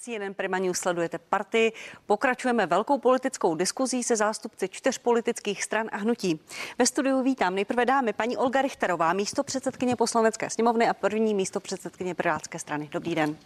CNN 0.00 0.34
Prima 0.34 0.58
News 0.58 0.78
sledujete 0.78 1.18
partii. 1.18 1.72
Pokračujeme 2.06 2.66
velkou 2.66 2.98
politickou 2.98 3.54
diskuzí 3.54 4.02
se 4.02 4.16
zástupci 4.16 4.68
čtyř 4.68 4.98
politických 4.98 5.64
stran 5.64 5.88
a 5.92 5.96
hnutí. 5.96 6.40
Ve 6.78 6.86
studiu 6.86 7.22
vítám 7.22 7.54
nejprve 7.54 7.86
dámy 7.86 8.12
paní 8.12 8.36
Olga 8.36 8.62
Richterová, 8.62 9.12
místo 9.12 9.44
předsedkyně 9.44 9.96
poslanecké 9.96 10.50
sněmovny 10.50 10.88
a 10.88 10.94
první 10.94 11.34
místo 11.34 11.60
předsedkyně 11.60 12.14
Pirátské 12.14 12.58
strany. 12.58 12.88
Dobrý 12.92 13.14
den. 13.14 13.36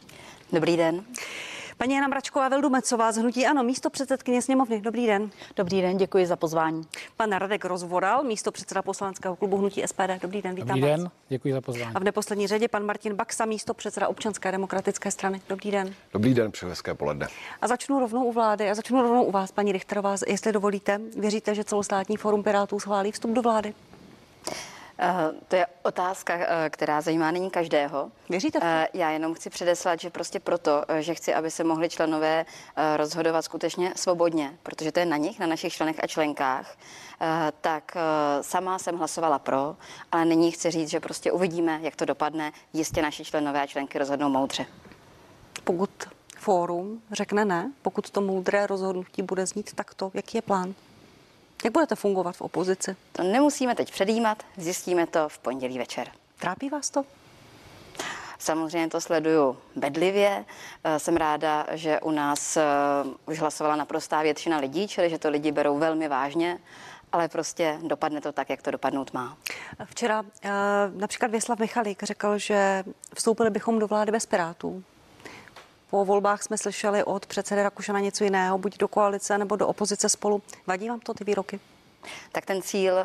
Dobrý 0.52 0.76
den. 0.76 1.04
Paní 1.76 1.94
Jana 1.94 2.08
Mračková 2.08 2.48
Veldumecová 2.48 3.12
z 3.12 3.16
Hnutí 3.16 3.46
Ano, 3.46 3.62
místo 3.62 3.90
předsedkyně 3.90 4.42
sněmovny. 4.42 4.80
Dobrý 4.80 5.06
den. 5.06 5.30
Dobrý 5.56 5.82
den, 5.82 5.96
děkuji 5.96 6.26
za 6.26 6.36
pozvání. 6.36 6.82
Pan 7.16 7.32
Radek 7.32 7.64
Rozvoral, 7.64 8.24
místo 8.24 8.52
předseda 8.52 8.82
poslaneckého 8.82 9.36
klubu 9.36 9.56
Hnutí 9.56 9.82
SPD. 9.86 10.10
Dobrý 10.22 10.42
den, 10.42 10.54
vítám 10.54 10.68
Dobrý 10.68 10.80
den, 10.80 11.02
vás. 11.02 11.12
děkuji 11.28 11.54
za 11.54 11.60
pozvání. 11.60 11.94
A 11.94 11.98
v 11.98 12.04
neposlední 12.04 12.46
řadě 12.46 12.68
pan 12.68 12.84
Martin 12.86 13.14
Baxa, 13.14 13.44
místo 13.44 13.74
předseda 13.74 14.08
občanské 14.08 14.52
demokratické 14.52 15.10
strany. 15.10 15.40
Dobrý 15.48 15.70
den. 15.70 15.94
Dobrý 16.12 16.34
den, 16.34 16.52
přeji 16.52 16.68
hezké 16.70 16.94
poledne. 16.94 17.26
A 17.62 17.68
začnu 17.68 18.00
rovnou 18.00 18.24
u 18.24 18.32
vlády 18.32 18.70
a 18.70 18.74
začnu 18.74 19.02
rovnou 19.02 19.24
u 19.24 19.30
vás, 19.30 19.52
paní 19.52 19.72
Richterová, 19.72 20.16
jestli 20.28 20.52
dovolíte. 20.52 21.00
Věříte, 21.18 21.54
že 21.54 21.64
celostátní 21.64 22.16
forum 22.16 22.42
Pirátů 22.42 22.80
schválí 22.80 23.12
vstup 23.12 23.30
do 23.30 23.42
vlády? 23.42 23.74
Eh, 24.98 25.32
to 25.48 25.56
je 25.56 25.66
otázka, 25.82 26.34
eh, 26.34 26.70
která 26.70 27.00
zajímá 27.00 27.30
nyní 27.30 27.50
každého. 27.50 28.10
Věříte? 28.28 28.60
V 28.60 28.62
eh, 28.64 28.88
Já 28.94 29.10
jenom 29.10 29.34
chci 29.34 29.50
předeslat, 29.50 30.00
že 30.00 30.10
prostě 30.10 30.40
proto, 30.40 30.84
že 31.00 31.14
chci, 31.14 31.34
aby 31.34 31.50
se 31.50 31.64
mohli 31.64 31.88
členové 31.88 32.46
rozhodovat 32.96 33.42
skutečně 33.42 33.92
svobodně, 33.96 34.58
protože 34.62 34.92
to 34.92 35.00
je 35.00 35.06
na 35.06 35.16
nich, 35.16 35.38
na 35.38 35.46
našich 35.46 35.72
členech 35.72 36.04
a 36.04 36.06
členkách, 36.06 36.76
tak 37.60 37.96
sama 38.40 38.78
jsem 38.78 38.98
hlasovala 38.98 39.38
pro, 39.38 39.76
ale 40.12 40.24
nyní 40.24 40.50
chci 40.50 40.70
říct, 40.70 40.90
že 40.90 41.00
prostě 41.00 41.32
uvidíme, 41.32 41.78
jak 41.82 41.96
to 41.96 42.04
dopadne. 42.04 42.52
Jistě 42.72 43.02
naši 43.02 43.24
členové 43.24 43.62
a 43.62 43.66
členky 43.66 43.98
rozhodnou 43.98 44.28
moudře. 44.28 44.66
Pokud 45.64 45.90
fórum 46.38 47.02
řekne 47.12 47.44
ne, 47.44 47.72
pokud 47.82 48.10
to 48.10 48.20
moudré 48.20 48.66
rozhodnutí 48.66 49.22
bude 49.22 49.46
znít 49.46 49.72
takto, 49.74 50.10
jaký 50.14 50.38
je 50.38 50.42
plán? 50.42 50.74
Jak 51.64 51.72
budete 51.72 51.94
fungovat 51.94 52.36
v 52.36 52.40
opozici? 52.40 52.96
To 53.12 53.22
nemusíme 53.22 53.74
teď 53.74 53.92
předjímat, 53.92 54.42
zjistíme 54.56 55.06
to 55.06 55.28
v 55.28 55.38
pondělí 55.38 55.78
večer. 55.78 56.10
Trápí 56.38 56.68
vás 56.68 56.90
to? 56.90 57.04
Samozřejmě 58.38 58.88
to 58.88 59.00
sleduju 59.00 59.56
bedlivě. 59.76 60.44
Eh, 60.84 60.98
jsem 60.98 61.16
ráda, 61.16 61.66
že 61.72 62.00
u 62.00 62.10
nás 62.10 62.56
eh, 62.56 62.62
už 63.26 63.40
hlasovala 63.40 63.76
naprostá 63.76 64.22
většina 64.22 64.58
lidí, 64.58 64.88
čili 64.88 65.10
že 65.10 65.18
to 65.18 65.30
lidi 65.30 65.52
berou 65.52 65.78
velmi 65.78 66.08
vážně 66.08 66.58
ale 67.12 67.28
prostě 67.28 67.78
dopadne 67.82 68.20
to 68.20 68.32
tak, 68.32 68.50
jak 68.50 68.62
to 68.62 68.70
dopadnout 68.70 69.12
má. 69.12 69.36
Včera 69.84 70.22
eh, 70.42 70.50
například 70.94 71.30
Věslav 71.30 71.58
Michalík 71.58 72.02
řekl, 72.02 72.38
že 72.38 72.84
vstoupili 73.14 73.50
bychom 73.50 73.78
do 73.78 73.86
vlády 73.86 74.12
bez 74.12 74.26
pirátů. 74.26 74.84
Po 75.94 76.04
volbách 76.04 76.42
jsme 76.42 76.58
slyšeli 76.58 77.04
od 77.04 77.26
předsedy 77.26 77.62
Rakušana 77.62 78.00
něco 78.00 78.24
jiného, 78.24 78.58
buď 78.58 78.78
do 78.78 78.88
koalice 78.88 79.38
nebo 79.38 79.56
do 79.56 79.68
opozice 79.68 80.08
spolu. 80.08 80.42
Vadí 80.66 80.88
vám 80.88 81.00
to 81.00 81.14
ty 81.14 81.24
výroky? 81.24 81.60
Tak 82.32 82.46
ten 82.46 82.62
cíl 82.62 82.94
uh, 82.94 83.04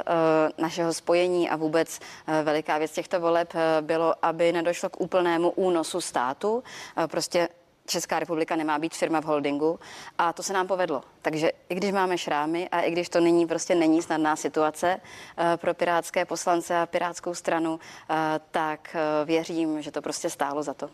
našeho 0.57 0.93
spojení 0.93 1.49
a 1.49 1.55
vůbec 1.55 1.99
uh, 1.99 2.33
veliká 2.43 2.77
věc 2.77 2.91
těchto 2.91 3.19
voleb 3.19 3.53
uh, 3.53 3.61
bylo, 3.81 4.13
aby 4.21 4.51
nedošlo 4.51 4.89
k 4.89 5.01
úplnému 5.01 5.49
únosu 5.49 6.01
státu. 6.01 6.63
Prostě 7.07 7.49
Česká 7.89 8.19
republika 8.19 8.55
nemá 8.55 8.79
být 8.79 8.93
firma 8.93 9.21
v 9.21 9.25
holdingu 9.25 9.79
a 10.17 10.33
to 10.33 10.43
se 10.43 10.53
nám 10.53 10.67
povedlo. 10.67 11.03
Takže 11.21 11.51
i 11.69 11.75
když 11.75 11.91
máme 11.91 12.17
šrámy 12.17 12.69
a 12.69 12.81
i 12.81 12.91
když 12.91 13.09
to 13.09 13.19
nyní 13.19 13.47
prostě 13.47 13.75
není 13.75 14.01
snadná 14.01 14.35
situace 14.35 15.01
eh, 15.37 15.57
pro 15.57 15.73
pirátské 15.73 16.25
poslance 16.25 16.77
a 16.77 16.85
pirátskou 16.85 17.33
stranu, 17.33 17.79
eh, 18.09 18.15
tak 18.51 18.95
eh, 18.95 19.25
věřím, 19.25 19.81
že 19.81 19.91
to 19.91 20.01
prostě 20.01 20.29
stálo 20.29 20.63
za 20.63 20.73
to. 20.73 20.89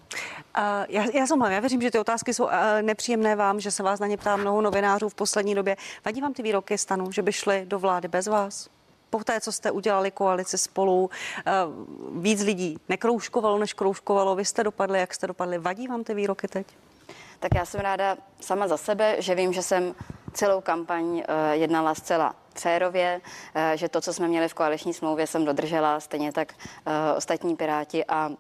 Já, 0.90 1.04
já 1.14 1.28
jsem 1.28 1.42
já 1.42 1.60
věřím, 1.60 1.82
že 1.82 1.92
ty 1.92 2.00
otázky 2.00 2.34
jsou 2.34 2.50
nepříjemné 2.82 3.36
vám, 3.36 3.60
že 3.60 3.72
se 3.72 3.84
vás 3.84 4.00
na 4.00 4.08
ně 4.08 4.18
ptá 4.18 4.36
mnoho 4.36 4.62
novinářů 4.62 5.10
v 5.10 5.16
poslední 5.16 5.56
době. 5.56 5.78
Vadí 6.06 6.22
vám 6.22 6.34
ty 6.34 6.44
výroky 6.44 6.78
stanu, 6.78 7.12
že 7.12 7.22
by 7.22 7.32
šly 7.32 7.66
do 7.66 7.80
vlády 7.80 8.08
bez 8.08 8.28
vás? 8.28 8.70
po 9.10 9.24
té, 9.24 9.42
co 9.42 9.52
jste 9.52 9.72
udělali 9.72 10.12
koalici 10.12 10.58
spolu, 10.58 11.10
víc 12.12 12.42
lidí 12.42 12.78
nekroužkovalo, 12.90 13.60
než 13.60 13.74
kroužkovalo. 13.74 14.36
Vy 14.36 14.46
jste 14.46 14.64
dopadli, 14.64 15.00
jak 15.00 15.14
jste 15.14 15.28
dopadli. 15.28 15.58
Vadí 15.58 15.88
vám 15.88 16.04
ty 16.04 16.14
výroky 16.14 16.48
teď? 16.48 16.68
Tak 17.40 17.56
já 17.56 17.66
jsem 17.66 17.80
ráda 17.82 18.18
sama 18.40 18.68
za 18.68 18.78
sebe, 18.78 19.16
že 19.20 19.36
vím, 19.36 19.54
že 19.54 19.62
jsem 19.62 19.96
celou 20.34 20.62
kampaň 20.62 21.20
eh, 21.20 21.56
jednala 21.56 21.96
zcela 21.96 22.36
férově, 22.56 23.22
eh, 23.56 23.78
že 23.78 23.90
to, 23.90 24.02
co 24.02 24.14
jsme 24.14 24.28
měli 24.28 24.48
v 24.48 24.54
koaliční 24.54 24.94
smlouvě, 24.94 25.28
jsem 25.28 25.46
dodržela, 25.46 26.00
stejně 26.00 26.32
tak 26.32 26.54
eh, 26.54 27.14
ostatní 27.18 27.56
piráti 27.56 28.06
a 28.06 28.32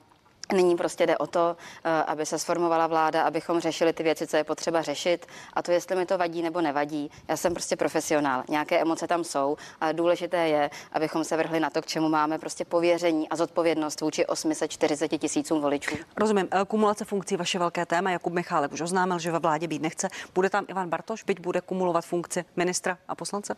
Nyní 0.53 0.77
prostě 0.77 1.07
jde 1.07 1.17
o 1.17 1.27
to, 1.27 1.57
eh, 1.83 1.89
aby 2.03 2.25
se 2.25 2.39
sformovala 2.39 2.87
vláda, 2.87 3.23
abychom 3.23 3.59
řešili 3.59 3.93
ty 3.93 4.03
věci, 4.03 4.27
co 4.27 4.37
je 4.37 4.43
potřeba 4.43 4.81
řešit. 4.81 5.25
A 5.53 5.61
to, 5.61 5.71
jestli 5.71 5.95
mi 5.95 6.05
to 6.05 6.17
vadí 6.17 6.41
nebo 6.41 6.61
nevadí, 6.61 7.11
já 7.27 7.37
jsem 7.37 7.53
prostě 7.53 7.75
profesionál. 7.75 8.43
Nějaké 8.49 8.81
emoce 8.81 9.07
tam 9.07 9.23
jsou, 9.23 9.57
ale 9.81 9.93
důležité 9.93 10.47
je, 10.47 10.69
abychom 10.91 11.23
se 11.23 11.37
vrhli 11.37 11.59
na 11.59 11.69
to, 11.69 11.81
k 11.81 11.85
čemu 11.85 12.09
máme 12.09 12.37
prostě 12.37 12.65
pověření 12.65 13.29
a 13.29 13.35
zodpovědnost 13.35 14.01
vůči 14.01 14.25
840 14.25 15.17
tisícům 15.17 15.61
voličů. 15.61 15.95
Rozumím. 16.17 16.47
Eh, 16.51 16.65
kumulace 16.67 17.05
funkcí, 17.05 17.37
vaše 17.37 17.59
velké 17.59 17.85
téma. 17.85 18.11
Jakub 18.11 18.33
Michálek 18.33 18.73
už 18.73 18.81
oznámil, 18.81 19.19
že 19.19 19.31
ve 19.31 19.39
vládě 19.39 19.67
být 19.67 19.81
nechce. 19.81 20.07
Bude 20.35 20.49
tam 20.49 20.65
Ivan 20.67 20.89
Bartoš, 20.89 21.23
byť 21.23 21.39
bude 21.39 21.61
kumulovat 21.61 22.05
funkci 22.05 22.45
ministra 22.55 22.97
a 23.07 23.15
poslance? 23.15 23.55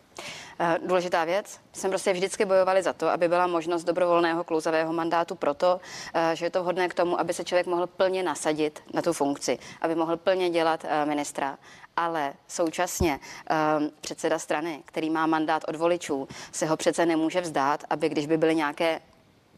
Eh, 0.59 0.79
důležitá 0.85 1.25
věc. 1.25 1.59
Jsem 1.73 1.91
prostě 1.91 2.13
vždycky 2.13 2.45
bojovali 2.45 2.83
za 2.83 2.93
to, 2.93 3.09
aby 3.09 3.27
byla 3.27 3.47
možnost 3.47 3.83
dobrovolného 3.83 4.43
klouzavého 4.43 4.93
mandátu 4.93 5.35
proto, 5.35 5.79
že 6.33 6.45
je 6.45 6.49
to 6.49 6.63
vhodné 6.77 6.89
k 6.89 6.93
tomu, 6.93 7.19
aby 7.19 7.33
se 7.33 7.43
člověk 7.43 7.67
mohl 7.67 7.87
plně 7.87 8.23
nasadit 8.23 8.83
na 8.93 9.01
tu 9.01 9.13
funkci, 9.13 9.59
aby 9.81 9.95
mohl 9.95 10.17
plně 10.17 10.49
dělat 10.49 10.83
uh, 10.83 11.09
ministra. 11.09 11.57
Ale 11.95 12.33
současně 12.47 13.19
uh, 13.19 13.87
předseda 14.01 14.39
strany, 14.39 14.83
který 14.85 15.09
má 15.09 15.25
mandát 15.25 15.63
od 15.67 15.75
voličů, 15.75 16.27
se 16.51 16.65
ho 16.65 16.77
přece 16.77 17.05
nemůže 17.05 17.41
vzdát, 17.41 17.83
aby 17.89 18.09
když 18.09 18.27
by 18.27 18.37
byly 18.37 18.55
nějaké 18.55 18.99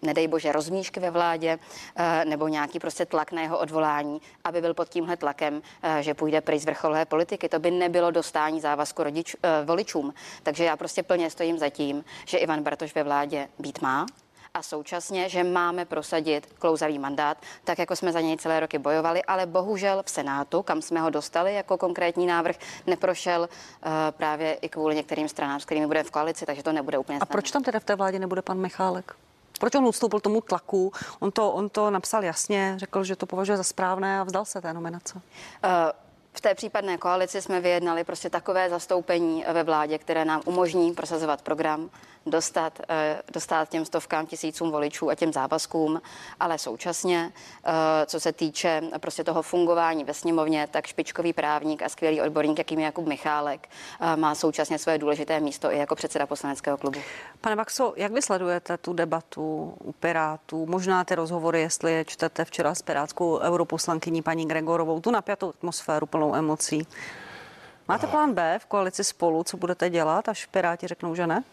nedej 0.02 0.28
bože, 0.28 0.52
rozmíšky 0.52 1.00
ve 1.00 1.12
vládě 1.12 1.60
eh, 1.96 2.26
nebo 2.26 2.48
nějaký 2.48 2.80
prostě 2.80 3.06
tlak 3.06 3.32
na 3.32 3.42
jeho 3.42 3.60
odvolání, 3.60 4.22
aby 4.44 4.62
byl 4.62 4.74
pod 4.74 4.90
tímhle 4.90 5.18
tlakem, 5.18 5.62
že 6.00 6.14
půjde 6.14 6.42
pryč 6.42 6.62
z 6.62 6.66
vrcholové 6.66 7.06
politiky. 7.06 7.50
To 7.50 7.60
by 7.60 7.72
nebylo 7.72 8.12
dostání 8.12 8.62
závazku 8.62 9.04
rodič, 9.04 9.36
voličům. 9.66 10.14
Takže 10.44 10.64
já 10.64 10.78
prostě 10.78 11.04
plně 11.04 11.30
stojím 11.30 11.58
za 11.58 11.70
tím, 11.70 12.04
že 12.26 12.38
Ivan 12.38 12.64
Bartoš 12.64 12.96
ve 12.96 13.04
vládě 13.04 13.48
být 13.60 13.82
má 13.82 14.06
a 14.60 14.62
současně, 14.62 15.30
že 15.30 15.44
máme 15.44 15.86
prosadit 15.86 16.54
klouzavý 16.60 17.00
mandát, 17.00 17.38
tak 17.64 17.80
jako 17.80 17.96
jsme 17.96 18.12
za 18.12 18.22
něj 18.22 18.38
celé 18.38 18.60
roky 18.60 18.78
bojovali, 18.78 19.24
ale 19.24 19.46
bohužel 19.46 20.04
v 20.06 20.10
Senátu, 20.10 20.64
kam 20.64 20.82
jsme 20.82 21.02
ho 21.02 21.10
dostali 21.10 21.54
jako 21.54 21.78
konkrétní 21.78 22.26
návrh, 22.26 22.56
neprošel 22.88 23.42
uh, 23.42 23.92
právě 24.12 24.54
i 24.54 24.70
kvůli 24.70 24.96
některým 24.96 25.30
stranám, 25.30 25.60
s 25.60 25.66
kterými 25.66 25.88
budeme 25.88 26.04
v 26.04 26.12
koalici, 26.12 26.46
takže 26.46 26.64
to 26.64 26.72
nebude 26.72 26.98
úplně. 26.98 27.20
A 27.22 27.26
proč 27.26 27.52
tam 27.52 27.64
teda 27.64 27.80
v 27.80 27.84
té 27.84 27.96
vládě 27.96 28.20
nebude 28.20 28.42
pan 28.42 28.58
Michálek? 28.58 29.14
Proč 29.60 29.76
on 29.76 29.86
ustoupil 29.86 30.20
tomu 30.20 30.42
tlaku? 30.42 30.92
On 31.20 31.32
to, 31.32 31.52
on 31.52 31.70
to 31.70 31.92
napsal 31.92 32.24
jasně, 32.24 32.74
řekl, 32.78 33.04
že 33.04 33.16
to 33.16 33.26
považuje 33.26 33.58
za 33.58 33.64
správné 33.64 34.20
a 34.20 34.24
vzdal 34.24 34.46
se 34.46 34.62
té 34.62 34.74
nominace. 34.74 35.16
Uh, 35.16 35.22
v 36.34 36.42
té 36.42 36.56
případné 36.56 36.98
koalici 36.98 37.42
jsme 37.42 37.62
vyjednali 37.62 38.04
prostě 38.04 38.30
takové 38.30 38.70
zastoupení 38.70 39.46
ve 39.54 39.64
vládě, 39.64 39.98
které 39.98 40.26
nám 40.26 40.42
umožní 40.46 40.94
prosazovat 40.94 41.42
program, 41.42 41.90
dostat, 42.26 42.80
eh, 42.90 43.22
dostat 43.34 43.70
těm 43.70 43.86
stovkám 43.86 44.26
tisícům 44.26 44.72
voličů 44.72 45.10
a 45.10 45.16
těm 45.16 45.34
závazkům, 45.34 46.02
ale 46.40 46.58
současně, 46.58 47.32
eh, 47.66 47.72
co 48.06 48.20
se 48.20 48.34
týče 48.34 48.82
prostě 49.00 49.24
toho 49.24 49.42
fungování 49.42 50.04
ve 50.04 50.14
sněmovně, 50.14 50.68
tak 50.72 50.88
špičkový 50.88 51.34
právník 51.34 51.82
a 51.82 51.90
skvělý 51.90 52.22
odborník, 52.22 52.58
jakým 52.58 52.80
je 52.80 52.86
Jakub 52.86 53.08
Michálek, 53.08 53.70
eh, 54.02 54.16
má 54.16 54.36
současně 54.36 54.78
své 54.80 54.98
důležité 54.98 55.40
místo 55.40 55.72
i 55.72 55.78
jako 55.78 55.96
předseda 55.96 56.26
poslaneckého 56.26 56.78
klubu. 56.78 57.00
Pane 57.42 57.56
Baxo, 57.56 57.94
jak 57.96 58.12
vy 58.12 58.22
sledujete 58.22 58.78
tu 58.78 58.94
debatu 58.94 59.74
u 59.84 59.92
Pirátů? 59.92 60.66
Možná 60.66 61.04
ty 61.04 61.16
rozhovory, 61.16 61.62
jestli 61.62 61.94
je 61.94 62.06
čtete 62.06 62.46
včera 62.46 62.76
s 62.76 62.82
pirátskou 62.82 63.40
europoslankyní 63.40 64.22
paní 64.22 64.48
Gregorovou, 64.48 65.00
tu 65.00 65.12
napjatou 65.12 65.50
atmosféru 65.50 66.06
plnou 66.20 66.36
emocí. 66.36 66.88
Máte 67.88 68.08
plán 68.08 68.34
B 68.34 68.60
v 68.62 68.66
koalici 68.66 69.04
spolu, 69.04 69.44
co 69.44 69.58
budete 69.58 69.90
dělat, 69.90 70.30
až 70.30 70.46
Piráti 70.46 70.88
řeknou, 70.88 71.16
že 71.16 71.28
ne? 71.28 71.44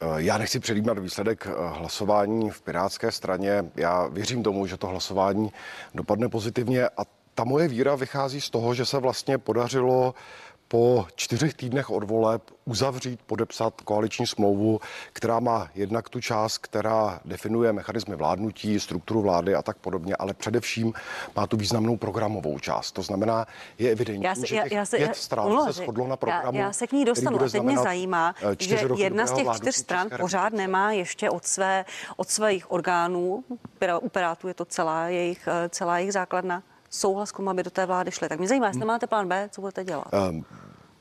Eh, 0.00 0.06
já 0.16 0.38
nechci 0.38 0.60
předjímat 0.60 0.98
výsledek 0.98 1.46
eh, 1.46 1.50
hlasování 1.78 2.50
v 2.50 2.62
Pirátské 2.62 3.12
straně. 3.12 3.64
Já 3.76 4.06
věřím 4.06 4.42
tomu, 4.42 4.66
že 4.66 4.76
to 4.76 4.86
hlasování 4.86 5.52
dopadne 5.94 6.28
pozitivně 6.28 6.88
a 6.88 7.04
ta 7.34 7.44
moje 7.44 7.68
víra 7.68 7.94
vychází 7.94 8.40
z 8.40 8.50
toho, 8.50 8.74
že 8.74 8.86
se 8.86 8.98
vlastně 8.98 9.38
podařilo 9.38 10.14
po 10.68 11.06
čtyřech 11.14 11.54
týdnech 11.54 11.90
od 11.90 12.04
voleb 12.04 12.42
uzavřít, 12.64 13.20
podepsat 13.26 13.80
koaliční 13.80 14.26
smlouvu, 14.26 14.80
která 15.12 15.40
má 15.40 15.68
jednak 15.74 16.08
tu 16.08 16.20
část, 16.20 16.58
která 16.58 17.20
definuje 17.24 17.72
mechanismy 17.72 18.16
vládnutí, 18.16 18.80
strukturu 18.80 19.22
vlády 19.22 19.54
a 19.54 19.62
tak 19.62 19.76
podobně, 19.78 20.16
ale 20.16 20.34
především 20.34 20.92
má 21.36 21.46
tu 21.46 21.56
významnou 21.56 21.96
programovou 21.96 22.58
část. 22.58 22.92
To 22.92 23.02
znamená, 23.02 23.46
je 23.78 23.90
evidentní, 23.90 24.24
já 24.24 24.34
se, 24.34 24.46
že 24.46 24.60
těch 24.62 24.72
já, 24.72 24.78
já 24.78 24.86
se, 24.86 24.96
pět 24.96 25.16
stran 25.16 25.64
se 25.66 25.72
shodlo 25.72 26.06
na 26.06 26.16
programu. 26.16 26.58
Já, 26.58 26.64
já 26.64 26.72
se 26.72 26.86
k 26.86 26.92
ní 26.92 27.04
dostanu. 27.04 27.42
A 27.42 27.48
teď 27.48 27.62
mě 27.62 27.78
zajímá, 27.78 28.34
eh, 28.42 28.56
že 28.58 28.88
jedna 28.96 29.26
z 29.26 29.32
těch 29.32 29.46
čtyř 29.56 29.76
stran 29.76 30.08
pořád 30.20 30.52
nemá 30.52 30.92
ještě 30.92 31.30
od, 31.30 31.44
své, 31.44 31.84
od 32.16 32.28
svých 32.28 32.72
orgánů, 32.72 33.44
u 34.00 34.08
Pirátů 34.08 34.48
je 34.48 34.54
to 34.54 34.64
celá 34.64 35.08
jejich, 35.08 35.48
eh, 35.48 35.68
celá 35.68 35.98
jejich 35.98 36.12
základna, 36.12 36.62
souhlas 36.90 37.32
k 37.32 37.36
tomu, 37.36 37.50
aby 37.50 37.62
do 37.62 37.70
té 37.70 37.86
vlády 37.86 38.10
šli. 38.10 38.28
Tak 38.28 38.38
mě 38.38 38.48
zajímá, 38.48 38.66
jestli 38.66 38.84
máte 38.84 39.06
plán 39.06 39.28
B, 39.28 39.48
co 39.52 39.60
budete 39.60 39.84
dělat? 39.84 40.06
Um, 40.30 40.44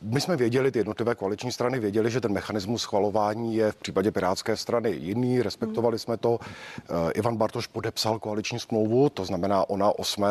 my 0.02 0.22
jsme 0.22 0.36
věděli, 0.36 0.72
ty 0.72 0.80
jednotlivé 0.80 1.16
koaliční 1.16 1.52
strany 1.52 1.80
věděli, 1.80 2.12
že 2.12 2.22
ten 2.22 2.34
mechanismus 2.34 2.82
schvalování 2.82 3.56
je 3.56 3.72
v 3.72 3.76
případě 3.76 4.12
Pirátské 4.12 4.58
strany 4.58 4.92
jiný, 4.92 5.42
respektovali 5.42 6.00
jsme 6.00 6.18
to. 6.18 6.40
Eh, 6.80 7.12
Ivan 7.12 7.38
Bartoš 7.38 7.68
podepsal 7.68 8.20
koaliční 8.20 8.60
smlouvu, 8.60 9.10
to 9.10 9.26
znamená, 9.26 9.70
ona 9.70 10.00
8. 10.00 10.24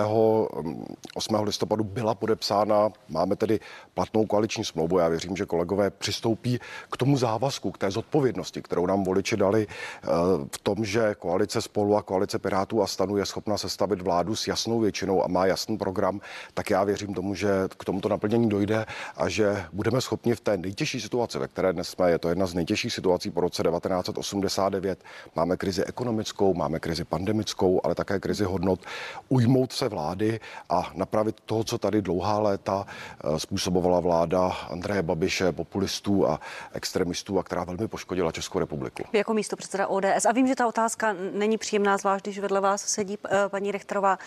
8. 1.15 1.35
listopadu 1.45 1.85
byla 1.85 2.15
podepsána, 2.15 2.89
máme 3.09 3.37
tedy 3.37 3.61
platnou 3.95 4.27
koaliční 4.27 4.65
smlouvu. 4.65 4.99
Já 4.99 5.09
věřím, 5.09 5.37
že 5.37 5.47
kolegové 5.47 5.91
přistoupí 5.91 6.59
k 6.93 6.97
tomu 6.97 7.17
závazku, 7.17 7.71
k 7.71 7.79
té 7.79 7.91
zodpovědnosti, 7.91 8.63
kterou 8.63 8.87
nám 8.87 9.05
voliči 9.05 9.37
dali 9.37 9.67
eh, 9.71 10.09
v 10.57 10.59
tom, 10.59 10.85
že 10.85 11.15
koalice 11.19 11.63
spolu 11.63 11.97
a 11.97 12.03
koalice 12.03 12.39
Pirátů 12.39 12.83
a 12.83 12.87
stanu 12.87 13.17
je 13.17 13.27
schopna 13.27 13.59
sestavit 13.59 14.03
vládu 14.03 14.37
s 14.37 14.47
jasnou 14.47 14.81
většinou 14.81 15.25
a 15.25 15.29
má 15.29 15.47
jasný 15.47 15.79
program, 15.79 16.21
tak 16.55 16.71
já 16.71 16.85
věřím 16.85 17.15
tomu, 17.15 17.35
že 17.35 17.49
k 17.79 17.85
tomuto 17.85 18.09
naplnění 18.09 18.49
dojde 18.49 18.87
a 19.17 19.29
že 19.29 19.56
budeme 19.73 20.01
schopni 20.01 20.35
v 20.35 20.41
té 20.41 20.57
nejtěžší 20.57 21.01
situaci, 21.01 21.39
ve 21.39 21.49
které 21.49 21.73
dnes 21.73 21.89
jsme, 21.89 22.11
je 22.11 22.19
to 22.19 22.29
jedna 22.29 22.47
z 22.47 22.55
nejtěžších 22.55 22.93
situací 22.93 23.31
po 23.31 23.41
roce 23.41 23.63
1989, 23.63 25.05
máme 25.37 25.57
krizi 25.57 25.85
ekonomickou, 25.85 26.55
máme 26.55 26.81
krizi 26.81 27.05
pandemickou, 27.05 27.81
ale 27.85 27.95
také 27.95 28.21
krizi 28.21 28.45
hodnot, 28.45 28.81
ujmout 29.29 29.73
se 29.73 29.89
vlády 29.89 30.41
a 30.69 30.93
napravit 30.95 31.41
to, 31.47 31.65
co 31.65 31.79
tady 31.79 32.03
dlouhá 32.03 32.39
léta 32.39 32.87
eh, 32.87 33.39
způsobovala 33.39 34.01
vláda 34.01 34.49
Andreje 34.71 35.03
Babiše, 35.03 35.53
populistů 35.53 36.29
a 36.29 36.41
extremistů, 36.73 37.39
a 37.39 37.43
která 37.43 37.65
velmi 37.65 37.89
poškodila 37.89 38.33
Českou 38.33 38.59
republiku. 38.59 39.03
Jako 39.13 39.35
místo 39.35 39.57
předseda 39.57 39.87
ODS. 39.87 40.25
A 40.29 40.33
vím, 40.33 40.47
že 40.47 40.55
ta 40.55 40.67
otázka 40.67 41.15
není 41.33 41.59
příjemná, 41.59 41.99
zvlášť 41.99 42.25
když 42.25 42.39
vedle 42.39 42.61
vás 42.61 42.83
sedí 42.83 43.19
eh, 43.25 43.49
paní 43.49 43.73
Rechterová. 43.73 44.19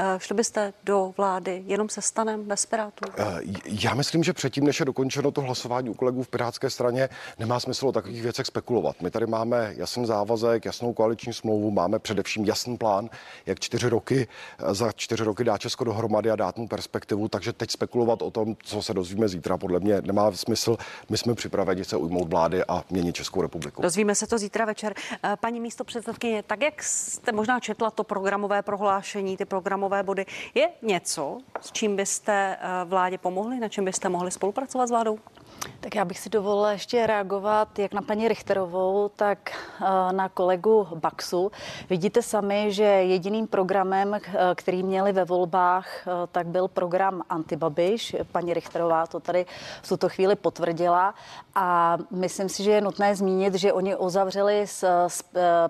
Eh, 0.00 0.18
šli 0.18 0.34
byste 0.34 0.72
do 0.84 1.14
vlády 1.16 1.62
jenom 1.66 1.88
se 1.88 2.02
stanem 2.02 2.44
bez 2.44 2.66
Pirátů? 2.66 3.04
Eh, 3.18 3.24
já 3.64 3.94
myslím, 3.94 4.24
že 4.24 4.32
předtím, 4.32 4.64
než 4.64 4.80
je 4.80 4.86
dokončeno 4.86 5.30
to 5.30 5.40
hlasování 5.40 5.90
u 5.90 5.94
kolegů 5.94 6.22
v 6.22 6.28
Pirátské 6.28 6.70
straně, 6.70 7.08
nemá 7.38 7.60
smysl 7.60 7.88
o 7.88 7.92
takových 7.92 8.22
věcech 8.22 8.46
spekulovat. 8.46 9.02
My 9.02 9.10
tady 9.10 9.26
máme 9.26 9.72
jasný 9.76 10.06
závazek, 10.06 10.64
jasnou 10.64 10.92
koaliční 10.92 11.32
smlouvu, 11.32 11.70
máme 11.70 11.98
především 11.98 12.44
jasný 12.44 12.76
plán, 12.76 13.10
jak 13.46 13.60
čtyři 13.60 13.88
roky, 13.88 14.28
eh, 14.58 14.74
za 14.74 14.92
čtyři 14.92 15.24
roky 15.24 15.44
dá 15.44 15.58
Česko 15.58 15.84
dohromady 15.84 16.30
a 16.30 16.36
dát 16.36 16.58
mu 16.58 16.68
perspektivu, 16.68 17.28
takže 17.28 17.52
teď 17.52 17.70
spekulovat 17.70 18.22
o 18.22 18.30
tom, 18.30 18.56
co 18.62 18.82
se 18.82 18.94
dozvíme 18.94 19.28
zítra, 19.28 19.58
podle 19.58 19.80
mě 19.80 20.02
nemá 20.02 20.32
smysl. 20.32 20.76
My 21.08 21.18
jsme 21.18 21.34
připraveni 21.34 21.84
se 21.84 21.96
ujmout 21.96 22.28
vlády 22.28 22.64
a 22.68 22.84
měnit 22.90 23.16
Českou 23.16 23.42
republiku. 23.42 23.82
Dozvíme 23.82 24.14
se 24.14 24.26
to 24.26 24.38
zítra 24.38 24.64
večer. 24.64 24.94
Paní 25.40 25.60
místo 25.60 25.84
předsedkyně, 25.84 26.42
tak 26.42 26.62
jak 26.62 26.82
jste 26.82 27.32
možná 27.32 27.60
četla 27.60 27.90
to 27.90 28.04
programové 28.04 28.62
prohlášení, 28.62 29.36
ty 29.36 29.44
programové 29.44 29.87
programové 29.88 30.02
body. 30.02 30.26
Je 30.54 30.68
něco, 30.82 31.38
s 31.60 31.72
čím 31.72 31.96
byste 31.96 32.56
eh, 32.60 32.84
vládě 32.84 33.18
pomohli, 33.18 33.60
na 33.60 33.68
čem 33.68 33.84
byste 33.84 34.08
mohli 34.08 34.30
spolupracovat 34.30 34.86
s 34.86 34.90
vládou? 34.90 35.18
Tak 35.80 35.94
já 35.94 36.04
bych 36.04 36.18
si 36.18 36.30
dovolila 36.30 36.72
ještě 36.72 37.06
reagovat 37.06 37.78
jak 37.78 37.92
na 37.92 38.02
paní 38.02 38.28
Richterovou, 38.28 39.10
tak 39.16 39.38
eh, 39.50 40.12
na 40.12 40.28
kolegu 40.28 40.88
Baxu. 40.94 41.52
Vidíte 41.90 42.22
sami, 42.22 42.72
že 42.72 42.82
jediným 42.84 43.46
programem, 43.46 44.14
eh, 44.14 44.20
který 44.54 44.82
měli 44.82 45.12
ve 45.12 45.24
volbách, 45.24 46.08
tak 46.32 46.46
byl 46.46 46.68
program 46.68 47.22
Antibabiš. 47.28 48.16
Paní 48.32 48.54
Richterová 48.54 49.06
to 49.06 49.20
tady 49.20 49.46
v 49.82 49.88
tuto 49.88 50.08
chvíli 50.08 50.36
potvrdila 50.36 51.14
a 51.54 51.98
myslím 52.10 52.48
si, 52.48 52.62
že 52.62 52.70
je 52.70 52.80
nutné 52.80 53.16
zmínit, 53.16 53.54
že 53.54 53.72
oni 53.72 53.96
uzavřeli 53.96 54.66
s, 54.66 55.06
s 55.06 55.24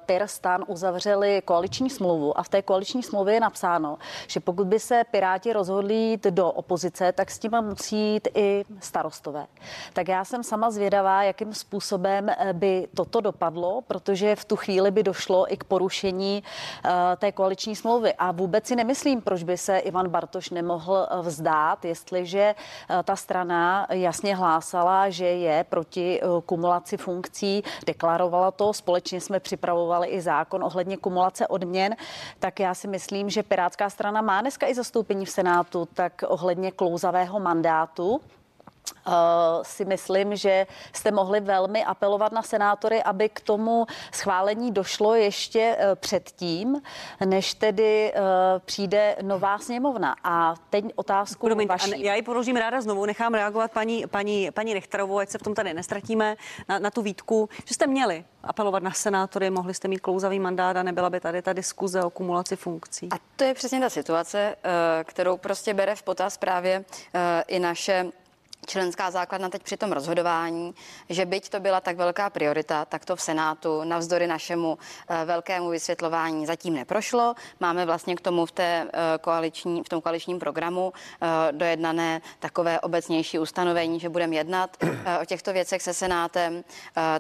Pirstan 0.07 0.65
uzavřeli 0.67 1.43
koaliční 1.45 1.91
smlouvu 1.91 2.39
a 2.39 2.43
v 2.43 2.49
té 2.49 2.63
koaliční 2.63 3.03
smlouvě 3.03 3.35
je 3.35 3.41
napsáno, 3.41 3.99
že 4.27 4.41
pokud 4.41 4.67
by 4.67 4.81
se 4.81 5.05
Piráti 5.11 5.53
rozhodli 5.53 5.95
jít 5.95 6.25
do 6.25 6.51
opozice, 6.51 7.13
tak 7.13 7.31
s 7.31 7.39
tím 7.39 7.53
musí 7.61 8.13
jít 8.13 8.29
i 8.35 8.65
starostové. 8.81 9.47
Tak 9.93 10.09
já 10.09 10.25
jsem 10.25 10.43
sama 10.43 10.71
zvědavá, 10.71 11.23
jakým 11.23 11.55
způsobem 11.55 12.29
eh, 12.29 12.53
by 12.53 12.89
toto 12.95 13.21
dopadlo, 13.21 13.83
protože 13.87 14.37
v 14.37 14.45
tu 14.45 14.57
chvíli 14.57 14.91
by 14.91 15.03
došlo 15.03 15.53
i 15.53 15.57
k 15.57 15.65
porušení 15.65 16.43
uh, 16.85 16.91
té 17.17 17.33
koaliční 17.33 17.77
smlouvy. 17.77 18.15
A 18.15 18.33
vůbec 18.33 18.67
si 18.67 18.77
nemyslím, 18.77 19.21
proč 19.21 19.43
by 19.43 19.57
se 19.57 19.79
Ivan 19.79 20.09
Bartoš 20.09 20.51
nemohl 20.51 21.09
eh, 21.11 21.23
vzdát, 21.23 21.85
jestliže 21.85 22.55
ta 23.05 23.17
strana 23.17 23.87
jasně 23.91 24.37
hlásala, 24.37 25.11
že 25.11 25.27
je 25.27 25.65
proti 25.65 26.21
kumulaci 26.47 26.97
funkcí, 26.97 27.63
deklarovala 27.87 28.51
to, 28.51 28.73
společně 28.73 29.21
jsme 29.21 29.41
připravovali 29.41 30.09
i 30.09 30.21
zákon 30.21 30.65
ohledně 30.65 30.97
kumulace 30.97 31.47
odměn, 31.47 31.97
tak 32.39 32.61
já 32.61 32.75
si 32.75 32.89
myslím, 32.89 33.31
že 33.31 33.43
Pirátská 33.43 33.91
strana 33.91 34.21
má 34.21 34.41
dneska 34.41 34.67
i 34.67 34.75
zastoupení 34.75 35.27
v 35.27 35.31
Senátu, 35.31 35.89
tak 35.95 36.25
ohledně 36.29 36.73
klouzavého 36.73 37.41
mandátu, 37.41 38.21
si 39.63 39.85
myslím, 39.85 40.37
že 40.37 40.67
jste 40.93 41.11
mohli 41.11 41.41
velmi 41.41 41.85
apelovat 41.85 42.33
na 42.33 42.43
senátory, 42.43 43.03
aby 43.03 43.29
k 43.29 43.41
tomu 43.41 43.87
schválení 44.13 44.73
došlo 44.73 45.15
ještě 45.15 45.77
uh, 45.77 45.95
předtím, 45.95 46.83
než 47.25 47.55
tedy 47.55 48.13
uh, 48.13 48.23
přijde 48.65 49.17
nová 49.23 49.59
sněmovna. 49.59 50.17
A 50.25 50.55
teď 50.71 50.85
otázku 50.97 51.55
mít, 51.55 51.69
vaší. 51.69 52.05
Já 52.05 52.15
ji 52.15 52.23
položím 52.23 52.57
ráda 52.57 52.81
znovu, 52.81 53.07
nechám 53.07 53.35
reagovat 53.35 53.73
paní, 53.73 54.07
paní, 54.07 54.51
paní 54.51 54.75
Rechterovou, 54.75 55.19
ať 55.19 55.29
se 55.29 55.39
v 55.39 55.43
tom 55.43 55.55
tady 55.55 55.75
nestratíme, 55.75 56.37
na, 56.69 56.79
na 56.79 56.91
tu 56.91 57.03
výtku, 57.03 57.49
že 57.65 57.75
jste 57.75 57.87
měli 57.87 58.25
apelovat 58.43 58.83
na 58.83 58.93
senátory, 58.93 59.51
mohli 59.51 59.75
jste 59.75 59.89
mít 59.89 59.99
klouzavý 59.99 60.39
mandát 60.41 60.77
a 60.77 60.83
nebyla 60.83 61.11
by 61.11 61.21
tady 61.21 61.43
ta 61.43 61.53
diskuze 61.53 62.03
o 62.03 62.11
kumulaci 62.11 62.57
funkcí. 62.57 63.09
A 63.13 63.17
to 63.37 63.45
je 63.45 63.55
přesně 63.55 63.81
ta 63.81 63.91
situace, 63.91 64.57
kterou 65.05 65.37
prostě 65.37 65.75
bere 65.75 65.95
v 65.95 66.03
potaz 66.03 66.37
právě 66.37 66.85
i 67.49 67.59
naše 67.59 68.07
členská 68.69 69.11
základna 69.11 69.49
teď 69.49 69.63
při 69.63 69.77
tom 69.77 69.93
rozhodování, 69.93 70.75
že 71.09 71.27
byť 71.27 71.49
to 71.49 71.61
byla 71.61 71.81
tak 71.81 71.97
velká 71.97 72.31
priorita, 72.31 72.85
tak 72.85 73.05
to 73.05 73.17
v 73.17 73.21
Senátu 73.21 73.85
navzdory 73.85 74.27
našemu 74.27 74.79
eh, 75.09 75.25
velkému 75.25 75.69
vysvětlování 75.69 76.47
zatím 76.47 76.75
neprošlo. 76.75 77.35
Máme 77.61 77.87
vlastně 77.87 78.17
k 78.17 78.21
tomu 78.21 78.47
v, 78.47 78.53
té 78.53 78.87
eh, 78.93 79.19
koaliční, 79.21 79.83
v 79.83 79.89
tom 79.89 80.01
koaličním 80.01 80.39
programu 80.39 80.93
eh, 80.93 81.27
dojednané 81.53 82.21
takové 82.39 82.81
obecnější 82.81 83.39
ustanovení, 83.39 84.01
že 84.01 84.09
budeme 84.09 84.37
jednat 84.37 84.77
o 85.23 85.25
těchto 85.25 85.53
věcech 85.53 85.83
se 85.83 85.95
Senátem, 85.95 86.65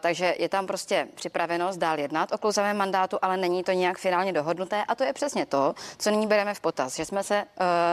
takže 0.00 0.34
je 0.38 0.48
tam 0.48 0.66
prostě 0.66 1.08
připravenost 1.14 1.78
dál 1.78 1.98
jednat 1.98 2.32
o 2.32 2.38
klouzavém 2.38 2.76
mandátu, 2.76 3.18
ale 3.22 3.36
není 3.36 3.64
to 3.64 3.72
nějak 3.72 3.98
finálně 3.98 4.32
dohodnuté 4.32 4.84
a 4.88 4.94
to 4.94 5.04
je 5.04 5.12
přesně 5.12 5.46
to, 5.46 5.74
co 5.98 6.10
nyní 6.10 6.26
bereme 6.26 6.54
v 6.54 6.60
potaz, 6.60 6.96
že 6.96 7.04
jsme 7.04 7.22
se 7.22 7.44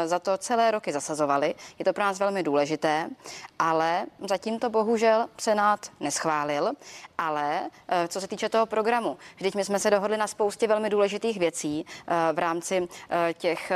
za 0.05 0.19
to 0.19 0.37
celé 0.37 0.71
roky 0.71 0.93
zasazovali. 0.93 1.55
Je 1.79 1.85
to 1.85 1.93
pro 1.93 2.03
nás 2.03 2.19
velmi 2.19 2.43
důležité 2.43 3.09
ale 3.59 4.05
zatím 4.27 4.59
to 4.59 4.69
bohužel 4.69 5.27
Senát 5.37 5.91
neschválil. 5.99 6.71
Ale 7.17 7.69
eh, 7.87 8.07
co 8.07 8.21
se 8.21 8.27
týče 8.27 8.49
toho 8.49 8.65
programu, 8.65 9.17
vždyť 9.35 9.55
my 9.55 9.65
jsme 9.65 9.79
se 9.79 9.89
dohodli 9.89 10.17
na 10.17 10.27
spoustě 10.27 10.67
velmi 10.67 10.89
důležitých 10.89 11.39
věcí 11.39 11.85
eh, 11.85 12.33
v 12.33 12.39
rámci 12.39 12.87
eh, 13.09 13.33
těch 13.33 13.71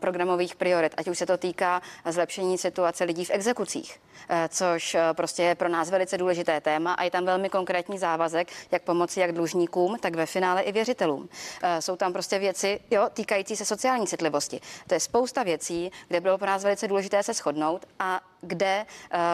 programových 0.00 0.56
priorit, 0.56 0.94
ať 0.96 1.08
už 1.08 1.18
se 1.18 1.26
to 1.26 1.36
týká 1.36 1.82
zlepšení 2.06 2.58
situace 2.58 3.04
lidí 3.04 3.24
v 3.24 3.30
exekucích, 3.30 4.00
což 4.48 4.96
prostě 5.12 5.42
je 5.42 5.54
pro 5.54 5.68
nás 5.68 5.90
velice 5.90 6.18
důležité 6.18 6.60
téma 6.60 6.92
a 6.92 7.02
je 7.02 7.10
tam 7.10 7.24
velmi 7.24 7.48
konkrétní 7.48 7.98
závazek, 7.98 8.48
jak 8.70 8.82
pomoci 8.82 9.20
jak 9.20 9.32
dlužníkům, 9.32 9.96
tak 10.00 10.14
ve 10.14 10.26
finále 10.26 10.62
i 10.62 10.72
věřitelům. 10.72 11.28
Jsou 11.80 11.96
tam 11.96 12.12
prostě 12.12 12.38
věci 12.38 12.80
jo, 12.90 13.08
týkající 13.12 13.56
se 13.56 13.64
sociální 13.64 14.06
citlivosti. 14.06 14.60
To 14.86 14.94
je 14.94 15.00
spousta 15.00 15.42
věcí, 15.42 15.92
kde 16.08 16.20
bylo 16.20 16.38
pro 16.38 16.46
nás 16.46 16.64
velice 16.64 16.88
důležité 16.88 17.22
se 17.22 17.32
shodnout 17.32 17.86
a 17.98 18.20
kde 18.46 18.86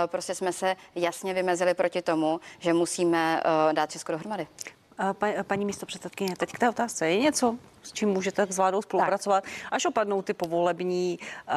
prostě 0.06 0.34
jsme 0.34 0.52
se 0.52 0.76
jasně 0.94 1.34
vymezili 1.34 1.74
proti 1.74 2.02
tomu, 2.02 2.40
že 2.58 2.72
musíme 2.72 3.42
uh, 3.44 3.72
dát 3.72 3.90
Česko 3.90 4.12
dohromady. 4.12 4.46
Pa, 5.12 5.26
paní 5.42 5.64
místo 5.64 5.86
předsedkyně, 5.86 6.36
teď 6.36 6.52
k 6.52 6.58
té 6.58 6.68
otázce. 6.68 7.10
Je 7.10 7.16
něco, 7.16 7.56
s 7.82 7.92
čím 7.92 8.08
můžete 8.08 8.46
s 8.50 8.56
vládou 8.56 8.82
spolupracovat, 8.82 9.44
tak. 9.44 9.52
až 9.70 9.86
opadnou 9.86 10.22
ty 10.22 10.34
povolební 10.34 11.18
uh, 11.18 11.54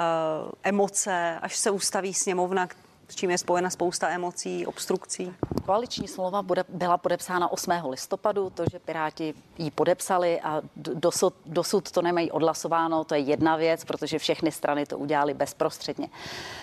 emoce, 0.63 1.39
až 1.41 1.55
se 1.55 1.71
ustaví 1.71 2.13
sněmovna, 2.13 2.67
s 3.13 3.15
čím 3.15 3.31
je 3.31 3.37
spojena 3.37 3.69
spousta 3.69 4.09
emocí, 4.09 4.65
obstrukcí? 4.65 5.33
Koaliční 5.65 6.07
smlouva 6.07 6.41
bude, 6.41 6.63
byla 6.69 6.97
podepsána 6.97 7.51
8. 7.51 7.71
listopadu, 7.89 8.49
to, 8.49 8.63
že 8.71 8.79
Piráti 8.79 9.33
ji 9.57 9.71
podepsali 9.71 10.41
a 10.41 10.61
dosud, 10.75 11.33
dosud 11.45 11.91
to 11.91 12.01
nemají 12.01 12.31
odhlasováno, 12.31 13.03
to 13.03 13.15
je 13.15 13.21
jedna 13.21 13.55
věc, 13.55 13.85
protože 13.85 14.19
všechny 14.19 14.51
strany 14.51 14.85
to 14.85 14.97
udělali 14.97 15.33
bezprostředně. 15.33 16.09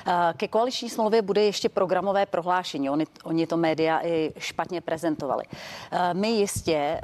Eh, 0.06 0.34
ke 0.36 0.48
koaliční 0.48 0.90
smlouvě 0.90 1.22
bude 1.22 1.42
ještě 1.42 1.68
programové 1.68 2.26
prohlášení, 2.26 2.90
oni, 2.90 3.06
oni 3.24 3.46
to 3.46 3.56
média 3.56 4.00
i 4.02 4.32
špatně 4.38 4.80
prezentovali. 4.80 5.44
Eh, 5.90 6.14
my 6.14 6.28
jistě, 6.28 6.74
eh, 6.74 7.00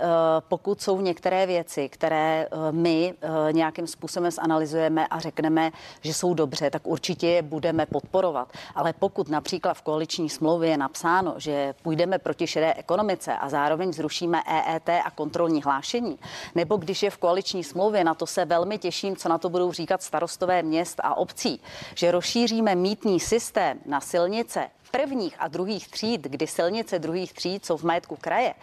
pokud 0.48 0.82
jsou 0.82 1.00
některé 1.00 1.46
věci, 1.46 1.88
které 1.88 2.48
my 2.70 3.14
nějakým 3.52 3.86
způsobem 3.86 4.30
zanalizujeme 4.30 5.06
a 5.06 5.20
řekneme, 5.20 5.70
že 6.00 6.14
jsou 6.14 6.34
dobře, 6.34 6.70
tak 6.70 6.86
určitě 6.86 7.26
je 7.26 7.42
budeme 7.42 7.86
podporovat. 7.86 8.52
Ale 8.74 8.92
pokud 8.92 9.28
například 9.36 9.74
v 9.74 9.82
koaliční 9.82 10.28
smlouvě 10.30 10.70
je 10.70 10.76
napsáno, 10.76 11.34
že 11.36 11.74
půjdeme 11.82 12.18
proti 12.18 12.46
šedé 12.46 12.74
ekonomice 12.74 13.36
a 13.36 13.48
zároveň 13.48 13.92
zrušíme 13.92 14.42
EET 14.46 14.88
a 14.88 15.10
kontrolní 15.10 15.62
hlášení, 15.62 16.18
nebo 16.54 16.76
když 16.76 17.02
je 17.02 17.10
v 17.10 17.16
koaliční 17.18 17.64
smlouvě, 17.64 18.04
na 18.04 18.14
to 18.14 18.26
se 18.26 18.44
velmi 18.44 18.78
těším, 18.78 19.16
co 19.16 19.28
na 19.28 19.38
to 19.38 19.48
budou 19.48 19.72
říkat 19.72 20.02
starostové 20.02 20.62
měst 20.62 21.00
a 21.04 21.14
obcí, 21.14 21.60
že 21.94 22.10
rozšíříme 22.10 22.74
mítný 22.74 23.20
systém 23.20 23.78
na 23.86 24.00
silnice 24.00 24.70
prvních 24.90 25.36
a 25.38 25.48
druhých 25.48 25.88
tříd, 25.88 26.20
kdy 26.20 26.46
silnice 26.46 26.98
druhých 26.98 27.32
tříd 27.32 27.66
jsou 27.66 27.76
v 27.76 27.82
majetku 27.82 28.16
kraje, 28.16 28.54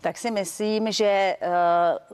tak 0.00 0.18
si 0.18 0.30
myslím, 0.30 0.92
že 0.92 1.04
eh, 1.04 1.38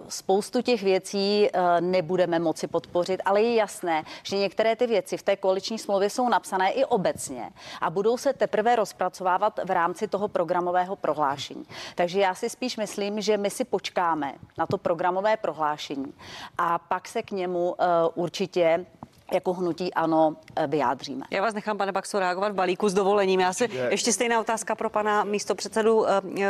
spoustu 0.09 0.63
těch 0.63 0.83
věcí 0.83 1.49
eh, 1.53 1.81
nebudeme 1.81 2.39
moci 2.39 2.67
podpořit, 2.67 3.21
ale 3.25 3.43
je 3.43 3.55
jasné, 3.55 4.03
že 4.23 4.37
některé 4.37 4.77
ty 4.77 4.87
věci 4.87 5.17
v 5.17 5.23
té 5.23 5.37
koaliční 5.37 5.79
smlouvě 5.79 6.11
jsou 6.11 6.29
napsané 6.29 6.71
i 6.71 6.85
obecně 6.85 7.51
a 7.81 7.91
budou 7.91 8.17
se 8.17 8.33
teprve 8.33 8.77
rozpracovávat 8.77 9.61
v 9.65 9.71
rámci 9.71 10.09
toho 10.09 10.29
programového 10.29 10.97
prohlášení. 10.97 11.65
Takže 11.95 12.21
já 12.21 12.35
si 12.35 12.51
spíš 12.51 12.77
myslím, 12.77 13.21
že 13.21 13.37
my 13.37 13.51
si 13.51 13.65
počkáme 13.65 14.35
na 14.59 14.67
to 14.67 14.79
programové 14.79 15.37
prohlášení 15.37 16.13
a 16.59 16.79
pak 16.79 17.09
se 17.09 17.23
k 17.23 17.31
němu 17.31 17.71
uh, 17.71 17.77
určitě 18.15 18.87
jako 19.33 19.53
hnutí 19.53 19.95
ano 19.95 20.37
eh, 20.57 20.67
vyjádříme. 20.67 21.25
Já 21.31 21.43
vás 21.43 21.55
nechám, 21.55 21.79
pane 21.79 21.93
Baxo, 21.93 22.19
reagovat 22.19 22.53
v 22.53 22.55
balíku 22.55 22.89
s 22.89 22.95
dovolením. 22.95 23.41
Já 23.41 23.53
si 23.53 23.69
je... 23.73 23.89
ještě 23.91 24.13
stejná 24.13 24.41
otázka 24.41 24.75
pro 24.75 24.91
pana 24.91 25.25
místopředsedu 25.25 25.97
uh, 25.97 26.07
uh, 26.25 26.43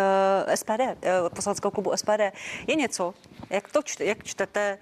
SPD, 0.54 0.80
uh, 0.80 1.28
poslaneckého 1.34 1.70
klubu 1.70 1.92
SPD. 1.96 2.20
Je 2.66 2.74
něco, 2.74 3.14
jak 3.50 3.72
to 3.72 3.82
čte, 3.82 4.04
jak 4.04 4.24
čtete 4.24 4.78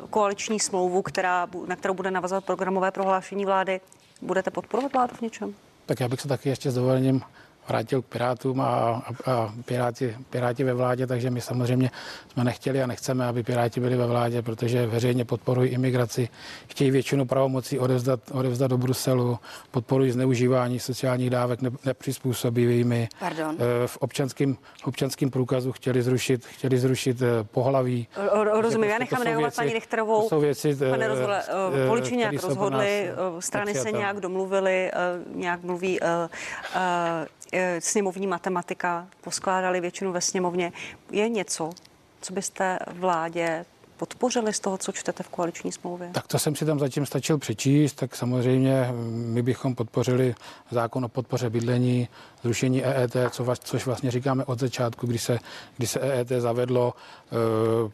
uh, 0.00 0.08
koaliční 0.08 0.60
smlouvu, 0.60 1.02
která, 1.02 1.46
na 1.66 1.76
kterou 1.76 1.94
bude 1.94 2.10
navazovat 2.10 2.44
programové 2.44 2.90
prohlášení 2.90 3.44
vlády? 3.44 3.80
Budete 4.22 4.50
podporovat 4.50 4.92
vládu 4.92 5.14
v 5.16 5.20
něčem? 5.20 5.54
Tak 5.86 6.00
já 6.00 6.08
bych 6.08 6.20
se 6.20 6.28
taky 6.28 6.48
ještě 6.48 6.70
s 6.70 6.74
dovolením 6.74 7.22
vrátil 7.68 8.02
k 8.02 8.06
Pirátům 8.06 8.60
a, 8.60 8.64
a, 8.64 9.32
a 9.32 9.52
Piráti, 9.64 10.16
Piráti 10.30 10.64
ve 10.64 10.74
vládě, 10.74 11.06
takže 11.06 11.30
my 11.30 11.40
samozřejmě 11.40 11.90
jsme 12.32 12.44
nechtěli 12.44 12.82
a 12.82 12.86
nechceme, 12.86 13.26
aby 13.26 13.42
Piráti 13.42 13.80
byli 13.80 13.96
ve 13.96 14.06
vládě, 14.06 14.42
protože 14.42 14.86
veřejně 14.86 15.24
podporují 15.24 15.70
imigraci, 15.70 16.28
chtějí 16.68 16.90
většinu 16.90 17.26
pravomocí 17.26 17.78
odevzdat, 17.78 18.20
odevzdat 18.32 18.70
do 18.70 18.78
Bruselu, 18.78 19.38
podporují 19.70 20.10
zneužívání 20.10 20.80
sociálních 20.80 21.30
dávek 21.30 21.62
ne, 21.62 21.70
nepřizpůsobivými. 21.84 23.08
Pardon. 23.20 23.56
Eh, 23.58 23.86
v 23.86 23.96
občanském, 23.96 24.56
občanském 24.84 25.30
průkazu 25.30 25.72
chtěli 25.72 26.02
zrušit, 26.02 26.46
chtěli 26.46 26.78
zrušit 26.78 27.22
eh, 27.22 27.44
pohlaví. 27.44 28.08
Rozumím, 28.60 28.90
já 28.90 28.98
nechám 28.98 29.22
reagovat 29.22 29.56
paní 29.56 29.72
Richterovou. 29.72 30.22
To 30.22 30.28
jsou 30.28 30.40
věci, 30.40 30.76
eh, 30.86 30.90
Pane 30.90 31.08
Rozvole, 31.08 31.42
voliči 31.86 32.16
nějak 32.16 32.42
rozhodli, 32.42 33.10
strany 33.38 33.74
se 33.74 33.92
nějak 33.92 34.20
domluvili, 34.20 34.90
nějak 35.34 35.62
mluví 35.62 36.00
sněmovní 37.78 38.26
matematika, 38.26 39.06
poskládali 39.20 39.80
většinu 39.80 40.12
ve 40.12 40.20
sněmovně. 40.20 40.72
Je 41.10 41.28
něco, 41.28 41.70
co 42.20 42.32
byste 42.32 42.78
vládě 42.92 43.64
podpořili 43.98 44.52
z 44.52 44.60
toho, 44.60 44.78
co 44.78 44.92
čtete 44.92 45.22
v 45.22 45.28
koaliční 45.28 45.72
smlouvě? 45.72 46.10
Tak 46.12 46.26
to 46.26 46.38
jsem 46.38 46.56
si 46.56 46.64
tam 46.64 46.78
zatím 46.78 47.06
stačil 47.06 47.38
přečíst, 47.38 47.92
tak 47.92 48.16
samozřejmě 48.16 48.88
my 49.08 49.42
bychom 49.42 49.74
podpořili 49.74 50.34
zákon 50.70 51.04
o 51.04 51.08
podpoře 51.08 51.50
bydlení, 51.50 52.08
zrušení 52.42 52.84
EET, 52.84 53.16
co, 53.30 53.46
což 53.64 53.86
vlastně 53.86 54.10
říkáme 54.10 54.44
od 54.44 54.58
začátku, 54.58 55.06
kdy 55.06 55.18
se, 55.18 55.38
kdy 55.76 55.86
se 55.86 56.00
EET 56.00 56.28
zavedlo 56.28 56.94
eh, 56.94 57.34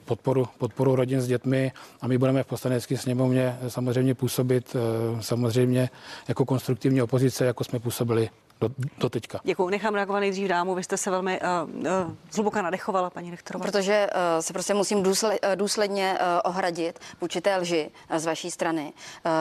podporu, 0.04 0.48
podporu 0.58 0.96
rodin 0.96 1.20
s 1.20 1.26
dětmi 1.26 1.72
a 2.00 2.08
my 2.08 2.18
budeme 2.18 2.42
v 2.42 2.46
poslanecké 2.46 2.98
sněmovně 2.98 3.58
samozřejmě 3.68 4.14
působit 4.14 4.76
eh, 4.76 5.22
samozřejmě 5.22 5.90
jako 6.28 6.44
konstruktivní 6.44 7.02
opozice, 7.02 7.44
jako 7.44 7.64
jsme 7.64 7.78
působili 7.78 8.30
do, 8.60 8.68
do 8.98 9.08
teďka. 9.08 9.40
Děkuji. 9.44 9.68
Nechám 9.68 9.94
reagovat 9.94 10.20
nejdřív 10.20 10.48
dámu. 10.48 10.74
Vy 10.74 10.84
jste 10.84 10.96
se 10.96 11.10
velmi 11.10 11.40
uh, 11.40 11.74
uh, 11.76 11.86
zhluboka 12.32 12.62
nadechovala, 12.62 13.10
paní 13.10 13.30
rektorová. 13.30 13.64
Protože 13.64 14.06
uh, 14.14 14.40
se 14.40 14.52
prostě 14.52 14.74
musím 14.74 15.02
důsled, 15.02 15.40
důsledně 15.54 16.18
uh, 16.20 16.26
ohradit 16.44 16.98
vůči 17.20 17.40
té 17.40 17.56
lži 17.56 17.90
uh, 18.10 18.16
z 18.16 18.24
vaší 18.24 18.50
strany. 18.50 18.92
Uh, 19.26 19.32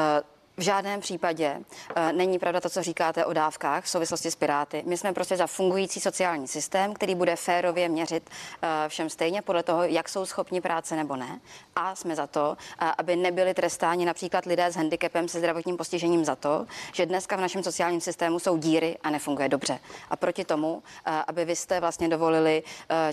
v 0.57 0.61
žádném 0.61 0.99
případě 0.99 1.57
uh, 1.57 2.11
není 2.11 2.39
pravda 2.39 2.61
to, 2.61 2.69
co 2.69 2.83
říkáte 2.83 3.25
o 3.25 3.33
dávkách 3.33 3.83
v 3.83 3.89
souvislosti 3.89 4.31
s 4.31 4.35
Piráty. 4.35 4.83
My 4.85 4.97
jsme 4.97 5.13
prostě 5.13 5.37
za 5.37 5.47
fungující 5.47 5.99
sociální 5.99 6.47
systém, 6.47 6.93
který 6.93 7.15
bude 7.15 7.35
férově 7.35 7.89
měřit 7.89 8.29
uh, 8.29 8.69
všem 8.87 9.09
stejně 9.09 9.41
podle 9.41 9.63
toho, 9.63 9.83
jak 9.83 10.09
jsou 10.09 10.25
schopni 10.25 10.61
práce 10.61 10.95
nebo 10.95 11.15
ne. 11.15 11.39
A 11.75 11.95
jsme 11.95 12.15
za 12.15 12.27
to, 12.27 12.57
uh, 12.81 12.87
aby 12.97 13.15
nebyli 13.15 13.53
trestáni 13.53 14.05
například 14.05 14.45
lidé 14.45 14.71
s 14.71 14.75
handicapem 14.75 15.27
se 15.27 15.39
zdravotním 15.39 15.77
postižením 15.77 16.25
za 16.25 16.35
to, 16.35 16.65
že 16.93 17.05
dneska 17.05 17.35
v 17.35 17.41
našem 17.41 17.63
sociálním 17.63 18.01
systému 18.01 18.39
jsou 18.39 18.57
díry 18.57 18.97
a 19.03 19.09
nefunguje 19.09 19.49
dobře. 19.49 19.79
A 20.09 20.15
proti 20.15 20.45
tomu, 20.45 20.83
aby 21.27 21.45
vy 21.45 21.55
jste 21.55 21.79
vlastně 21.79 22.07
dovolili 22.09 22.63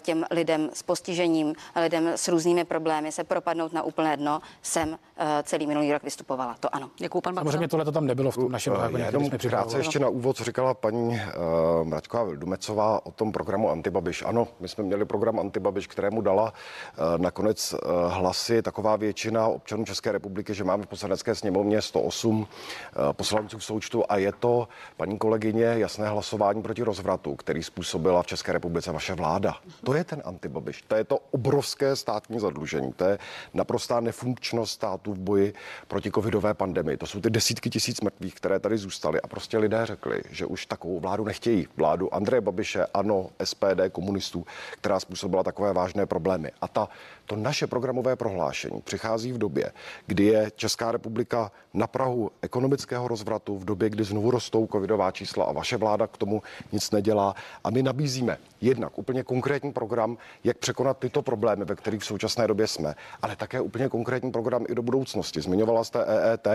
těm 0.00 0.26
lidem 0.30 0.70
s 0.72 0.82
postižením, 0.82 1.54
lidem 1.76 2.08
s 2.08 2.28
různými 2.28 2.64
problémy 2.64 3.12
se 3.12 3.24
propadnout 3.24 3.72
na 3.72 3.82
úplné 3.82 4.16
dno, 4.16 4.40
jsem 4.62 4.98
celý 5.42 5.66
minulý 5.66 5.92
rok 5.92 6.02
vystupovala. 6.02 6.56
To 6.60 6.74
ano. 6.74 6.90
Děkuji, 6.96 7.20
pan 7.34 7.44
Samozřejmě 7.44 7.68
tohle 7.68 7.84
to 7.84 7.92
tam 7.92 8.06
nebylo 8.06 8.30
v 8.30 8.34
tom 8.34 8.52
našem 8.52 8.76
zákoně, 8.76 9.04
jenom 9.04 9.24
jsme 9.24 9.38
krátce 9.38 9.78
ještě 9.78 9.98
na 9.98 10.08
úvod, 10.08 10.36
co 10.36 10.44
říkala 10.44 10.74
paní 10.74 11.08
uh, 11.08 11.88
Mračková 11.88 12.24
Vildumecová 12.24 13.06
o 13.06 13.10
tom 13.10 13.32
programu 13.32 13.70
Antibabiš. 13.70 14.22
Ano, 14.22 14.48
my 14.60 14.68
jsme 14.68 14.84
měli 14.84 15.04
program 15.04 15.40
Antibabiš, 15.40 15.86
kterému 15.86 16.20
dala 16.20 16.44
uh, 16.44 17.22
nakonec 17.22 17.72
uh, 17.72 17.78
hlasy 18.12 18.62
taková 18.62 18.96
většina 18.96 19.46
občanů 19.46 19.84
České 19.84 20.12
republiky, 20.12 20.54
že 20.54 20.64
máme 20.64 20.82
v 20.82 20.86
poslanecké 20.86 21.34
sněmovně 21.34 21.82
108 21.82 22.40
uh, 22.40 22.46
poslanců 23.12 23.58
v 23.58 23.64
součtu 23.64 24.04
a 24.08 24.16
je 24.16 24.32
to, 24.32 24.68
paní 24.96 25.18
kolegyně, 25.18 25.64
jasné 25.64 26.08
hlasování 26.08 26.62
proti 26.62 26.82
rozvratu, 26.82 27.36
který 27.36 27.62
způsobila 27.62 28.22
v 28.22 28.26
České 28.26 28.52
republice 28.52 28.92
vaše 28.92 29.14
vláda. 29.14 29.54
To 29.84 29.94
je 29.94 30.04
ten 30.04 30.22
Antibabiš. 30.24 30.82
To 30.82 30.94
je 30.94 31.04
to 31.04 31.18
obrovské 31.30 31.96
státní 31.96 32.40
zadlužení. 32.40 32.92
To 32.92 33.04
je 33.04 33.18
naprostá 33.54 34.00
nefunkčnost 34.00 34.72
státu 34.72 35.14
v 35.14 35.18
boji 35.18 35.52
proti 35.88 36.10
covidové 36.10 36.54
pandemii. 36.54 36.96
To 36.96 37.06
jsou 37.06 37.19
ty 37.20 37.30
desítky 37.30 37.70
tisíc 37.70 38.00
mrtvých, 38.00 38.34
které 38.34 38.60
tady 38.60 38.78
zůstaly 38.78 39.20
a 39.20 39.26
prostě 39.26 39.58
lidé 39.58 39.86
řekli, 39.86 40.22
že 40.30 40.46
už 40.46 40.66
takovou 40.66 41.00
vládu 41.00 41.24
nechtějí. 41.24 41.68
Vládu 41.76 42.14
Andreje 42.14 42.40
Babiše, 42.40 42.86
ANO, 42.94 43.30
SPD, 43.44 43.80
komunistů, 43.92 44.46
která 44.72 45.00
způsobila 45.00 45.42
takové 45.42 45.72
vážné 45.72 46.06
problémy. 46.06 46.50
A 46.60 46.68
ta, 46.68 46.88
to 47.30 47.36
naše 47.36 47.66
programové 47.66 48.16
prohlášení 48.16 48.80
přichází 48.80 49.32
v 49.32 49.38
době, 49.38 49.72
kdy 50.06 50.24
je 50.24 50.50
Česká 50.56 50.92
republika 50.92 51.52
na 51.74 51.86
Prahu 51.86 52.30
ekonomického 52.42 53.08
rozvratu, 53.08 53.58
v 53.58 53.64
době, 53.64 53.90
kdy 53.90 54.04
znovu 54.04 54.30
rostou 54.30 54.66
covidová 54.66 55.10
čísla 55.10 55.44
a 55.44 55.52
vaše 55.52 55.76
vláda 55.76 56.06
k 56.06 56.16
tomu 56.16 56.42
nic 56.72 56.90
nedělá. 56.90 57.34
A 57.64 57.70
my 57.70 57.82
nabízíme 57.82 58.38
jednak 58.60 58.98
úplně 58.98 59.22
konkrétní 59.22 59.72
program, 59.72 60.18
jak 60.44 60.58
překonat 60.58 60.98
tyto 60.98 61.22
problémy, 61.22 61.64
ve 61.64 61.74
kterých 61.74 62.02
v 62.02 62.06
současné 62.06 62.46
době 62.46 62.66
jsme, 62.66 62.94
ale 63.22 63.36
také 63.36 63.60
úplně 63.60 63.88
konkrétní 63.88 64.32
program 64.32 64.64
i 64.68 64.74
do 64.74 64.82
budoucnosti. 64.82 65.40
Zmiňovala 65.40 65.84
jste 65.84 66.04
EET, 66.04 66.48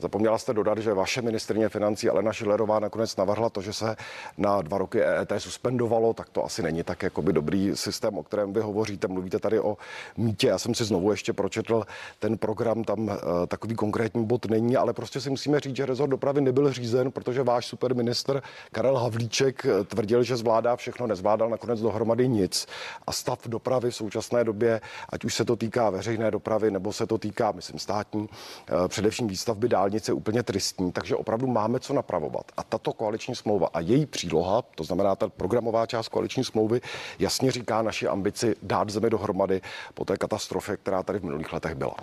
Zapomněla 0.00 0.38
jste 0.38 0.54
dodat, 0.54 0.78
že 0.78 0.94
vaše 0.94 1.22
ministrině 1.22 1.68
financí 1.68 2.08
Alena 2.08 2.32
Šilerová 2.32 2.78
nakonec 2.80 3.16
navrhla 3.16 3.50
to, 3.50 3.62
že 3.62 3.72
se 3.72 3.96
na 4.38 4.62
dva 4.62 4.78
roky 4.78 5.02
EET 5.02 5.32
suspendovalo, 5.38 6.14
tak 6.14 6.28
to 6.28 6.44
asi 6.44 6.62
není 6.62 6.82
tak 6.82 7.02
jakoby 7.02 7.32
dobrý 7.32 7.76
systém, 7.76 8.18
o 8.18 8.22
kterém 8.22 8.52
vy 8.52 8.60
hovoříte. 8.60 9.08
Mluvíte 9.08 9.38
tady 9.38 9.60
o 9.60 9.76
mítě. 10.20 10.46
Já 10.46 10.58
jsem 10.58 10.74
si 10.74 10.84
znovu 10.84 11.10
ještě 11.10 11.32
pročetl 11.32 11.84
ten 12.18 12.38
program, 12.38 12.84
tam 12.84 12.98
uh, 12.98 13.14
takový 13.48 13.74
konkrétní 13.74 14.26
bod 14.26 14.46
není, 14.46 14.76
ale 14.76 14.92
prostě 14.92 15.20
si 15.20 15.30
musíme 15.30 15.60
říct, 15.60 15.76
že 15.76 15.86
rezort 15.86 16.10
dopravy 16.10 16.40
nebyl 16.40 16.72
řízen, 16.72 17.10
protože 17.10 17.42
váš 17.42 17.66
superminister 17.66 18.42
Karel 18.72 18.96
Havlíček 18.96 19.66
eh, 19.66 19.84
tvrdil, 19.84 20.22
že 20.22 20.36
zvládá 20.36 20.76
všechno, 20.76 21.06
nezvládal 21.06 21.50
nakonec 21.50 21.80
dohromady 21.80 22.28
nic. 22.28 22.66
A 23.06 23.12
stav 23.12 23.48
dopravy 23.48 23.90
v 23.90 23.94
současné 23.94 24.44
době, 24.44 24.80
ať 25.08 25.24
už 25.24 25.34
se 25.34 25.44
to 25.44 25.56
týká 25.56 25.90
veřejné 25.90 26.30
dopravy, 26.30 26.70
nebo 26.70 26.92
se 26.92 27.06
to 27.06 27.18
týká, 27.18 27.52
myslím, 27.52 27.78
státní, 27.78 28.20
uh, 28.20 28.88
především 28.88 29.28
výstavby 29.28 29.68
dálnice 29.68 30.12
úplně 30.12 30.42
tristní, 30.42 30.92
takže 30.92 31.16
opravdu 31.16 31.46
máme 31.46 31.80
co 31.80 31.92
napravovat. 31.92 32.52
A 32.56 32.62
tato 32.62 32.92
koaliční 32.92 33.34
smlouva 33.34 33.68
a 33.72 33.80
její 33.80 34.06
příloha, 34.06 34.62
to 34.74 34.84
znamená 34.84 35.16
ta 35.16 35.28
programová 35.28 35.86
část 35.86 36.08
koaliční 36.08 36.44
smlouvy, 36.44 36.80
jasně 37.18 37.50
říká 37.50 37.82
naši 37.82 38.06
ambici 38.06 38.56
dát 38.62 38.90
zemi 38.90 39.10
dohromady 39.10 39.60
po 39.94 40.04
té 40.10 40.16
katastrofě, 40.16 40.76
která 40.76 41.02
tady 41.02 41.18
v 41.18 41.24
minulých 41.24 41.52
letech 41.52 41.74
byla. 41.74 41.94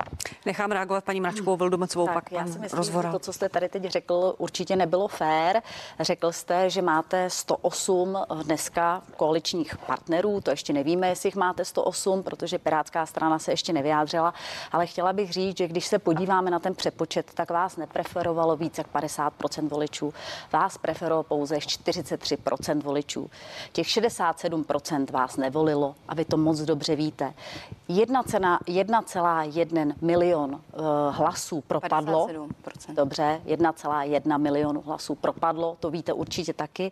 Nechám 0.45 0.71
reagovat 0.71 1.03
paní 1.03 1.21
Mračkovou 1.21 1.57
Vildumecovou, 1.57 2.05
tak, 2.05 2.13
pak 2.13 2.31
já 2.31 2.47
si 2.47 2.59
myslím, 2.59 2.77
rozvora. 2.77 3.09
Že 3.09 3.13
to, 3.13 3.19
co 3.19 3.33
jste 3.33 3.49
tady 3.49 3.69
teď 3.69 3.83
řekl, 3.83 4.35
určitě 4.37 4.75
nebylo 4.75 5.07
fér. 5.07 5.61
Řekl 5.99 6.31
jste, 6.31 6.69
že 6.69 6.81
máte 6.81 7.29
108 7.29 8.17
dneska 8.43 9.01
koaličních 9.15 9.77
partnerů, 9.77 10.41
to 10.41 10.51
ještě 10.51 10.73
nevíme, 10.73 11.09
jestli 11.09 11.27
jich 11.27 11.35
máte 11.35 11.65
108, 11.65 12.23
protože 12.23 12.59
Pirátská 12.59 13.05
strana 13.05 13.39
se 13.39 13.51
ještě 13.51 13.73
nevyjádřila, 13.73 14.33
ale 14.71 14.87
chtěla 14.87 15.13
bych 15.13 15.33
říct, 15.33 15.57
že 15.57 15.67
když 15.67 15.87
se 15.87 15.99
podíváme 15.99 16.51
na 16.51 16.59
ten 16.59 16.75
přepočet, 16.75 17.31
tak 17.33 17.51
vás 17.51 17.77
nepreferovalo 17.77 18.55
víc 18.55 18.77
jak 18.77 18.87
50% 18.93 19.69
voličů. 19.69 20.13
Vás 20.51 20.77
preferovalo 20.77 21.23
pouze 21.23 21.55
43% 21.55 22.81
voličů. 22.81 23.29
Těch 23.71 23.87
67% 23.87 25.11
vás 25.11 25.37
nevolilo 25.37 25.95
a 26.07 26.15
vy 26.15 26.25
to 26.25 26.37
moc 26.37 26.59
dobře 26.59 26.95
víte. 26.95 27.33
1,1 28.05 29.93
milion 30.01 30.51
uh, 30.51 30.59
hlasů 31.11 31.61
propadlo. 31.61 32.27
57%. 32.27 32.93
Dobře, 32.93 33.41
1,1 33.45 34.37
milionu 34.37 34.81
hlasů 34.81 35.15
propadlo, 35.15 35.77
to 35.79 35.89
víte 35.89 36.13
určitě 36.13 36.53
taky. 36.53 36.91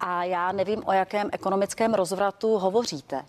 A 0.00 0.24
já 0.24 0.52
nevím, 0.52 0.82
o 0.86 0.92
jakém 0.92 1.28
ekonomickém 1.32 1.94
rozvratu 1.94 2.58
hovoříte. 2.58 3.24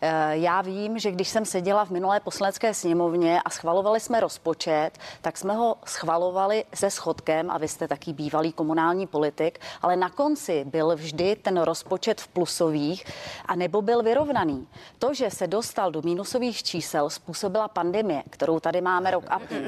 Eh, 0.00 0.36
já 0.36 0.60
vím, 0.60 0.98
že 0.98 1.10
když 1.10 1.28
jsem 1.28 1.44
seděla 1.44 1.84
v 1.84 1.90
minulé 1.90 2.20
poslanecké 2.20 2.74
sněmovně 2.74 3.42
a 3.42 3.50
schvalovali 3.50 4.00
jsme 4.00 4.20
rozpočet, 4.20 4.90
tak 5.20 5.36
jsme 5.36 5.54
ho 5.54 5.76
schvalovali 5.84 6.64
se 6.74 6.90
schodkem, 6.90 7.50
a 7.50 7.58
vy 7.58 7.68
jste 7.68 7.88
taky 7.88 8.12
bývalý 8.12 8.52
komunální 8.52 9.06
politik, 9.06 9.60
ale 9.82 9.96
na 9.96 10.10
konci 10.10 10.64
byl 10.64 10.96
vždy 10.96 11.36
ten 11.36 11.60
rozpočet 11.60 12.20
v 12.20 12.28
plusových 12.28 13.04
a 13.46 13.56
nebo 13.56 13.82
byl 13.82 14.02
vyrovnaný. 14.02 14.68
To, 14.98 15.14
že 15.14 15.30
se 15.30 15.46
dostal 15.46 15.92
do 15.92 16.02
minusových 16.58 16.62
čísel, 16.64 17.10
způsobila 17.10 17.68
pandemie, 17.68 18.22
kterou 18.30 18.60
tady 18.60 18.80
máme 18.80 19.10
rok 19.10 19.24
a 19.28 19.38
půl. 19.38 19.58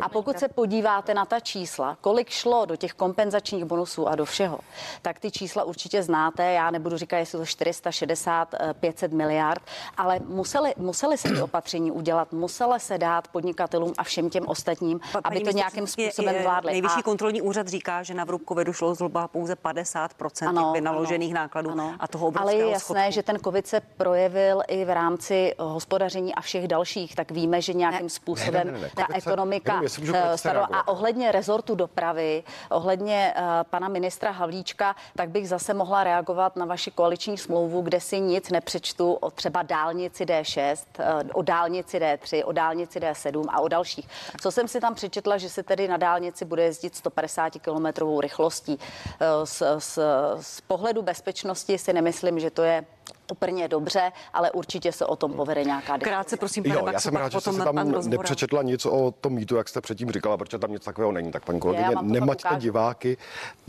A 0.00 0.08
pokud 0.08 0.38
se 0.38 0.48
podíváte 0.48 1.14
na 1.14 1.24
ta 1.24 1.40
čísla, 1.40 1.96
kolik 2.00 2.30
šlo 2.30 2.66
do 2.66 2.76
těch 2.76 2.92
kompenzačních 2.94 3.64
bonusů 3.64 4.08
a 4.08 4.16
do 4.16 4.24
všeho, 4.24 4.58
tak 5.02 5.18
ty 5.18 5.30
čísla 5.30 5.64
určitě 5.64 6.02
znáte. 6.02 6.42
Já 6.52 6.70
nebudu 6.70 6.96
říkat, 6.96 7.18
jestli 7.18 7.38
to 7.38 7.46
460, 7.46 8.54
500 8.80 9.12
miliard, 9.12 9.62
ale 9.96 10.20
museli, 10.26 10.74
museli 10.76 11.18
se 11.18 11.28
ty 11.28 11.40
opatření 11.42 11.90
udělat, 11.90 12.32
museli 12.32 12.80
se 12.80 12.98
dát 12.98 13.28
podnikatelům 13.28 13.92
a 13.98 14.02
všem 14.04 14.30
těm 14.30 14.46
ostatním, 14.46 15.00
Pa- 15.12 15.20
aby 15.24 15.40
to 15.40 15.50
nějakým 15.50 15.86
způsobem 15.86 16.34
je- 16.34 16.40
zvládli. 16.40 16.72
Nejvyšší 16.72 17.00
A- 17.00 17.02
kontrolní 17.02 17.42
úřad 17.42 17.68
říká, 17.68 18.02
že 18.02 18.14
na 18.14 18.24
Vrubkově 18.24 18.64
došlo 18.64 18.94
zhruba 18.94 19.28
pouze 19.28 19.54
50% 19.56 20.48
Ano, 20.48 20.62
těch 20.62 20.72
vynaložených 20.80 21.30
ano, 21.34 21.40
nákladů 21.40 21.70
ano. 21.70 21.94
a 22.00 22.08
toho 22.08 22.26
Ale 22.26 22.28
obrovského 22.28 22.68
je 22.68 22.72
jasné, 22.72 22.94
schodku. 23.02 23.14
že 23.14 23.22
ten 23.22 23.38
covid 23.44 23.66
se 23.66 23.80
projevil 23.80 24.62
i 24.68 24.84
v 24.84 24.90
rámci 24.94 25.54
hospodaření 25.58 26.34
a 26.40 26.42
všech 26.42 26.68
dalších, 26.68 27.14
tak 27.14 27.30
víme, 27.30 27.62
že 27.62 27.72
nějakým 27.72 28.08
způsobem 28.08 28.66
ne, 28.66 28.72
ne, 28.72 28.78
ne, 28.78 28.90
ta 28.96 29.02
covid 29.02 29.22
se- 29.22 29.30
ekonomika 29.30 29.72
jenom 29.72 29.82
jestli 29.82 30.00
můžu 30.02 30.14
eh, 30.14 30.18
reagovat. 30.44 30.68
A 30.72 30.88
ohledně 30.88 31.32
rezortu 31.32 31.74
dopravy, 31.74 32.42
ohledně 32.70 33.34
uh, 33.36 33.42
pana 33.70 33.88
ministra 33.88 34.30
Havlíčka, 34.30 34.96
tak 35.16 35.28
bych 35.30 35.48
zase 35.48 35.74
mohla 35.74 36.04
reagovat 36.04 36.56
na 36.56 36.64
vaši 36.64 36.90
koaliční 36.90 37.38
smlouvu, 37.38 37.80
kde 37.82 38.00
si 38.00 38.20
nic 38.20 38.50
nepřečtu 38.50 39.12
o 39.12 39.30
třeba 39.30 39.62
dálnici 39.62 40.24
D6, 40.24 40.76
uh, 40.98 41.04
o 41.32 41.42
dálnici 41.42 41.98
D3, 41.98 42.42
o 42.44 42.52
dálnici 42.52 43.00
D7 43.00 43.44
a 43.48 43.60
o 43.60 43.68
dalších. 43.68 44.08
Co 44.40 44.50
jsem 44.50 44.68
si 44.68 44.80
tam 44.80 44.94
přečetla, 44.94 45.38
že 45.38 45.48
se 45.48 45.62
tedy 45.62 45.88
na 45.88 45.96
dálnici 45.96 46.44
bude 46.44 46.62
jezdit 46.62 46.96
150 46.96 47.50
kilometrovou 47.60 48.20
rychlostí. 48.20 48.78
Eh, 49.20 49.26
Z, 49.46 49.62
z, 49.78 49.98
z 50.40 50.60
pohledu 50.60 51.02
bezpečnosti 51.02 51.78
si 51.78 51.92
nemyslím, 51.92 52.40
že 52.40 52.50
to 52.50 52.62
je 52.62 52.84
úplně 53.32 53.68
dobře, 53.68 54.12
ale 54.32 54.50
určitě 54.50 54.92
se 54.92 55.06
o 55.06 55.16
tom 55.16 55.32
povede 55.32 55.64
nějaká 55.64 55.96
diskuse. 55.96 56.10
Krátce, 56.10 56.36
prosím, 56.36 56.62
pane 56.62 56.74
Jo, 56.74 56.80
Baxo, 56.80 56.92
já 56.94 57.00
jsem 57.00 57.16
rád, 57.16 57.32
že 57.32 57.40
jste 57.40 57.52
tam 57.52 58.08
nepřečetla 58.08 58.62
nic 58.62 58.86
o 58.86 59.14
tom 59.20 59.32
mýtu, 59.32 59.56
jak 59.56 59.68
jste 59.68 59.80
předtím 59.80 60.10
říkala, 60.10 60.36
protože 60.36 60.58
tam 60.58 60.72
nic 60.72 60.84
takového 60.84 61.12
není. 61.12 61.30
Tak 61.30 61.44
paní 61.44 61.60
kolegyně, 61.60 61.88
nemaťte 62.02 62.48
ukážu. 62.48 62.60
diváky 62.60 63.16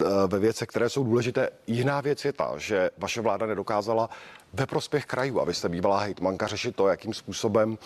eh, 0.01 0.05
ve 0.27 0.39
věcech, 0.39 0.69
které 0.69 0.89
jsou 0.89 1.03
důležité. 1.03 1.49
Jiná 1.67 2.01
věc 2.01 2.25
je 2.25 2.33
ta, 2.33 2.53
že 2.57 2.89
vaše 2.97 3.21
vláda 3.21 3.45
nedokázala 3.45 4.09
ve 4.53 4.65
prospěch 4.65 5.05
krajů, 5.05 5.41
a 5.41 5.43
vy 5.43 5.53
jste 5.53 5.69
bývalá 5.69 5.99
hejtmanka, 5.99 6.47
řešit 6.47 6.75
to, 6.75 6.87
jakým 6.87 7.13
způsobem 7.13 7.71
uh, 7.71 7.77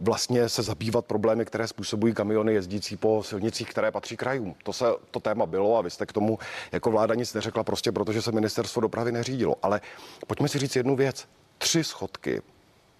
vlastně 0.00 0.48
se 0.48 0.62
zabývat 0.62 1.04
problémy, 1.04 1.44
které 1.44 1.68
způsobují 1.68 2.14
kamiony 2.14 2.52
jezdící 2.52 2.96
po 2.96 3.22
silnicích, 3.22 3.70
které 3.70 3.90
patří 3.90 4.16
krajům. 4.16 4.54
To 4.62 4.72
se 4.72 4.84
to 5.10 5.20
téma 5.20 5.46
bylo 5.46 5.78
a 5.78 5.80
vy 5.80 5.90
jste 5.90 6.06
k 6.06 6.12
tomu 6.12 6.38
jako 6.72 6.90
vláda 6.90 7.14
nic 7.14 7.34
neřekla, 7.34 7.64
prostě 7.64 7.92
protože 7.92 8.22
se 8.22 8.32
ministerstvo 8.32 8.80
dopravy 8.80 9.12
neřídilo. 9.12 9.56
Ale 9.62 9.80
pojďme 10.26 10.48
si 10.48 10.58
říct 10.58 10.76
jednu 10.76 10.96
věc. 10.96 11.28
Tři 11.58 11.84
schodky 11.84 12.42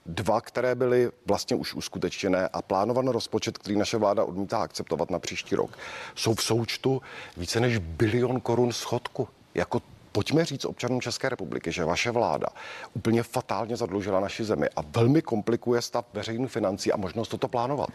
dva, 0.07 0.41
které 0.41 0.75
byly 0.75 1.11
vlastně 1.27 1.57
už 1.57 1.75
uskutečněné 1.75 2.49
a 2.49 2.63
plánovaný 2.63 3.09
rozpočet, 3.09 3.59
který 3.59 3.77
naše 3.77 3.97
vláda 3.97 4.25
odmítá 4.25 4.59
akceptovat 4.59 5.11
na 5.11 5.19
příští 5.19 5.55
rok, 5.55 5.79
jsou 6.15 6.35
v 6.35 6.43
součtu 6.43 7.03
více 7.37 7.61
než 7.61 7.79
bilion 7.79 8.41
korun 8.41 8.73
schodku. 8.73 9.29
Jako 9.55 9.83
Pojďme 10.13 10.45
říct 10.45 10.65
občanům 10.65 11.01
České 11.01 11.29
republiky, 11.29 11.73
že 11.73 11.85
vaše 11.85 12.11
vláda 12.11 12.47
úplně 12.95 13.23
fatálně 13.23 13.77
zadlužila 13.77 14.21
naši 14.21 14.45
zemi 14.45 14.69
a 14.77 14.81
velmi 14.83 15.23
komplikuje 15.23 15.83
stav 15.83 16.05
veřejných 16.13 16.51
financí 16.51 16.93
a 16.93 16.97
možnost 16.97 17.29
toto 17.29 17.49
plánovat. 17.49 17.91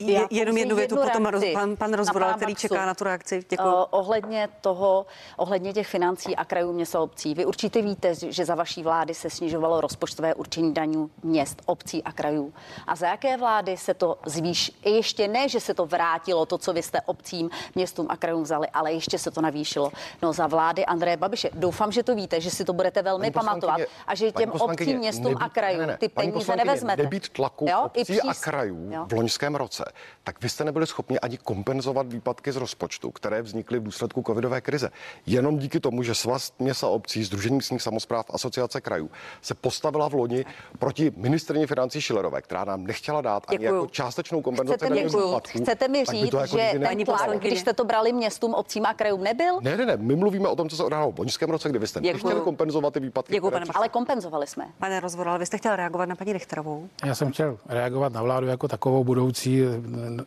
Je, 0.00 0.14
Já 0.14 0.26
jenom 0.30 0.56
jednu 0.56 0.76
větu, 0.76 0.96
potom 0.96 1.26
roz, 1.26 1.42
reakci 1.42 1.54
pan, 1.54 1.76
pan 1.76 1.92
Rozvoral, 1.94 2.34
který 2.34 2.52
Baxu. 2.52 2.68
čeká 2.68 2.86
na 2.86 2.94
tu 2.94 3.04
reakci. 3.04 3.44
Děkuji. 3.50 3.74
Uh, 3.74 3.84
ohledně 3.90 4.48
toho, 4.60 5.06
ohledně 5.36 5.72
těch 5.72 5.86
financí 5.88 6.36
a 6.36 6.44
krajů 6.44 6.72
měst 6.72 6.94
a 6.94 7.00
obcí. 7.00 7.34
Vy 7.34 7.44
určitě 7.46 7.82
víte, 7.82 8.14
že 8.14 8.44
za 8.44 8.54
vaší 8.54 8.82
vlády 8.82 9.14
se 9.14 9.30
snižovalo 9.30 9.80
rozpočtové 9.80 10.34
určení 10.34 10.74
daňů 10.74 11.10
měst, 11.22 11.62
obcí 11.66 12.02
a 12.02 12.12
krajů. 12.12 12.52
A 12.86 12.96
za 12.96 13.06
jaké 13.06 13.36
vlády 13.36 13.76
se 13.76 13.94
to 13.94 14.18
zvýš? 14.26 14.72
Ještě 14.84 15.28
ne, 15.28 15.48
že 15.48 15.60
se 15.60 15.74
to 15.74 15.86
vrátilo, 15.86 16.46
to, 16.46 16.58
co 16.58 16.72
vy 16.72 16.82
jste 16.82 17.00
obcím, 17.00 17.50
městům 17.74 18.06
a 18.10 18.16
krajům 18.16 18.42
vzali, 18.42 18.68
ale 18.68 18.92
ještě 18.92 19.18
se 19.18 19.30
to 19.30 19.40
navýšilo. 19.40 19.92
No 20.22 20.32
za 20.32 20.46
vlády 20.46 20.86
Andreje 20.86 21.16
Babiše. 21.16 21.50
Doufám, 21.54 21.92
že 21.92 22.02
to 22.02 22.14
víte, 22.14 22.40
že 22.40 22.50
si 22.50 22.64
to 22.64 22.72
budete 22.72 23.02
velmi 23.02 23.30
pamatovat 23.30 23.80
a 24.06 24.14
že 24.14 24.32
těm 24.32 24.50
obcím, 24.52 24.98
městům 24.98 25.34
nebýt- 25.34 25.44
a 25.44 25.48
krajům 25.48 25.80
ne, 25.80 25.86
ne, 25.86 25.96
ty 25.96 26.08
peníze 26.08 26.56
nevezmete. 26.56 27.02
Nebýt 27.02 27.28
tlaku 27.28 27.66
Jo? 27.70 27.90
I 27.94 28.00
obcí 28.00 28.20
a 28.20 28.34
krajů 28.34 28.90
Jo. 28.92 29.06
v 29.08 29.12
loňském 29.12 29.54
roce, 29.54 29.84
tak 30.24 30.42
vy 30.42 30.48
jste 30.48 30.64
nebyli 30.64 30.86
schopni 30.86 31.20
ani 31.20 31.38
kompenzovat 31.38 32.06
výpadky 32.12 32.52
z 32.52 32.56
rozpočtu, 32.56 33.10
které 33.10 33.42
vznikly 33.42 33.78
v 33.78 33.82
důsledku 33.82 34.22
covidové 34.26 34.60
krize. 34.60 34.90
Jenom 35.26 35.58
díky 35.58 35.80
tomu, 35.80 36.02
že 36.02 36.14
Svaz 36.14 36.52
měst 36.58 36.84
a 36.84 36.86
obcí, 36.88 37.24
Združení 37.24 37.56
místních 37.56 37.82
samozpráv, 37.82 38.26
Asociace 38.30 38.80
krajů 38.80 39.10
se 39.42 39.54
postavila 39.54 40.08
v 40.08 40.14
loni 40.14 40.44
proti 40.78 41.12
ministrině 41.16 41.66
financí 41.66 42.00
Šilerové, 42.00 42.42
která 42.42 42.64
nám 42.64 42.84
nechtěla 42.84 43.20
dát 43.20 43.42
ani 43.48 43.58
Děkuju. 43.58 43.74
jako 43.80 43.86
částečnou 43.86 44.42
kompenzaci 44.42 44.76
Chcete 44.86 44.94
výpadků. 44.94 45.62
chcete 45.62 45.88
mi 45.88 46.04
říct, 46.04 46.30
to 46.30 46.36
jako 46.38 46.56
že 46.58 46.70
ten 46.80 47.04
poslankyně. 47.06 47.50
když 47.50 47.60
jste 47.60 47.72
to 47.72 47.84
brali 47.84 48.12
městům, 48.12 48.54
obcím 48.54 48.86
a 48.86 48.94
krajům, 48.94 49.24
nebyl? 49.24 49.58
Ne, 49.60 49.76
ne, 49.76 49.86
ne, 49.86 49.96
my 49.96 50.16
mluvíme 50.16 50.48
o 50.48 50.56
tom, 50.56 50.68
co 50.68 50.76
se 50.76 50.84
odehrálo 50.84 51.12
v 51.12 51.18
loňském 51.18 51.50
roce, 51.50 51.68
kdy 51.68 51.78
vy 51.78 51.86
jste 51.86 52.00
Děkuju. 52.00 52.12
nechtěli 52.24 52.40
kompenzovat 52.44 52.94
ty 52.94 53.00
výpadky. 53.00 53.32
Děkuju, 53.32 53.50
pane 53.52 53.66
Ale 53.74 53.88
kompenzovali 53.88 54.46
jsme. 54.46 54.64
Pane 54.78 55.00
Rozvoral, 55.00 55.38
vy 55.38 55.46
jste 55.46 55.58
chtěl 55.58 55.76
reagovat 55.76 56.06
na 56.08 56.16
paní 56.16 56.32
Richterovou. 56.32 56.88
Já 57.04 57.14
jsem 57.14 57.32
chtěl 57.32 57.58
reagovat 57.68 58.12
na 58.12 58.22
vládu 58.22 58.46
jako 58.46 58.68
takovou 58.68 59.04
budoucí. 59.04 59.62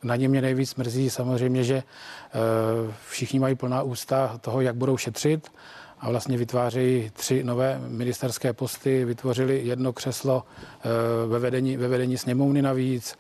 Na 0.03 0.15
ně 0.15 0.29
mě 0.29 0.41
nejvíc 0.41 0.75
mrzí 0.75 1.09
samozřejmě, 1.09 1.63
že 1.63 1.75
eh, 1.75 1.83
všichni 3.09 3.39
mají 3.39 3.55
plná 3.55 3.81
ústa 3.81 4.37
toho, 4.41 4.61
jak 4.61 4.75
budou 4.75 4.97
šetřit 4.97 5.51
a 5.99 6.09
vlastně 6.09 6.37
vytvářejí 6.37 7.09
tři 7.13 7.43
nové 7.43 7.81
ministerské 7.87 8.53
posty, 8.53 9.05
vytvořili 9.05 9.61
jedno 9.63 9.93
křeslo 9.93 10.43
eh, 10.43 10.89
ve 11.27 11.39
vedení, 11.39 11.77
ve 11.77 11.87
vedení 11.87 12.17
sněmovny 12.17 12.61
navíc. 12.61 13.15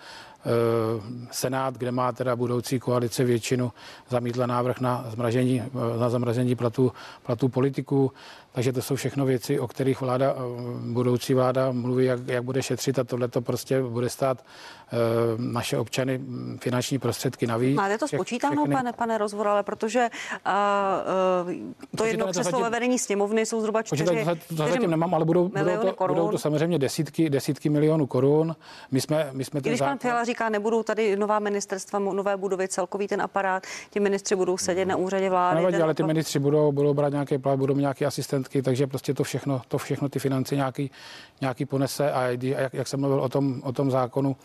Eh, 0.45 1.29
Senát, 1.31 1.77
kde 1.77 1.91
má 1.91 2.11
teda 2.11 2.35
budoucí 2.35 2.79
koalice 2.79 3.23
většinu, 3.23 3.71
zamítla 4.09 4.45
návrh 4.45 4.79
na 4.79 5.05
zmražení, 5.09 5.61
na 5.99 6.09
zamrazení 6.09 6.55
platů, 6.55 6.91
platů 7.23 7.49
politiků. 7.49 8.11
Takže 8.53 8.73
to 8.73 8.81
jsou 8.81 8.95
všechno 8.95 9.25
věci, 9.25 9.59
o 9.59 9.67
kterých 9.67 10.01
vláda, 10.01 10.35
eh, 10.37 10.41
budoucí 10.93 11.33
vláda 11.33 11.71
mluví, 11.71 12.05
jak, 12.05 12.19
jak 12.27 12.43
bude 12.43 12.63
šetřit 12.63 12.99
a 12.99 13.03
tohle 13.03 13.27
to 13.27 13.41
prostě 13.41 13.81
bude 13.81 14.09
stát 14.09 14.45
eh, 14.91 14.95
naše 15.37 15.77
občany 15.77 16.21
finanční 16.59 16.99
prostředky 16.99 17.47
navíc. 17.47 17.75
Máte 17.75 17.97
to 17.97 18.07
spočítáno, 18.07 18.55
všechny- 18.55 18.75
pane, 18.75 18.93
pane 18.93 19.17
Rozvorale, 19.17 19.63
protože 19.63 20.09
uh, 20.45 20.51
uh, 21.47 21.97
to 21.97 22.05
jedno 22.05 22.27
křeslo 22.27 22.61
ve 22.61 22.69
vedení 22.69 22.99
sněmovny 22.99 23.45
jsou 23.45 23.59
zhruba 23.61 23.81
čtyři, 23.81 24.05
to, 24.05 24.13
za- 24.25 24.35
to 24.35 24.55
zatím 24.55 24.89
nemám, 24.89 25.13
ale 25.13 25.25
budou, 25.25 25.47
budou, 25.47 25.77
to, 25.81 25.93
korun. 25.93 26.17
budou 26.17 26.31
to 26.31 26.37
samozřejmě 26.37 26.79
desítky, 26.79 27.29
desítky 27.29 27.69
milionů 27.69 28.07
korun. 28.07 28.55
My 28.91 29.01
jsme, 29.01 29.29
my 29.31 29.45
jsme 29.45 29.61
když 29.61 29.79
pan 29.79 29.97
Fiala 29.97 30.23
říká, 30.23 30.49
nebudou 30.49 30.83
tady 30.83 31.15
nová 31.15 31.39
ministerstva, 31.39 31.99
nové 31.99 32.37
budovy, 32.37 32.67
celkový 32.67 33.07
ten 33.07 33.21
aparát, 33.21 33.63
ti 33.89 33.99
ministři 33.99 34.35
budou 34.35 34.57
sedět 34.57 34.85
na 34.85 34.95
úřadě 34.95 35.29
vlády. 35.29 35.55
nevadí, 35.55 35.73
ten 35.75 35.83
ale 35.83 35.93
ty 35.93 36.03
ministři 36.03 36.39
budou, 36.39 36.71
budou 36.71 36.93
brát 36.93 37.09
nějaké 37.09 37.39
plat, 37.39 37.59
budou 37.59 37.73
mít 37.75 37.81
nějaké 37.81 38.07
asistentky, 38.43 38.61
takže 38.61 38.87
prostě 38.87 39.13
to 39.13 39.23
všechno, 39.23 39.61
to 39.67 39.77
všechno 39.77 40.09
ty 40.09 40.19
finance 40.19 40.55
nějaký, 40.55 40.91
nějaký 41.41 41.65
ponese 41.65 42.11
a 42.11 42.27
jak, 42.41 42.73
jak 42.73 42.87
jsem 42.87 42.99
mluvil 42.99 43.19
o 43.21 43.29
tom, 43.29 43.61
o 43.63 43.71
tom 43.71 43.91
zákonu 43.91 44.35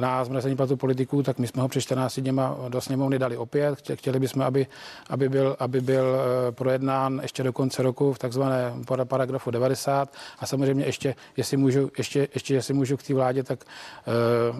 na 0.00 0.24
zmrazení 0.24 0.56
platu 0.56 0.76
politiků, 0.76 1.22
tak 1.22 1.38
my 1.38 1.46
jsme 1.46 1.62
ho 1.62 1.68
před 1.68 1.80
14 1.80 2.20
dněma 2.20 2.56
do 2.68 2.80
sněmovny 2.80 3.18
dali 3.18 3.36
opět. 3.36 3.74
Chtě- 3.78 3.96
Chtěli 3.96 4.20
bychom, 4.20 4.42
aby, 4.42 4.66
aby, 5.10 5.28
byl, 5.28 5.56
aby 5.58 5.80
byl 5.80 6.04
eh, 6.16 6.52
projednán 6.52 7.20
ještě 7.22 7.42
do 7.42 7.52
konce 7.52 7.82
roku 7.82 8.12
v 8.12 8.18
takzvané 8.18 8.74
para- 8.86 9.04
paragrafu 9.04 9.50
90 9.50 10.08
a 10.38 10.46
samozřejmě 10.46 10.84
ještě, 10.84 11.14
jestli 11.36 11.56
můžu, 11.56 11.90
ještě, 11.98 12.28
ještě 12.34 12.54
jestli 12.54 12.74
můžu 12.74 12.96
k 12.96 13.02
té 13.02 13.14
vládě, 13.14 13.42
tak 13.42 13.64
eh, 13.64 14.10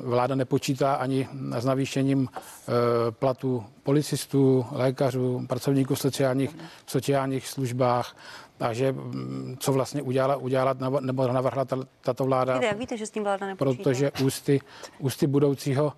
vláda 0.04 0.34
nepočítá 0.34 0.94
ani 0.94 1.28
s 1.58 1.64
navýšením 1.64 2.28
eh, 2.28 2.72
platů 3.10 3.64
policistů, 3.82 4.66
lékařů, 4.70 5.46
pracovníků 5.48 5.96
sociálních, 5.96 6.50
v 6.86 6.90
sociálních 6.90 7.48
službách. 7.48 8.16
A 8.64 8.72
že 8.72 8.92
mm, 8.92 9.56
co 9.60 9.72
vlastně 9.72 10.02
udělala, 10.02 10.36
udělala 10.36 10.74
nebo 11.00 11.28
navrhla 11.32 11.64
tato 12.00 12.24
vláda. 12.24 12.54
Víte, 12.54 12.66
jak 12.66 12.78
víte, 12.78 12.96
že 12.96 13.06
s 13.06 13.10
tím 13.10 13.22
vláda 13.22 13.46
nepočítá? 13.46 13.82
Protože 13.82 14.10
ústy, 14.24 14.60
ústy 14.98 15.26
budoucího 15.26 15.84
uh, 15.84 15.92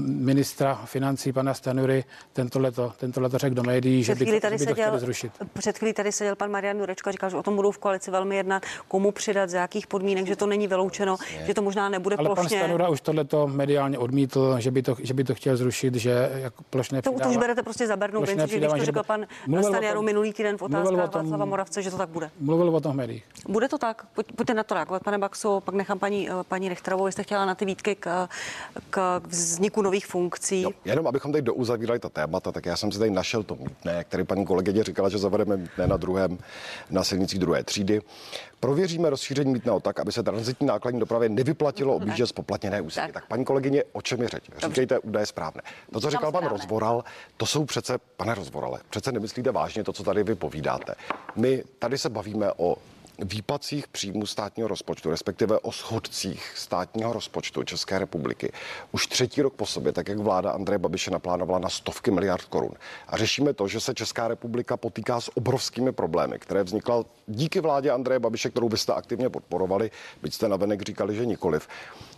ministra 0.00 0.74
financí 0.74 1.32
pana 1.32 1.54
Stanury 1.54 2.04
tento 2.32 2.60
leto, 2.60 2.92
tento 2.96 3.20
leto 3.20 3.38
řekl 3.38 3.54
do 3.54 3.62
médií, 3.62 4.02
že 4.02 4.14
by, 4.14 4.26
to, 4.26 4.40
tady 4.40 4.58
že 4.58 4.64
by 4.64 4.70
seděl, 4.70 4.90
to 4.90 4.98
zrušit. 4.98 5.32
Před 5.52 5.78
chvílí 5.78 5.92
tady 5.92 6.12
seděl 6.12 6.36
pan 6.36 6.50
Marian 6.50 6.78
Jurečka 6.78 7.10
a 7.10 7.12
říkal, 7.12 7.30
že 7.30 7.36
o 7.36 7.42
tom 7.42 7.56
budou 7.56 7.70
v 7.70 7.78
koalici 7.78 8.10
velmi 8.10 8.36
jednat, 8.36 8.62
komu 8.88 9.12
přidat, 9.12 9.50
z 9.50 9.54
jakých 9.54 9.86
podmínek, 9.86 10.26
že 10.26 10.36
to 10.36 10.46
není 10.46 10.66
vyloučeno, 10.66 11.16
je. 11.38 11.46
že 11.46 11.54
to 11.54 11.62
možná 11.62 11.88
nebude 11.88 12.16
Ale 12.16 12.28
plošně. 12.28 12.58
pan 12.58 12.66
Stanura 12.66 12.88
už 12.88 13.00
tohleto 13.00 13.46
mediálně 13.46 13.98
odmítl, 13.98 14.56
že 14.58 14.70
by 14.70 14.82
to, 14.82 14.96
že 15.02 15.14
by 15.14 15.24
to 15.24 15.34
chtěl 15.34 15.56
zrušit, 15.56 15.94
že 15.94 16.30
jako 16.34 16.62
plošné 16.70 17.02
to, 17.02 17.12
to 17.12 17.28
už 17.28 17.36
berete 17.36 17.62
prostě 17.62 17.86
za 17.86 17.96
bernou 17.96 18.26
že 18.26 18.34
když 18.34 18.72
to 18.78 18.84
řekl 18.84 19.02
pan 19.02 19.26
Staniaru 19.62 20.02
minulý 20.02 20.32
týden 20.32 20.58
v 20.58 20.62
otázkách 20.62 21.08
Václava 21.14 21.46
Moravce, 21.58 21.82
že 21.82 21.90
to 21.90 21.96
tak 21.98 22.08
bude. 22.08 22.30
Mluvil 22.40 22.76
o 22.76 22.80
tom 22.80 22.92
v 22.92 22.96
médiích. 22.96 23.24
Bude 23.48 23.68
to 23.68 23.78
tak? 23.78 24.06
Pojď, 24.14 24.26
pojďte 24.36 24.54
na 24.54 24.62
to 24.62 24.74
reagovat, 24.74 25.02
pane 25.02 25.18
Baxo, 25.18 25.60
pak 25.64 25.74
nechám 25.74 25.98
paní, 25.98 26.30
eh, 26.30 26.32
paní 26.48 26.68
Rechterovou, 26.68 27.06
jestli 27.06 27.24
chtěla 27.24 27.46
na 27.46 27.54
ty 27.54 27.64
výtky 27.64 27.94
k, 27.94 28.28
k 28.90 29.20
vzniku 29.26 29.82
nových 29.82 30.06
funkcí. 30.06 30.62
Jo, 30.62 30.70
jenom 30.84 31.06
abychom 31.06 31.32
tady 31.32 31.42
douzavírali 31.42 31.98
ta 31.98 32.08
témata, 32.08 32.52
tak 32.52 32.66
já 32.66 32.76
jsem 32.76 32.92
si 32.92 32.98
tady 32.98 33.10
našel 33.10 33.42
to 33.42 33.54
mítné, 33.54 34.04
který 34.04 34.24
paní 34.24 34.46
kolegyně 34.46 34.84
říkala, 34.84 35.08
že 35.08 35.18
zavedeme 35.18 35.56
mítné 35.56 35.86
na 35.86 35.96
druhém, 35.96 36.38
na 36.90 37.04
silnicích 37.04 37.38
druhé 37.38 37.64
třídy. 37.64 38.00
Prověříme 38.60 39.10
rozšíření 39.10 39.52
mítného 39.52 39.80
tak, 39.80 40.00
aby 40.00 40.12
se 40.12 40.22
transitní 40.22 40.66
nákladní 40.66 41.00
dopravě 41.00 41.28
nevyplatilo 41.28 41.94
objíždět 41.94 42.28
spoplatněné 42.28 42.80
úseky. 42.80 43.06
Tak. 43.06 43.12
tak 43.12 43.28
paní 43.28 43.44
kolegyně, 43.44 43.84
o 43.92 44.02
čem 44.02 44.22
je 44.22 44.28
řeč? 44.28 44.44
Říkejte 44.66 44.98
údaje 44.98 45.26
správné. 45.26 45.62
To, 45.92 46.00
co 46.00 46.10
říkal 46.10 46.32
pan 46.32 46.46
Rozvoral, 46.46 47.04
to 47.36 47.46
jsou 47.46 47.64
přece, 47.64 47.98
pane 48.16 48.34
Rozvorale, 48.34 48.80
přece 48.90 49.12
nemyslíte 49.12 49.52
vážně 49.52 49.84
to, 49.84 49.92
co 49.92 50.02
tady 50.02 50.24
vy 50.24 50.34
povídáte. 50.34 50.94
My 51.38 51.64
tady 51.78 51.98
se 51.98 52.08
bavíme 52.08 52.52
o 52.56 52.76
výpacích 53.18 53.88
příjmů 53.88 54.26
státního 54.26 54.68
rozpočtu, 54.68 55.10
respektive 55.10 55.58
o 55.58 55.72
schodcích 55.72 56.52
státního 56.56 57.12
rozpočtu 57.12 57.62
České 57.62 57.98
republiky 57.98 58.52
už 58.92 59.06
třetí 59.06 59.42
rok 59.42 59.54
po 59.54 59.66
sobě, 59.66 59.92
tak 59.92 60.08
jak 60.08 60.18
vláda 60.18 60.50
Andreje 60.50 60.78
Babiše 60.78 61.10
naplánovala 61.10 61.58
na 61.58 61.68
stovky 61.68 62.10
miliard 62.10 62.44
korun. 62.44 62.70
A 63.08 63.16
řešíme 63.16 63.52
to, 63.52 63.68
že 63.68 63.80
se 63.80 63.94
Česká 63.94 64.28
republika 64.28 64.76
potýká 64.76 65.20
s 65.20 65.36
obrovskými 65.36 65.92
problémy, 65.92 66.38
které 66.38 66.62
vznikla 66.62 67.04
díky 67.26 67.60
vládě 67.60 67.90
Andreje 67.90 68.18
Babiše, 68.18 68.50
kterou 68.50 68.68
byste 68.68 68.92
aktivně 68.92 69.30
podporovali, 69.30 69.90
byť 70.22 70.34
jste 70.34 70.48
navenek 70.48 70.82
říkali, 70.82 71.16
že 71.16 71.26
nikoliv. 71.26 71.68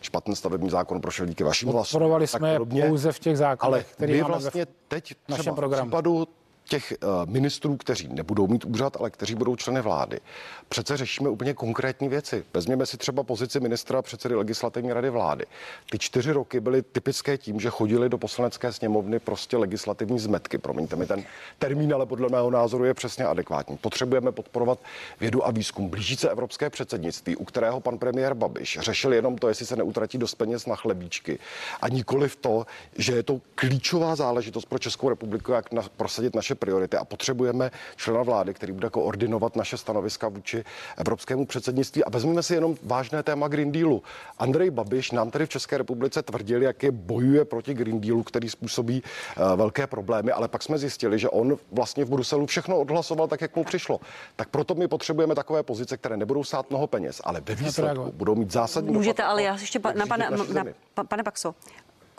Špatný 0.00 0.36
stavební 0.36 0.70
zákon 0.70 1.00
prošel 1.00 1.26
díky 1.26 1.44
vašim 1.44 1.68
hlasům. 1.68 1.98
Podporovali 1.98 2.26
jsme 2.26 2.52
podobně, 2.52 2.84
pouze 2.86 3.12
v 3.12 3.18
těch 3.18 3.38
zákonech, 3.38 3.94
ale 3.98 4.08
my 4.08 4.22
vlastně 4.22 4.66
teď 4.88 5.14
třeba 5.26 5.68
v 5.68 5.80
případu 5.80 6.28
těch 6.70 6.92
eh, 6.92 7.06
ministrů, 7.26 7.76
kteří 7.76 8.08
nebudou 8.08 8.46
mít 8.46 8.64
úřad, 8.64 8.96
ale 8.96 9.10
kteří 9.10 9.34
budou 9.34 9.56
členy 9.56 9.80
vlády. 9.80 10.20
Přece 10.68 10.96
řešíme 10.96 11.28
úplně 11.28 11.54
konkrétní 11.54 12.08
věci. 12.08 12.44
Vezměme 12.54 12.86
si 12.86 12.96
třeba 12.96 13.22
pozici 13.22 13.60
ministra 13.60 14.02
předsedy 14.02 14.34
legislativní 14.34 14.92
rady 14.92 15.10
vlády. 15.10 15.44
Ty 15.90 15.98
čtyři 15.98 16.32
roky 16.32 16.60
byly 16.60 16.82
typické 16.82 17.38
tím, 17.38 17.60
že 17.60 17.70
chodili 17.70 18.08
do 18.08 18.18
poslanecké 18.18 18.72
sněmovny 18.72 19.18
prostě 19.18 19.56
legislativní 19.56 20.18
zmetky. 20.18 20.58
Promiňte 20.58 20.96
mi 20.96 21.06
ten 21.06 21.24
termín, 21.58 21.94
ale 21.94 22.06
podle 22.06 22.28
mého 22.28 22.50
názoru 22.50 22.84
je 22.84 22.94
přesně 22.94 23.24
adekvátní. 23.24 23.76
Potřebujeme 23.76 24.32
podporovat 24.32 24.78
vědu 25.20 25.46
a 25.46 25.50
výzkum. 25.50 25.88
Blíží 25.88 26.16
se 26.16 26.30
evropské 26.30 26.70
předsednictví, 26.70 27.36
u 27.36 27.44
kterého 27.44 27.80
pan 27.80 27.98
premiér 27.98 28.34
Babiš 28.34 28.78
řešil 28.80 29.12
jenom 29.12 29.38
to, 29.38 29.48
jestli 29.48 29.66
se 29.66 29.76
neutratí 29.76 30.18
dost 30.18 30.34
peněz 30.34 30.66
na 30.66 30.76
chlebíčky. 30.76 31.38
A 31.80 31.88
nikoli 31.88 32.28
v 32.28 32.36
to, 32.36 32.66
že 32.96 33.12
je 33.12 33.22
to 33.22 33.40
klíčová 33.54 34.16
záležitost 34.16 34.64
pro 34.64 34.78
Českou 34.78 35.08
republiku, 35.08 35.52
jak 35.52 35.72
na, 35.72 35.82
prosadit 35.96 36.34
naše 36.34 36.59
priority 36.60 36.96
a 36.96 37.04
potřebujeme 37.04 37.70
člena 37.96 38.22
vlády, 38.22 38.54
který 38.54 38.72
bude 38.72 38.90
koordinovat 38.90 39.56
naše 39.56 39.76
stanoviska 39.76 40.28
vůči 40.28 40.64
evropskému 40.96 41.46
předsednictví. 41.46 42.04
A 42.04 42.10
vezmeme 42.10 42.42
si 42.42 42.54
jenom 42.54 42.76
vážné 42.82 43.22
téma 43.22 43.48
Green 43.48 43.72
Dealu. 43.72 44.02
Andrej 44.38 44.70
Babiš 44.70 45.10
nám 45.10 45.30
tady 45.30 45.46
v 45.46 45.48
České 45.48 45.78
republice 45.78 46.22
tvrdil, 46.22 46.62
jak 46.62 46.82
je 46.82 46.90
bojuje 46.92 47.44
proti 47.44 47.74
Green 47.74 48.00
Dealu, 48.00 48.22
který 48.22 48.48
způsobí 48.48 49.02
uh, 49.02 49.56
velké 49.56 49.86
problémy, 49.86 50.32
ale 50.32 50.48
pak 50.48 50.62
jsme 50.62 50.78
zjistili, 50.78 51.18
že 51.18 51.28
on 51.28 51.56
vlastně 51.72 52.04
v 52.04 52.10
Bruselu 52.10 52.46
všechno 52.46 52.78
odhlasoval 52.78 53.28
tak, 53.28 53.40
jak 53.40 53.56
mu 53.56 53.64
přišlo. 53.64 54.00
Tak 54.36 54.48
proto 54.48 54.74
my 54.74 54.88
potřebujeme 54.88 55.34
takové 55.34 55.62
pozice, 55.62 55.96
které 55.96 56.16
nebudou 56.16 56.44
stát 56.44 56.70
mnoho 56.70 56.86
peněz, 56.86 57.20
ale 57.24 57.40
ve 57.40 57.54
výsledku 57.54 58.12
budou 58.12 58.34
mít 58.34 58.52
zásadní 58.52 58.92
Můžete, 58.92 59.22
ale 59.22 59.42
já 59.42 59.52
ještě 59.54 59.78
pa, 59.78 59.92
na, 59.92 60.06
pane, 60.06 60.30
na, 60.30 60.64
pane 61.08 61.22
Paxo, 61.22 61.54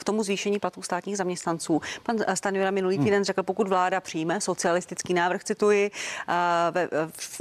k 0.02 0.04
tomu 0.04 0.24
zvýšení 0.24 0.60
platů 0.60 0.82
státních 0.82 1.18
zaměstnanců. 1.18 1.82
Pan 2.04 2.18
Stanjura 2.34 2.72
minulý 2.72 2.96
hmm. 2.96 3.06
týden 3.06 3.24
řekl, 3.24 3.44
pokud 3.44 3.68
vláda 3.68 4.02
přijme 4.02 4.42
socialistický 4.42 5.14
návrh, 5.14 5.44
cituji, 5.44 5.92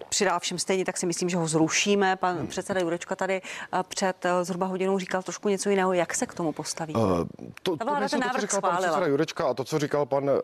přidá 0.09 0.38
všem 0.38 0.59
stejně, 0.59 0.85
tak 0.85 0.96
si 0.96 1.07
myslím, 1.07 1.29
že 1.29 1.37
ho 1.37 1.49
zrušíme. 1.49 2.16
Pan 2.16 2.37
hmm. 2.37 2.46
předseda 2.46 2.81
Jurečka 2.81 3.16
tady 3.16 3.42
před 3.88 4.27
zhruba 4.42 4.66
hodinou 4.66 4.99
říkal 4.99 5.23
trošku 5.23 5.49
něco 5.49 5.70
jiného. 5.70 5.92
Jak 5.92 6.14
se 6.14 6.27
k 6.27 6.35
tomu 6.35 6.53
postaví? 6.53 6.94
Uh, 6.94 7.01
to, 7.62 7.77
Ta 7.77 7.85
vláda 7.85 8.09
to, 8.09 8.11
ten 8.11 8.23
to, 8.23 8.29
co 8.35 8.40
říkal 8.40 8.61
pan 8.61 8.77
předseda 8.77 9.07
Jurečka 9.07 9.49
a 9.49 9.55
to, 9.55 9.64
co 9.64 9.79
říkal 9.79 10.07
pan 10.07 10.31
uh, 10.31 10.40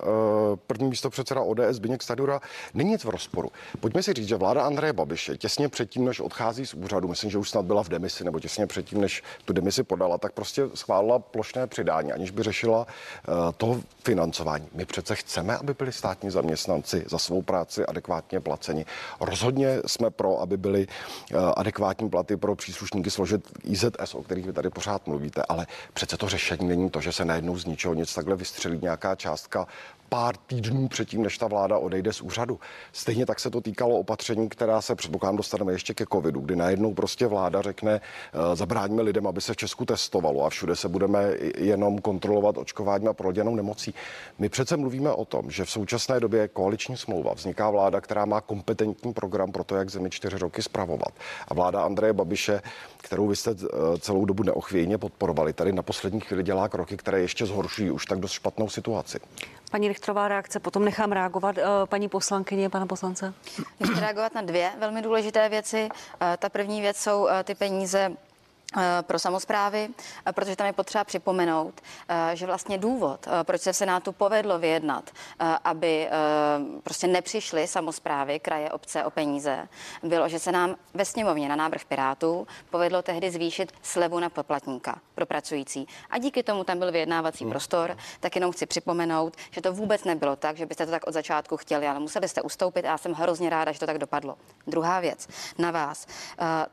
první 0.66 0.88
místo 0.88 1.10
předseda 1.10 1.40
ODS 1.40 1.60
Zbigněk 1.70 2.02
Stanjura, 2.02 2.40
není 2.74 2.90
nic 2.90 3.04
v 3.04 3.08
rozporu. 3.08 3.48
Pojďme 3.80 4.02
si 4.02 4.12
říct, 4.12 4.28
že 4.28 4.36
vláda 4.36 4.62
Andreje 4.62 4.92
Babiše 4.92 5.36
těsně 5.36 5.68
předtím, 5.68 6.04
než 6.04 6.20
odchází 6.20 6.66
z 6.66 6.74
úřadu, 6.74 7.08
myslím, 7.08 7.30
že 7.30 7.38
už 7.38 7.50
snad 7.50 7.64
byla 7.64 7.82
v 7.82 7.88
demisi, 7.88 8.24
nebo 8.24 8.40
těsně 8.40 8.66
předtím, 8.66 9.00
než 9.00 9.22
tu 9.44 9.52
demisi 9.52 9.82
podala, 9.82 10.18
tak 10.18 10.32
prostě 10.32 10.62
schválila 10.74 11.18
plošné 11.18 11.66
přidání 11.66 12.05
financování, 12.06 12.12
aniž 12.12 12.30
by 12.30 12.42
řešila 12.42 12.86
uh, 13.28 13.34
to 13.56 13.80
financování. 14.04 14.68
My 14.74 14.84
přece 14.84 15.14
chceme, 15.14 15.56
aby 15.56 15.74
byli 15.74 15.92
státní 15.92 16.30
zaměstnanci 16.30 17.04
za 17.06 17.18
svou 17.18 17.42
práci 17.42 17.86
adekvátně 17.86 18.40
placeni. 18.40 18.86
Rozhodně 19.20 19.80
jsme 19.86 20.10
pro, 20.10 20.40
aby 20.40 20.56
byly 20.56 20.86
uh, 20.86 21.52
adekvátní 21.56 22.10
platy 22.10 22.36
pro 22.36 22.56
příslušníky 22.56 23.10
složit 23.10 23.42
IZS, 23.64 24.14
o 24.14 24.22
kterých 24.22 24.46
vy 24.46 24.52
tady 24.52 24.70
pořád 24.70 25.06
mluvíte, 25.06 25.42
ale 25.48 25.66
přece 25.94 26.16
to 26.16 26.28
řešení 26.28 26.68
není 26.68 26.90
to, 26.90 27.00
že 27.00 27.12
se 27.12 27.24
najednou 27.24 27.58
z 27.58 27.64
ničeho 27.64 27.94
nic 27.94 28.14
takhle 28.14 28.36
vystřelí 28.36 28.78
nějaká 28.82 29.14
částka 29.14 29.66
pár 30.08 30.36
týdnů 30.36 30.88
předtím, 30.88 31.22
než 31.22 31.38
ta 31.38 31.46
vláda 31.46 31.78
odejde 31.78 32.12
z 32.12 32.20
úřadu. 32.20 32.60
Stejně 32.92 33.26
tak 33.26 33.40
se 33.40 33.50
to 33.50 33.60
týkalo 33.60 33.98
opatření, 33.98 34.48
která 34.48 34.80
se 34.80 34.94
předpokládám 34.94 35.36
dostaneme 35.36 35.72
ještě 35.72 35.94
ke 35.94 36.04
covidu, 36.12 36.40
kdy 36.40 36.56
najednou 36.56 36.94
prostě 36.94 37.26
vláda 37.26 37.62
řekne, 37.62 38.00
eh, 38.00 38.56
zabráníme 38.56 39.02
lidem, 39.02 39.26
aby 39.26 39.40
se 39.40 39.52
v 39.52 39.56
Česku 39.56 39.84
testovalo 39.84 40.44
a 40.44 40.50
všude 40.50 40.76
se 40.76 40.88
budeme 40.88 41.34
jenom 41.58 41.98
kontrolovat 41.98 42.58
očkováním 42.58 43.08
a 43.08 43.12
proděnou 43.12 43.54
nemocí. 43.54 43.94
My 44.38 44.48
přece 44.48 44.76
mluvíme 44.76 45.10
o 45.10 45.24
tom, 45.24 45.50
že 45.50 45.64
v 45.64 45.70
současné 45.70 46.20
době 46.20 46.40
je 46.40 46.48
koaliční 46.48 46.96
smlouva, 46.96 47.34
vzniká 47.34 47.70
vláda, 47.70 48.00
která 48.00 48.24
má 48.24 48.40
kompetentní 48.40 49.12
program 49.12 49.52
pro 49.52 49.64
to, 49.64 49.76
jak 49.76 49.90
zemi 49.90 50.10
čtyři 50.10 50.38
roky 50.38 50.62
spravovat. 50.62 51.14
A 51.48 51.54
vláda 51.54 51.82
Andreje 51.82 52.12
Babiše, 52.12 52.62
kterou 52.96 53.26
vy 53.26 53.36
jste 53.36 53.50
eh, 53.50 53.98
celou 53.98 54.24
dobu 54.24 54.42
neochvějně 54.42 54.98
podporovali, 54.98 55.52
tady 55.52 55.72
na 55.72 55.82
poslední 55.82 56.20
chvíli 56.20 56.42
dělá 56.42 56.68
kroky, 56.68 56.96
které 56.96 57.20
ještě 57.20 57.46
zhoršují 57.46 57.90
už 57.90 58.06
tak 58.06 58.20
dost 58.20 58.32
špatnou 58.32 58.68
situaci. 58.68 59.18
Paní 59.70 59.88
Richtrová 59.88 60.28
reakce, 60.28 60.60
potom 60.60 60.84
nechám 60.84 61.12
reagovat 61.12 61.56
uh, 61.58 61.62
paní 61.84 62.08
poslankyně, 62.08 62.70
pana 62.70 62.86
poslance. 62.86 63.34
Ještě 63.80 64.00
reagovat 64.00 64.34
na 64.34 64.42
dvě 64.42 64.72
velmi 64.78 65.02
důležité 65.02 65.48
věci. 65.48 65.88
Uh, 65.92 66.36
ta 66.38 66.48
první 66.48 66.80
věc 66.80 66.96
jsou 66.96 67.22
uh, 67.22 67.30
ty 67.44 67.54
peníze 67.54 68.10
Eh, 68.10 68.25
pro 69.02 69.18
samozprávy, 69.18 69.88
eh, 70.26 70.32
protože 70.32 70.56
tam 70.56 70.66
je 70.66 70.72
potřeba 70.72 71.04
připomenout, 71.04 71.80
eh, 72.08 72.36
že 72.36 72.46
vlastně 72.46 72.78
důvod, 72.78 73.26
proč 73.42 73.60
se 73.60 73.72
v 73.72 73.76
Senátu 73.76 74.12
povedlo 74.12 74.58
vyjednat, 74.58 75.10
aby 75.64 76.08
prostě 76.82 77.06
nepřišly 77.06 77.66
samozprávy, 77.66 78.40
kraje, 78.40 78.70
obce 78.70 79.04
o 79.04 79.10
peníze, 79.10 79.68
bylo, 80.02 80.28
že 80.28 80.38
se 80.38 80.52
nám 80.52 80.76
ve 80.94 81.04
sněmovně 81.04 81.48
na 81.48 81.56
návrh 81.56 81.84
Pirátů 81.84 82.46
povedlo 82.70 83.02
tehdy 83.02 83.30
zvýšit 83.30 83.72
slevu 83.82 84.20
na 84.20 84.30
poplatníka 84.30 84.98
pro 85.14 85.26
pracující. 85.26 85.88
A 86.10 86.18
díky 86.18 86.42
tomu 86.42 86.64
tam 86.64 86.78
byl 86.78 86.92
vyjednávací 86.92 87.44
hmm. 87.44 87.50
prostor, 87.50 87.96
tak 88.20 88.34
jenom 88.34 88.52
chci 88.52 88.66
připomenout, 88.66 89.36
že 89.50 89.60
to 89.60 89.72
vůbec 89.72 90.04
nebylo 90.04 90.36
tak, 90.36 90.56
že 90.56 90.66
byste 90.66 90.86
to 90.86 90.92
tak 90.92 91.06
od 91.06 91.12
začátku 91.12 91.56
chtěli, 91.56 91.86
ale 91.86 92.00
museli 92.00 92.28
jste 92.28 92.42
ustoupit 92.42 92.84
a 92.84 92.88
já 92.88 92.98
jsem 92.98 93.12
hrozně 93.12 93.50
ráda, 93.50 93.72
že 93.72 93.80
to 93.80 93.86
tak 93.86 93.98
dopadlo. 93.98 94.36
Druhá 94.66 95.00
věc 95.00 95.28
na 95.58 95.70
vás. 95.70 96.06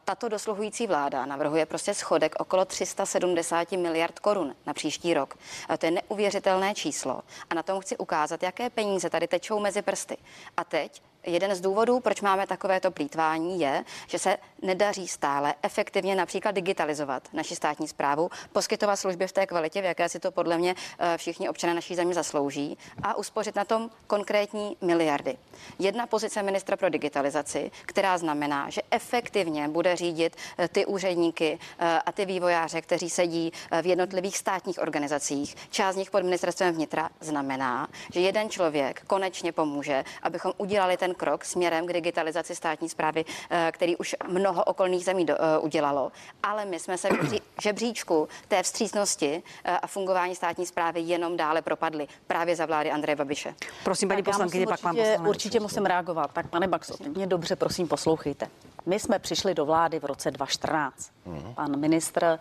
Tato 0.05 0.29
dosluhující 0.29 0.87
vláda 0.87 1.25
navrhuje 1.25 1.65
prostě 1.83 1.99
schodek 1.99 2.35
okolo 2.39 2.65
370 2.65 3.71
miliard 3.71 4.19
korun 4.19 4.55
na 4.65 4.73
příští 4.73 5.13
rok. 5.13 5.37
A 5.69 5.77
to 5.77 5.85
je 5.85 5.91
neuvěřitelné 5.91 6.73
číslo. 6.73 7.21
A 7.49 7.55
na 7.55 7.63
tom 7.63 7.81
chci 7.81 7.97
ukázat, 7.97 8.43
jaké 8.43 8.69
peníze 8.69 9.09
tady 9.09 9.27
tečou 9.27 9.59
mezi 9.59 9.81
prsty. 9.81 10.17
A 10.57 10.63
teď 10.63 11.01
Jeden 11.25 11.55
z 11.55 11.61
důvodů, 11.61 11.99
proč 11.99 12.21
máme 12.21 12.47
takovéto 12.47 12.91
plítvání, 12.91 13.59
je, 13.59 13.83
že 14.07 14.19
se 14.19 14.37
nedaří 14.61 15.07
stále 15.07 15.55
efektivně 15.63 16.15
například 16.15 16.51
digitalizovat 16.51 17.27
naši 17.33 17.55
státní 17.55 17.87
zprávu, 17.87 18.29
poskytovat 18.53 18.95
služby 18.95 19.27
v 19.27 19.31
té 19.31 19.45
kvalitě, 19.45 19.81
v 19.81 19.85
jaké 19.85 20.09
si 20.09 20.19
to 20.19 20.31
podle 20.31 20.57
mě 20.57 20.75
eh, 20.99 21.17
všichni 21.17 21.49
občané 21.49 21.73
naší 21.73 21.95
země 21.95 22.13
zaslouží 22.13 22.77
a 23.03 23.17
uspořit 23.17 23.55
na 23.55 23.65
tom 23.65 23.89
konkrétní 24.07 24.77
miliardy. 24.81 25.37
Jedna 25.79 26.07
pozice 26.07 26.43
ministra 26.43 26.77
pro 26.77 26.89
digitalizaci, 26.89 27.71
která 27.85 28.17
znamená, 28.17 28.69
že 28.69 28.81
efektivně 28.91 29.67
bude 29.67 29.95
řídit 29.95 30.35
eh, 30.57 30.67
ty 30.67 30.85
úředníky 30.85 31.59
eh, 31.79 31.99
a 32.05 32.11
ty 32.11 32.25
vývojáře, 32.25 32.81
kteří 32.81 33.09
sedí 33.09 33.53
v 33.81 33.85
jednotlivých 33.85 34.37
státních 34.37 34.79
organizacích, 34.79 35.55
část 35.69 35.95
z 35.95 35.97
nich 35.97 36.11
pod 36.11 36.23
ministerstvem 36.23 36.73
vnitra, 36.73 37.09
znamená, 37.19 37.87
že 38.13 38.19
jeden 38.19 38.49
člověk 38.49 39.03
konečně 39.07 39.51
pomůže, 39.51 40.03
abychom 40.23 40.53
udělali 40.57 40.97
ten 40.97 41.12
ten 41.13 41.19
krok 41.19 41.45
směrem 41.45 41.87
k 41.87 41.93
digitalizaci 41.93 42.55
státní 42.55 42.89
zprávy, 42.89 43.25
eh, 43.49 43.71
který 43.73 43.97
už 43.97 44.15
mnoho 44.27 44.63
okolních 44.63 45.05
zemí 45.05 45.25
do, 45.25 45.35
eh, 45.35 45.59
udělalo, 45.59 46.11
ale 46.43 46.65
my 46.65 46.79
jsme 46.79 46.97
se 46.97 47.09
v 47.09 47.41
žebříčku 47.61 48.27
té 48.47 48.63
vstřícnosti 48.63 49.43
eh, 49.63 49.77
a 49.77 49.87
fungování 49.87 50.35
státní 50.35 50.65
zprávy 50.65 50.99
jenom 51.01 51.37
dále 51.37 51.61
propadli 51.61 52.07
právě 52.27 52.55
za 52.55 52.65
vlády 52.65 52.91
Andreje 52.91 53.15
Babiše. 53.15 53.55
Prosím, 53.83 54.09
paní 54.09 54.23
poslankyně, 54.23 54.65
pak 54.67 54.83
mám 54.83 54.95
určitě, 54.95 55.11
poslanec. 55.11 55.29
určitě 55.29 55.59
musím 55.59 55.85
reagovat. 55.85 56.31
Tak 56.33 56.47
pane 56.49 56.67
Baxo, 56.67 56.93
mě 57.15 57.27
dobře 57.27 57.55
prosím 57.55 57.87
poslouchejte. 57.87 58.47
My 58.85 58.99
jsme 58.99 59.19
přišli 59.19 59.55
do 59.55 59.65
vlády 59.65 59.99
v 59.99 60.05
roce 60.05 60.31
2014. 60.31 61.11
Pan 61.55 61.79
ministr 61.79 62.39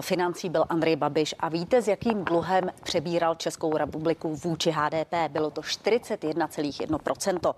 financí 0.00 0.48
byl 0.48 0.64
Andrej 0.68 0.96
Babiš 0.96 1.34
a 1.38 1.48
víte, 1.48 1.82
s 1.82 1.88
jakým 1.88 2.24
dluhem 2.24 2.70
přebíral 2.82 3.34
Českou 3.34 3.76
republiku 3.76 4.36
vůči 4.36 4.70
HDP? 4.70 5.14
Bylo 5.28 5.50
to 5.50 5.60
41,1%. 5.60 7.54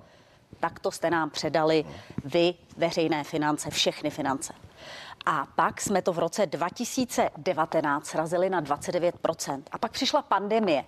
Tak 0.60 0.80
to 0.80 0.90
jste 0.90 1.10
nám 1.10 1.30
předali 1.30 1.84
vy, 2.24 2.54
veřejné 2.76 3.24
finance, 3.24 3.70
všechny 3.70 4.10
finance. 4.10 4.54
A 5.26 5.46
pak 5.54 5.80
jsme 5.80 6.02
to 6.02 6.12
v 6.12 6.18
roce 6.18 6.46
2019 6.46 8.06
srazili 8.06 8.50
na 8.50 8.62
29%. 8.62 9.62
A 9.72 9.78
pak 9.78 9.92
přišla 9.92 10.22
pandemie. 10.22 10.84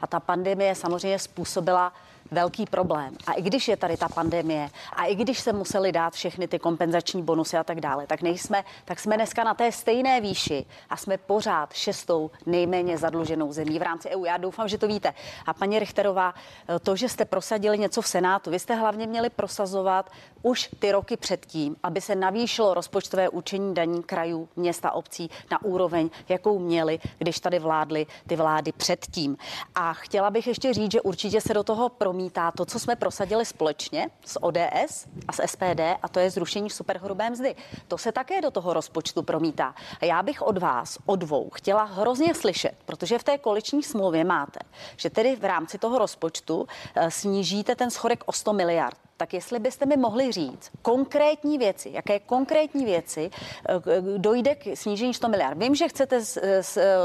A 0.00 0.06
ta 0.06 0.20
pandemie 0.20 0.74
samozřejmě 0.74 1.18
způsobila 1.18 1.92
velký 2.34 2.66
problém. 2.66 3.16
A 3.26 3.32
i 3.32 3.42
když 3.42 3.68
je 3.68 3.76
tady 3.76 3.96
ta 3.96 4.08
pandemie 4.08 4.68
a 4.92 5.04
i 5.04 5.14
když 5.14 5.40
se 5.40 5.52
museli 5.52 5.92
dát 5.92 6.12
všechny 6.12 6.48
ty 6.48 6.58
kompenzační 6.58 7.22
bonusy 7.22 7.56
a 7.56 7.64
tak 7.64 7.80
dále, 7.80 8.06
tak 8.06 8.22
nejsme, 8.22 8.64
tak 8.84 9.00
jsme 9.00 9.16
dneska 9.16 9.44
na 9.44 9.54
té 9.54 9.72
stejné 9.72 10.20
výši 10.20 10.66
a 10.90 10.96
jsme 10.96 11.18
pořád 11.18 11.72
šestou 11.72 12.30
nejméně 12.46 12.98
zadluženou 12.98 13.52
zemí 13.52 13.78
v 13.78 13.82
rámci 13.82 14.08
EU. 14.08 14.24
Já 14.24 14.36
doufám, 14.36 14.68
že 14.68 14.78
to 14.78 14.86
víte. 14.86 15.14
A 15.46 15.54
paní 15.54 15.78
Richterová, 15.78 16.34
to, 16.82 16.96
že 16.96 17.08
jste 17.08 17.24
prosadili 17.24 17.78
něco 17.78 18.02
v 18.02 18.08
Senátu, 18.08 18.50
vy 18.50 18.58
jste 18.58 18.74
hlavně 18.74 19.06
měli 19.06 19.30
prosazovat 19.30 20.10
už 20.42 20.70
ty 20.78 20.92
roky 20.92 21.16
předtím, 21.16 21.76
aby 21.82 22.00
se 22.00 22.14
navýšilo 22.14 22.74
rozpočtové 22.74 23.28
účení 23.28 23.74
daní 23.74 24.02
krajů, 24.02 24.48
města, 24.56 24.92
obcí 24.92 25.30
na 25.50 25.62
úroveň, 25.62 26.10
jakou 26.28 26.58
měli, 26.58 26.98
když 27.18 27.40
tady 27.40 27.58
vládly 27.58 28.06
ty 28.26 28.36
vlády 28.36 28.72
předtím. 28.72 29.36
A 29.74 29.92
chtěla 29.92 30.30
bych 30.30 30.46
ještě 30.46 30.74
říct, 30.74 30.92
že 30.92 31.00
určitě 31.00 31.40
se 31.40 31.54
do 31.54 31.62
toho 31.62 31.88
promítá 32.24 32.50
to, 32.50 32.64
co 32.64 32.78
jsme 32.78 32.96
prosadili 32.96 33.44
společně 33.44 34.08
s 34.24 34.42
ODS 34.42 35.06
a 35.28 35.32
s 35.32 35.46
SPD, 35.46 35.80
a 36.02 36.08
to 36.08 36.20
je 36.20 36.30
zrušení 36.30 36.70
superhrubé 36.70 37.30
mzdy. 37.30 37.54
To 37.88 37.98
se 37.98 38.12
také 38.12 38.40
do 38.40 38.50
toho 38.50 38.72
rozpočtu 38.72 39.22
promítá. 39.22 39.74
A 40.00 40.04
já 40.04 40.22
bych 40.22 40.42
od 40.42 40.58
vás, 40.58 40.98
od 41.06 41.16
dvou, 41.16 41.50
chtěla 41.50 41.84
hrozně 41.84 42.34
slyšet, 42.34 42.74
protože 42.86 43.18
v 43.18 43.24
té 43.24 43.38
koaliční 43.38 43.82
smlouvě 43.82 44.24
máte, 44.24 44.60
že 44.96 45.10
tedy 45.10 45.36
v 45.36 45.44
rámci 45.44 45.78
toho 45.78 45.98
rozpočtu 45.98 46.66
eh, 46.94 47.10
snížíte 47.10 47.76
ten 47.76 47.90
schodek 47.90 48.24
o 48.26 48.32
100 48.32 48.52
miliard 48.52 49.03
tak 49.16 49.34
jestli 49.34 49.58
byste 49.58 49.86
mi 49.86 49.96
mohli 49.96 50.32
říct 50.32 50.70
konkrétní 50.82 51.58
věci, 51.58 51.90
jaké 51.92 52.20
konkrétní 52.20 52.84
věci 52.84 53.30
eh, 53.68 54.00
dojde 54.18 54.54
k 54.54 54.76
snížení 54.76 55.14
100 55.14 55.28
miliard. 55.28 55.58
Vím, 55.58 55.74
že 55.74 55.88
chcete 55.88 56.20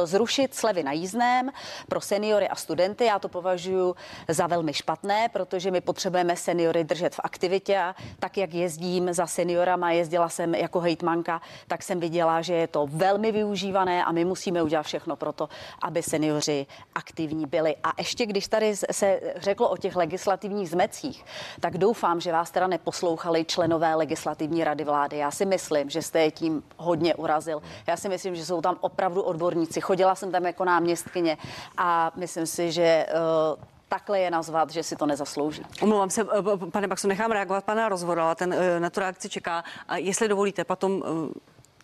zrušit 0.03 0.55
slevy 0.55 0.83
na 0.83 0.91
jízdném 0.91 1.51
pro 1.87 2.01
seniory 2.01 2.49
a 2.49 2.55
studenty. 2.55 3.05
Já 3.05 3.19
to 3.19 3.29
považuji 3.29 3.95
za 4.27 4.47
velmi 4.47 4.73
špatné, 4.73 5.29
protože 5.29 5.71
my 5.71 5.81
potřebujeme 5.81 6.35
seniory 6.35 6.83
držet 6.83 7.15
v 7.15 7.19
aktivitě 7.23 7.77
a 7.77 7.95
tak, 8.19 8.37
jak 8.37 8.53
jezdím 8.53 9.13
za 9.13 9.27
seniorama, 9.27 9.91
jezdila 9.91 10.29
jsem 10.29 10.55
jako 10.55 10.79
hejtmanka, 10.79 11.41
tak 11.67 11.83
jsem 11.83 11.99
viděla, 11.99 12.41
že 12.41 12.53
je 12.53 12.67
to 12.67 12.87
velmi 12.89 13.31
využívané 13.31 14.05
a 14.05 14.11
my 14.11 14.25
musíme 14.25 14.63
udělat 14.63 14.83
všechno 14.83 15.15
pro 15.15 15.33
to, 15.33 15.49
aby 15.81 16.03
seniori 16.03 16.65
aktivní 16.95 17.45
byli. 17.45 17.75
A 17.83 17.91
ještě 17.97 18.25
když 18.25 18.47
tady 18.47 18.75
se 18.75 19.19
řeklo 19.35 19.69
o 19.69 19.77
těch 19.77 19.95
legislativních 19.95 20.69
zmecích, 20.69 21.25
tak 21.59 21.77
doufám, 21.77 21.98
doufám, 21.99 22.21
že 22.21 22.31
vás 22.31 22.51
teda 22.51 22.67
neposlouchali 22.67 23.45
členové 23.45 23.95
legislativní 23.95 24.63
rady 24.63 24.83
vlády. 24.83 25.17
Já 25.17 25.31
si 25.31 25.45
myslím, 25.45 25.89
že 25.89 26.01
jste 26.01 26.19
je 26.19 26.31
tím 26.31 26.63
hodně 26.77 27.15
urazil. 27.15 27.61
Já 27.87 27.97
si 27.97 28.09
myslím, 28.09 28.35
že 28.35 28.45
jsou 28.45 28.61
tam 28.61 28.77
opravdu 28.81 29.21
odborníci. 29.21 29.81
Chodila 29.81 30.15
jsem 30.15 30.31
tam 30.31 30.45
jako 30.45 30.65
náměstkyně 30.65 31.37
a 31.77 32.11
myslím 32.15 32.45
si, 32.45 32.71
že 32.71 33.05
uh, 33.11 33.63
takhle 33.89 34.19
je 34.19 34.31
nazvat, 34.31 34.71
že 34.71 34.83
si 34.83 34.95
to 34.95 35.05
nezaslouží. 35.05 35.61
Omlouvám 35.81 36.09
se, 36.09 36.21
eh, 36.21 36.71
pane 36.71 36.87
Baxu, 36.87 37.07
nechám 37.07 37.31
reagovat 37.31 37.63
pana 37.63 37.89
rozhoda, 37.89 38.35
ten 38.35 38.53
eh, 38.53 38.79
na 38.79 38.89
tu 38.89 38.99
reakci 38.99 39.29
čeká. 39.29 39.63
A 39.87 39.97
jestli 39.97 40.27
dovolíte, 40.27 40.63
potom 40.63 41.03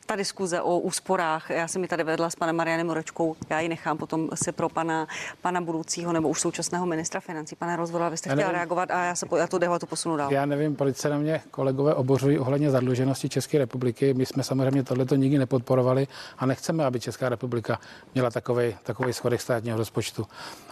ta 0.05 0.15
diskuze 0.15 0.61
o 0.61 0.79
úsporách, 0.79 1.49
já 1.49 1.67
jsem 1.67 1.81
mi 1.81 1.87
tady 1.87 2.03
vedla 2.03 2.29
s 2.29 2.35
panem 2.35 2.55
Marianem 2.55 2.87
Moročkou, 2.87 3.35
já 3.49 3.59
ji 3.59 3.69
nechám 3.69 3.97
potom 3.97 4.29
si 4.33 4.51
pro 4.51 4.69
pana, 4.69 5.07
pana 5.41 5.61
budoucího 5.61 6.13
nebo 6.13 6.29
už 6.29 6.41
současného 6.41 6.85
ministra 6.85 7.19
financí. 7.19 7.55
Pane 7.55 7.75
Rozvoda, 7.75 8.09
vy 8.09 8.17
jste 8.17 8.29
chtěla 8.29 8.51
reagovat 8.51 8.91
a 8.91 9.03
já, 9.03 9.15
se, 9.15 9.25
já 9.37 9.47
tu 9.47 9.57
debatu 9.57 9.85
posunu 9.85 10.17
dál. 10.17 10.31
Já 10.31 10.45
nevím, 10.45 10.75
proč 10.75 10.97
se 10.97 11.09
na 11.09 11.17
mě 11.17 11.41
kolegové 11.51 11.93
obořují 11.93 12.39
ohledně 12.39 12.71
zadluženosti 12.71 13.29
České 13.29 13.57
republiky. 13.57 14.13
My 14.13 14.25
jsme 14.25 14.43
samozřejmě 14.43 14.83
tohleto 14.83 15.15
nikdy 15.15 15.37
nepodporovali 15.37 16.07
a 16.37 16.45
nechceme, 16.45 16.85
aby 16.85 16.99
Česká 16.99 17.29
republika 17.29 17.79
měla 18.13 18.31
takový, 18.31 18.75
takový 18.83 19.13
schodek 19.13 19.41
státního 19.41 19.77
rozpočtu. 19.77 20.27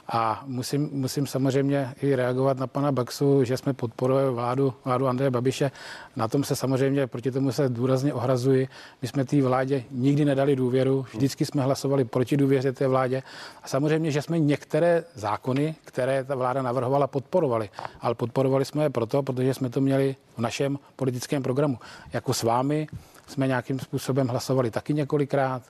A 0.08 0.43
musím, 0.46 0.89
musím 0.91 1.28
samozřejmě 1.28 1.93
i 2.02 2.15
reagovat 2.15 2.58
na 2.58 2.67
pana 2.67 2.91
Baxu, 2.91 3.43
že 3.43 3.58
jsme 3.58 3.74
podporovali 3.74 4.32
vládu, 4.32 4.74
vládu 4.86 5.08
Andreje 5.08 5.32
Babiše. 5.32 5.72
Na 6.15 6.28
tom 6.28 6.43
se 6.43 6.56
samozřejmě 6.56 7.08
proti 7.08 7.32
tomu 7.32 7.52
se 7.52 7.69
důrazně 7.69 8.13
ohrazuji. 8.13 8.67
My 9.02 9.08
jsme 9.08 9.23
té 9.26 9.42
vládě 9.42 9.84
nikdy 9.92 10.26
nedali 10.26 10.56
důvěru, 10.56 11.06
vždycky 11.14 11.46
jsme 11.46 11.62
hlasovali 11.62 12.06
proti 12.06 12.38
důvěře 12.38 12.72
té 12.72 12.88
vládě. 12.88 13.24
A 13.64 13.68
samozřejmě, 13.68 14.12
že 14.12 14.22
jsme 14.22 14.40
některé 14.40 15.04
zákony, 15.16 15.76
které 15.86 16.24
ta 16.24 16.36
vláda 16.36 16.62
navrhovala, 16.62 17.08
podporovali. 17.08 17.70
Ale 18.02 18.16
podporovali 18.16 18.66
jsme 18.66 18.84
je 18.84 18.90
proto, 18.90 19.24
protože 19.24 19.54
jsme 19.54 19.70
to 19.70 19.82
měli 19.82 20.16
v 20.38 20.40
našem 20.40 20.80
politickém 20.96 21.44
programu. 21.44 21.78
Jako 22.14 22.34
s 22.34 22.44
vámi 22.44 22.88
jsme 23.28 23.48
nějakým 23.48 23.80
způsobem 23.80 24.28
hlasovali 24.28 24.72
taky 24.72 24.94
několikrát. 24.94 25.64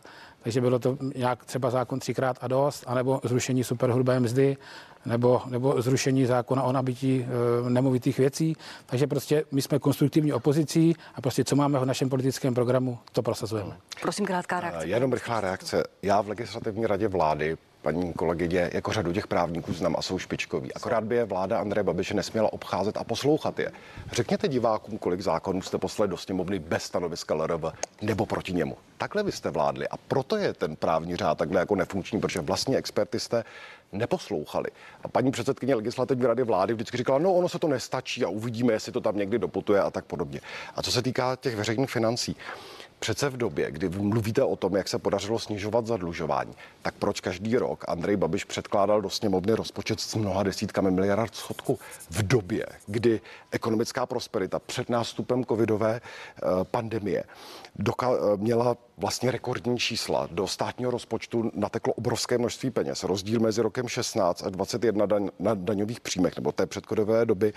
Takže 0.43 0.61
bylo 0.61 0.79
to 0.79 0.97
nějak 1.15 1.45
třeba 1.45 1.69
zákon 1.69 1.99
třikrát 1.99 2.37
a 2.41 2.47
dost, 2.47 2.83
anebo 2.87 3.19
zrušení 3.23 3.63
superhrubé 3.63 4.19
mzdy, 4.19 4.57
nebo, 5.05 5.41
nebo 5.47 5.81
zrušení 5.81 6.25
zákona 6.25 6.63
o 6.63 6.71
nabití 6.71 7.27
e, 7.65 7.69
nemovitých 7.69 8.17
věcí. 8.17 8.57
Takže 8.85 9.07
prostě 9.07 9.43
my 9.51 9.61
jsme 9.61 9.79
konstruktivní 9.79 10.33
opozicí 10.33 10.95
a 11.15 11.21
prostě 11.21 11.43
co 11.43 11.55
máme 11.55 11.79
v 11.79 11.85
našem 11.85 12.09
politickém 12.09 12.53
programu, 12.53 12.99
to 13.11 13.21
prosazujeme. 13.21 13.77
Prosím, 14.01 14.25
krátká 14.25 14.59
reakce. 14.59 14.87
Jenom 14.87 15.13
rychlá 15.13 15.41
reakce. 15.41 15.83
Já 16.01 16.21
v 16.21 16.27
legislativní 16.27 16.87
radě 16.87 17.07
vlády 17.07 17.57
paní 17.83 18.13
kolegyně, 18.13 18.69
jako 18.73 18.93
řadu 18.93 19.13
těch 19.13 19.27
právníků 19.27 19.73
znám 19.73 19.95
a 19.97 20.01
jsou 20.01 20.19
špičkoví. 20.19 20.73
Akorát 20.73 21.03
by 21.03 21.15
je 21.15 21.25
vláda 21.25 21.59
Andreje 21.59 21.83
Babiše 21.83 22.13
nesměla 22.13 22.53
obcházet 22.53 22.97
a 22.97 23.03
poslouchat 23.03 23.59
je. 23.59 23.71
Řekněte 24.11 24.47
divákům, 24.47 24.97
kolik 24.97 25.21
zákonů 25.21 25.61
jste 25.61 25.77
poslali 25.77 26.09
do 26.09 26.17
sněmovny 26.17 26.59
bez 26.59 26.83
stanoviska 26.83 27.33
LRV 27.33 27.63
nebo 28.01 28.25
proti 28.25 28.53
němu. 28.53 28.77
Takhle 28.97 29.23
vy 29.23 29.31
jste 29.31 29.49
vládli 29.49 29.87
a 29.87 29.97
proto 29.97 30.37
je 30.37 30.53
ten 30.53 30.75
právní 30.75 31.15
řád 31.15 31.37
takhle 31.37 31.59
jako 31.59 31.75
nefunkční, 31.75 32.19
protože 32.19 32.39
vlastně 32.39 32.77
experty 32.77 33.19
jste 33.19 33.43
neposlouchali. 33.93 34.69
A 35.03 35.07
paní 35.07 35.31
předsedkyně 35.31 35.75
legislativní 35.75 36.25
rady 36.25 36.43
vlády 36.43 36.73
vždycky 36.73 36.97
říkala, 36.97 37.19
no 37.19 37.33
ono 37.33 37.49
se 37.49 37.59
to 37.59 37.67
nestačí 37.67 38.25
a 38.25 38.29
uvidíme, 38.29 38.73
jestli 38.73 38.91
to 38.91 39.01
tam 39.01 39.17
někdy 39.17 39.39
doputuje 39.39 39.81
a 39.81 39.91
tak 39.91 40.05
podobně. 40.05 40.41
A 40.75 40.81
co 40.81 40.91
se 40.91 41.01
týká 41.01 41.35
těch 41.35 41.55
veřejných 41.55 41.89
financí, 41.89 42.35
Přece 43.03 43.29
v 43.29 43.37
době, 43.37 43.71
kdy 43.71 43.89
mluvíte 43.89 44.43
o 44.43 44.55
tom, 44.55 44.75
jak 44.75 44.87
se 44.87 44.99
podařilo 44.99 45.39
snižovat 45.39 45.87
zadlužování, 45.87 46.53
tak 46.81 46.93
proč 46.99 47.21
každý 47.21 47.57
rok 47.57 47.85
Andrej 47.87 48.17
Babiš 48.17 48.43
předkládal 48.43 49.01
do 49.01 49.09
sněmovny 49.09 49.53
rozpočet 49.53 49.99
s 49.99 50.15
mnoha 50.15 50.43
desítkami 50.43 50.91
miliard 50.91 51.35
schodku 51.35 51.79
v 52.09 52.27
době, 52.27 52.65
kdy 52.87 53.21
ekonomická 53.51 54.05
prosperita 54.05 54.59
před 54.59 54.89
nástupem 54.89 55.45
covidové 55.45 56.01
uh, 56.01 56.63
pandemie 56.63 57.23
doka- 57.79 58.15
eh, 58.15 58.37
měla 58.37 58.77
vlastně 58.97 59.31
rekordní 59.31 59.77
čísla. 59.77 60.27
Do 60.31 60.47
státního 60.47 60.91
rozpočtu 60.91 61.51
nateklo 61.53 61.93
obrovské 61.93 62.37
množství 62.37 62.71
peněz. 62.71 63.03
Rozdíl 63.03 63.39
mezi 63.39 63.61
rokem 63.61 63.87
16 63.87 64.43
a 64.45 64.49
21 64.49 65.05
daň, 65.05 65.29
na 65.39 65.53
daňových 65.53 66.01
příjmech 66.01 66.35
nebo 66.35 66.51
té 66.51 66.65
předkodové 66.65 67.25
doby 67.25 67.53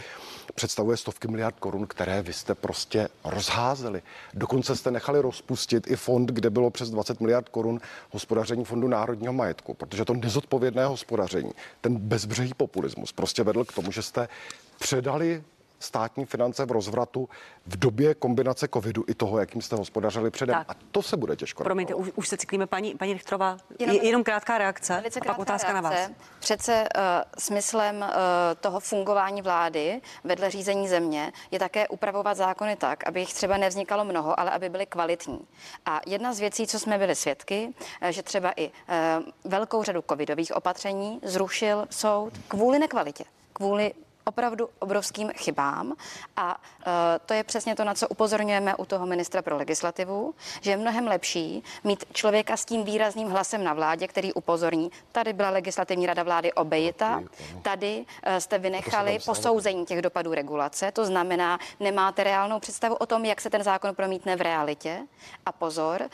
představuje 0.55 0.97
stovky 0.97 1.29
miliard 1.29 1.57
korun, 1.59 1.87
které 1.87 2.23
vy 2.23 2.33
jste 2.33 2.55
prostě 2.55 3.09
rozházeli. 3.25 4.03
Dokonce 4.35 4.77
jste 4.77 4.91
nechali 4.91 5.21
rozpustit 5.21 5.91
i 5.91 5.97
fond, 5.97 6.31
kde 6.31 6.51
bylo 6.51 6.71
přes 6.71 6.91
20 6.91 7.21
miliard 7.21 7.49
korun 7.49 7.81
hospodaření 8.11 8.65
fondu 8.65 8.89
národního 8.89 9.33
majetku, 9.33 9.75
protože 9.75 10.05
to 10.05 10.15
nezodpovědné 10.15 10.87
hospodaření, 10.87 11.51
ten 11.81 11.97
bezbřehý 11.97 12.55
populismus 12.55 13.13
prostě 13.13 13.43
vedl 13.43 13.65
k 13.65 13.73
tomu, 13.73 13.93
že 13.93 14.03
jste 14.03 14.29
předali 14.79 15.43
státní 15.79 16.27
finance 16.27 16.65
v 16.65 16.71
rozvratu 16.71 17.29
v 17.67 17.77
době 17.77 18.15
kombinace 18.15 18.69
covidu 18.69 19.05
i 19.09 19.15
toho, 19.15 19.39
jakým 19.39 19.63
jste 19.63 19.77
hospodařili 19.77 20.31
předem. 20.31 20.55
Tak. 20.55 20.71
A 20.71 20.75
to 20.91 21.03
se 21.03 21.17
bude 21.17 21.37
těžko. 21.37 21.65
Promiňte, 21.65 21.95
už, 21.95 22.13
už 22.15 22.29
se 22.29 22.37
cyklíme, 22.37 22.67
paní, 22.67 22.95
paní 22.95 23.13
Richterová. 23.13 23.57
Jenom, 23.79 23.97
jenom 23.97 24.25
krátká 24.25 24.59
reakce 24.59 24.95
velice 24.95 25.21
a 25.21 25.25
pak 25.25 25.39
otázka 25.39 25.73
reakce. 25.73 25.91
na 25.91 25.91
vás. 25.91 26.11
Přece 26.39 26.89
uh, 26.97 27.03
smyslem 27.39 27.97
uh, 27.97 28.09
toho 28.61 28.81
fungování 28.81 29.43
vlády 29.43 30.01
vedle 30.25 30.51
řízení 30.51 30.89
země 30.89 31.33
je 31.51 31.59
také 31.59 31.89
upravovat 31.89 32.37
zákony 32.37 32.77
tak, 32.77 33.09
aby 33.09 33.21
jich 33.21 33.35
třeba 33.35 33.57
nevznikalo 33.57 34.05
mnoho, 34.05 34.41
ale 34.41 34.51
aby 34.51 34.69
byly 34.69 34.87
kvalitní. 34.87 35.41
A 35.87 36.01
jedna 36.07 36.35
z 36.35 36.41
věcí, 36.41 36.67
co 36.67 36.79
jsme 36.79 36.99
byli 36.99 37.15
svědky, 37.15 37.69
uh, 38.03 38.09
že 38.09 38.23
třeba 38.23 38.53
i 38.57 38.69
uh, 38.69 38.73
velkou 39.45 39.83
řadu 39.83 40.05
covidových 40.09 40.57
opatření 40.57 41.21
zrušil 41.23 41.87
soud 41.91 42.33
kvůli 42.49 42.79
nekvalitě 42.79 43.25
kvůli 43.57 43.93
opravdu 44.27 44.69
obrovským 44.79 45.31
chybám. 45.37 45.93
A 46.37 46.57
uh, 46.57 46.93
to 47.27 47.35
je 47.35 47.45
přesně 47.45 47.75
to, 47.75 47.85
na 47.85 47.95
co 47.95 48.09
upozorňujeme 48.09 48.75
u 48.75 48.85
toho 48.85 49.07
ministra 49.07 49.43
pro 49.43 49.57
legislativu, 49.57 50.35
že 50.61 50.71
je 50.71 50.77
mnohem 50.77 51.07
lepší 51.07 51.63
mít 51.85 52.05
člověka 52.13 52.57
s 52.57 52.65
tím 52.65 52.85
výrazným 52.85 53.29
hlasem 53.29 53.65
na 53.65 53.75
vládě, 53.75 54.09
který 54.09 54.33
upozorní. 54.33 54.91
Tady 55.13 55.33
byla 55.33 55.51
legislativní 55.51 56.07
rada 56.07 56.23
vlády 56.23 56.53
obejita, 56.53 57.23
tady 57.63 58.05
uh, 58.27 58.37
jste 58.39 58.59
vynechali 58.59 59.19
posouzení 59.27 59.87
těch 59.87 60.03
dopadů 60.03 60.35
regulace, 60.35 60.93
to 60.93 61.07
znamená, 61.07 61.59
nemáte 61.81 62.25
reálnou 62.25 62.61
představu 62.61 62.95
o 62.95 63.07
tom, 63.07 63.25
jak 63.25 63.41
se 63.41 63.51
ten 63.51 63.63
zákon 63.63 63.95
promítne 63.95 64.37
v 64.37 64.41
realitě. 64.41 65.01
A 65.47 65.53
pozor, 65.53 66.03
uh, 66.03 66.09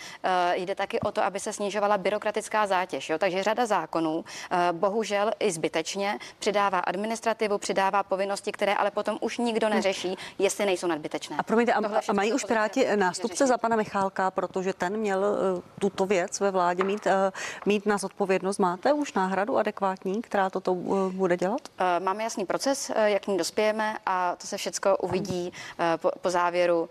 jde 0.54 0.74
taky 0.74 1.00
o 1.00 1.12
to, 1.12 1.24
aby 1.24 1.40
se 1.40 1.52
snižovala 1.52 1.98
byrokratická 1.98 2.66
zátěž. 2.66 3.10
Jo? 3.10 3.18
Takže 3.18 3.42
řada 3.42 3.66
zákonů 3.66 4.24
bohužel 4.72 5.30
i 5.38 5.52
zbytečně 5.52 6.18
přidává 6.38 6.78
administrativu, 6.78 7.58
přidává 7.58 8.01
povinnosti, 8.02 8.52
které 8.52 8.74
ale 8.74 8.90
potom 8.90 9.18
už 9.20 9.38
nikdo 9.38 9.68
neřeší, 9.68 10.16
jestli 10.38 10.66
nejsou 10.66 10.86
nadbytečné. 10.86 11.36
A 11.38 11.42
promiňte, 11.42 11.72
a, 11.72 12.00
a 12.08 12.12
mají 12.12 12.32
už 12.32 12.44
Piráti 12.44 12.96
nástupce 12.96 13.46
za 13.46 13.58
pana 13.58 13.76
Michálka, 13.76 14.30
protože 14.30 14.72
ten 14.72 14.96
měl 14.96 15.24
eh, 15.24 15.62
tuto 15.80 16.06
věc 16.06 16.40
ve 16.40 16.50
vládě 16.50 16.84
mít, 16.84 17.06
eh, 17.06 17.32
mít 17.66 17.86
na 17.86 17.98
zodpovědnost. 17.98 18.58
Máte 18.58 18.92
už 18.92 19.12
náhradu 19.12 19.58
adekvátní, 19.58 20.22
která 20.22 20.50
toto 20.50 20.76
eh, 20.76 21.12
bude 21.12 21.36
dělat? 21.36 21.60
Máme 21.98 22.22
jasný 22.22 22.46
proces, 22.46 22.90
jak 23.04 23.22
k 23.22 23.26
ní 23.26 23.38
dospějeme 23.38 23.96
a 24.06 24.36
to 24.36 24.46
se 24.46 24.56
všechno 24.56 24.96
uvidí 24.96 25.52
po, 25.96 26.10
po 26.20 26.30
závěru 26.30 26.88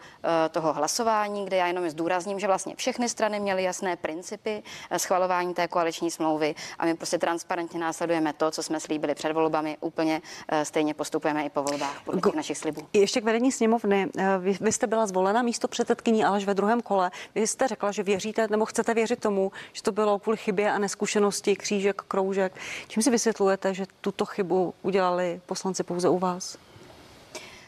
toho 0.52 0.74
hlasování, 0.74 1.46
kde 1.46 1.58
já 1.58 1.68
jenom 1.68 1.90
zdůrazním, 1.90 2.40
že 2.40 2.48
vlastně 2.48 2.76
všechny 2.76 3.10
strany 3.10 3.40
měly 3.40 3.64
jasné 3.64 3.96
principy 3.96 4.64
schvalování 4.98 5.54
té 5.54 5.68
koaliční 5.68 6.12
smlouvy 6.12 6.56
a 6.80 6.86
my 6.86 6.96
prostě 6.96 7.18
transparentně 7.18 7.80
následujeme 7.80 8.34
to, 8.34 8.52
co 8.52 8.64
jsme 8.64 8.80
slíbili 8.80 9.16
před 9.16 9.34
volbami, 9.34 9.78
úplně 9.82 10.22
stejně 10.64 10.94
postupujeme 11.02 11.46
i 11.46 11.50
po 11.50 11.64
volbách 11.64 12.02
podle 12.06 12.22
těch 12.22 12.34
našich 12.34 12.58
slibů. 12.58 12.88
Ještě 12.94 13.22
k 13.22 13.24
vedení 13.24 13.52
sněmovny. 13.52 14.10
Eh, 14.18 14.38
Vy, 14.38 14.58
vy 14.62 14.72
jste 14.72 14.88
byla 14.88 15.08
zvolena 15.08 15.42
místo 15.42 15.68
předsedkyní, 15.68 16.24
ale 16.24 16.38
až 16.38 16.46
ve 16.46 16.54
druhém 16.54 16.82
kole. 16.82 17.12
Vy 17.36 17.48
jste 17.48 17.68
řekla, 17.68 17.92
že 17.92 18.04
věříte 18.04 18.48
nebo 18.48 18.66
chcete 18.66 18.94
věřit 18.94 19.20
tomu, 19.20 19.52
že 19.74 19.82
to 19.84 19.92
bylo 19.92 20.20
kvůli 20.20 20.38
chybě 20.38 20.72
a 20.72 20.78
neskušenosti, 20.78 21.56
křížek, 21.56 22.02
kroužek. 22.02 22.54
Čím 22.88 23.04
si 23.04 23.10
vysvětlujete, 23.10 23.74
že 23.74 23.86
tuto 24.02 24.26
chybu 24.26 24.74
udělali 24.82 25.42
poslanci 25.46 25.84
pouze 25.84 26.10
u 26.10 26.20
vás? 26.20 26.58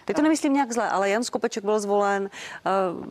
Teď 0.05 0.15
to 0.15 0.21
nemyslím 0.21 0.53
nějak 0.53 0.71
zle, 0.71 0.89
ale 0.89 1.09
Jan 1.09 1.23
Skopeček 1.23 1.63
byl 1.63 1.79
zvolen, 1.79 2.29
uh, 2.93 3.05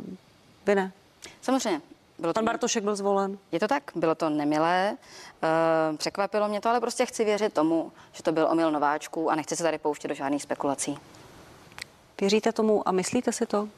vy 0.66 0.74
ne. 0.74 0.92
Samozřejmě. 1.40 1.80
Bylo 2.22 2.32
to 2.32 2.38
Pan 2.38 2.44
Bartošek 2.44 2.84
byl 2.84 2.96
zvolen. 2.96 3.38
Je 3.52 3.60
to 3.60 3.68
tak, 3.68 3.82
bylo 3.94 4.14
to 4.14 4.30
nemilé, 4.30 4.96
eh, 5.42 5.96
překvapilo 5.96 6.48
mě 6.48 6.60
to, 6.60 6.68
ale 6.68 6.80
prostě 6.80 7.06
chci 7.06 7.24
věřit 7.24 7.52
tomu, 7.52 7.92
že 8.12 8.22
to 8.22 8.32
byl 8.32 8.48
omyl 8.50 8.70
nováčků 8.70 9.30
a 9.30 9.34
nechci 9.34 9.56
se 9.56 9.62
tady 9.62 9.78
pouštět 9.78 10.08
do 10.08 10.14
žádných 10.14 10.42
spekulací. 10.42 10.98
Věříte 12.20 12.52
tomu 12.52 12.88
a 12.88 12.92
myslíte 12.92 13.32
si 13.32 13.46
to? 13.46 13.68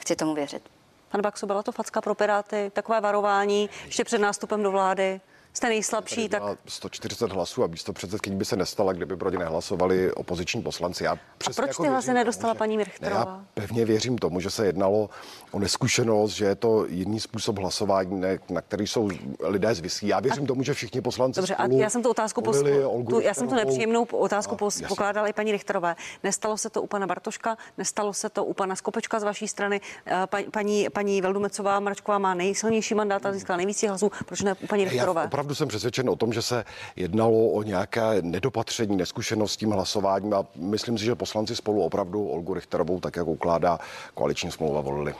Chci 0.00 0.16
tomu 0.16 0.34
věřit. 0.34 0.62
Pan 1.08 1.20
Baxo, 1.20 1.46
byla 1.46 1.62
to 1.62 1.72
facka 1.72 2.00
pro 2.00 2.14
Piráty, 2.14 2.70
takové 2.74 3.00
varování 3.00 3.70
ještě 3.84 4.04
před 4.04 4.18
nástupem 4.18 4.62
do 4.62 4.70
vlády. 4.70 5.20
Jste 5.58 5.68
nejslabší, 5.68 6.28
tak 6.28 6.42
Má 6.42 6.56
140 6.66 7.32
hlasů 7.32 7.64
a 7.64 7.66
místo 7.66 7.92
předsedkyní 7.92 8.36
by 8.36 8.44
se 8.44 8.56
nestala, 8.56 8.92
kdyby 8.92 9.16
pro 9.16 9.30
ně 9.30 9.38
nehlasovali 9.38 10.12
opoziční 10.12 10.62
poslanci. 10.62 11.04
Já 11.04 11.12
a 11.12 11.18
proč 11.38 11.58
jako 11.68 11.82
ty 11.82 11.88
hlasy 11.88 12.06
tomu, 12.06 12.14
nedostala 12.18 12.52
že- 12.54 12.58
paní 12.58 12.76
Ne, 12.76 12.84
Richterová? 12.84 13.20
já 13.20 13.44
pevně 13.54 13.84
věřím 13.84 14.18
tomu, 14.18 14.40
že 14.40 14.50
se 14.50 14.66
jednalo 14.66 15.10
o 15.52 15.58
neskušenost, 15.58 16.30
že 16.30 16.44
je 16.44 16.54
to 16.54 16.86
jiný 16.86 17.20
způsob 17.20 17.58
hlasování, 17.58 18.20
ne, 18.20 18.38
na 18.50 18.60
který 18.60 18.86
jsou 18.86 19.10
lidé 19.40 19.74
zvyslí. 19.74 20.08
Já 20.08 20.20
věřím 20.20 20.46
tomu, 20.46 20.62
že 20.62 20.74
všichni 20.74 21.00
poslanci 21.00 21.40
Dobře, 21.40 21.54
a 21.54 21.64
spolu 21.64 21.78
já 21.80 21.90
jsem 21.90 22.02
tu 22.02 22.10
otázku 22.10 22.42
pos... 22.42 22.62
tu, 23.10 23.20
já 23.20 23.34
jsem 23.34 23.48
tu 23.48 23.54
nepříjemnou 23.54 24.04
otázku 24.04 24.54
A, 24.54 24.58
pos... 24.58 24.82
pokládala 24.88 25.26
i 25.28 25.32
paní 25.32 25.52
Richterové. 25.52 25.96
Nestalo 26.24 26.56
se 26.58 26.70
to 26.70 26.82
u 26.82 26.86
pana 26.86 27.06
Bartoška, 27.06 27.56
nestalo 27.78 28.12
se 28.12 28.28
to 28.28 28.44
u 28.44 28.52
pana 28.54 28.76
Skopečka 28.76 29.20
z 29.20 29.22
vaší 29.22 29.48
strany. 29.48 29.80
Eh, 30.06 30.26
Pa, 30.26 30.38
paní, 30.50 30.88
paní 30.90 31.20
Veldumecová 31.20 31.80
Mračková 31.80 32.18
má 32.18 32.34
nejsilnější 32.34 32.94
mandát 32.94 33.26
a 33.26 33.32
získala 33.32 33.56
nejvíc 33.56 33.82
hlasů. 33.82 34.10
Proč 34.26 34.40
ne 34.42 34.54
u 34.54 34.66
paní 34.66 34.82
Já 34.84 34.90
Richterové? 34.90 35.28
Opravdu 35.48 35.54
jsem 35.54 35.68
přesvědčen 35.68 36.10
o 36.10 36.16
tom, 36.16 36.32
že 36.32 36.42
se 36.42 36.64
jednalo 36.96 37.48
o 37.48 37.62
nějaké 37.62 38.22
nedopatření, 38.22 38.96
neskušenost 38.96 39.52
s 39.52 39.56
tím 39.56 39.70
hlasováním 39.70 40.34
a 40.34 40.44
myslím 40.56 40.98
si, 40.98 41.04
že 41.04 41.14
poslanci 41.14 41.56
spolu 41.56 41.82
opravdu 41.82 42.28
Olgu 42.28 42.54
Richterovou, 42.54 43.00
tak 43.00 43.16
jak 43.16 43.26
ukládá 43.26 43.78
koaliční 44.14 44.50
smlouva, 44.50 44.80
volili. 44.80 45.14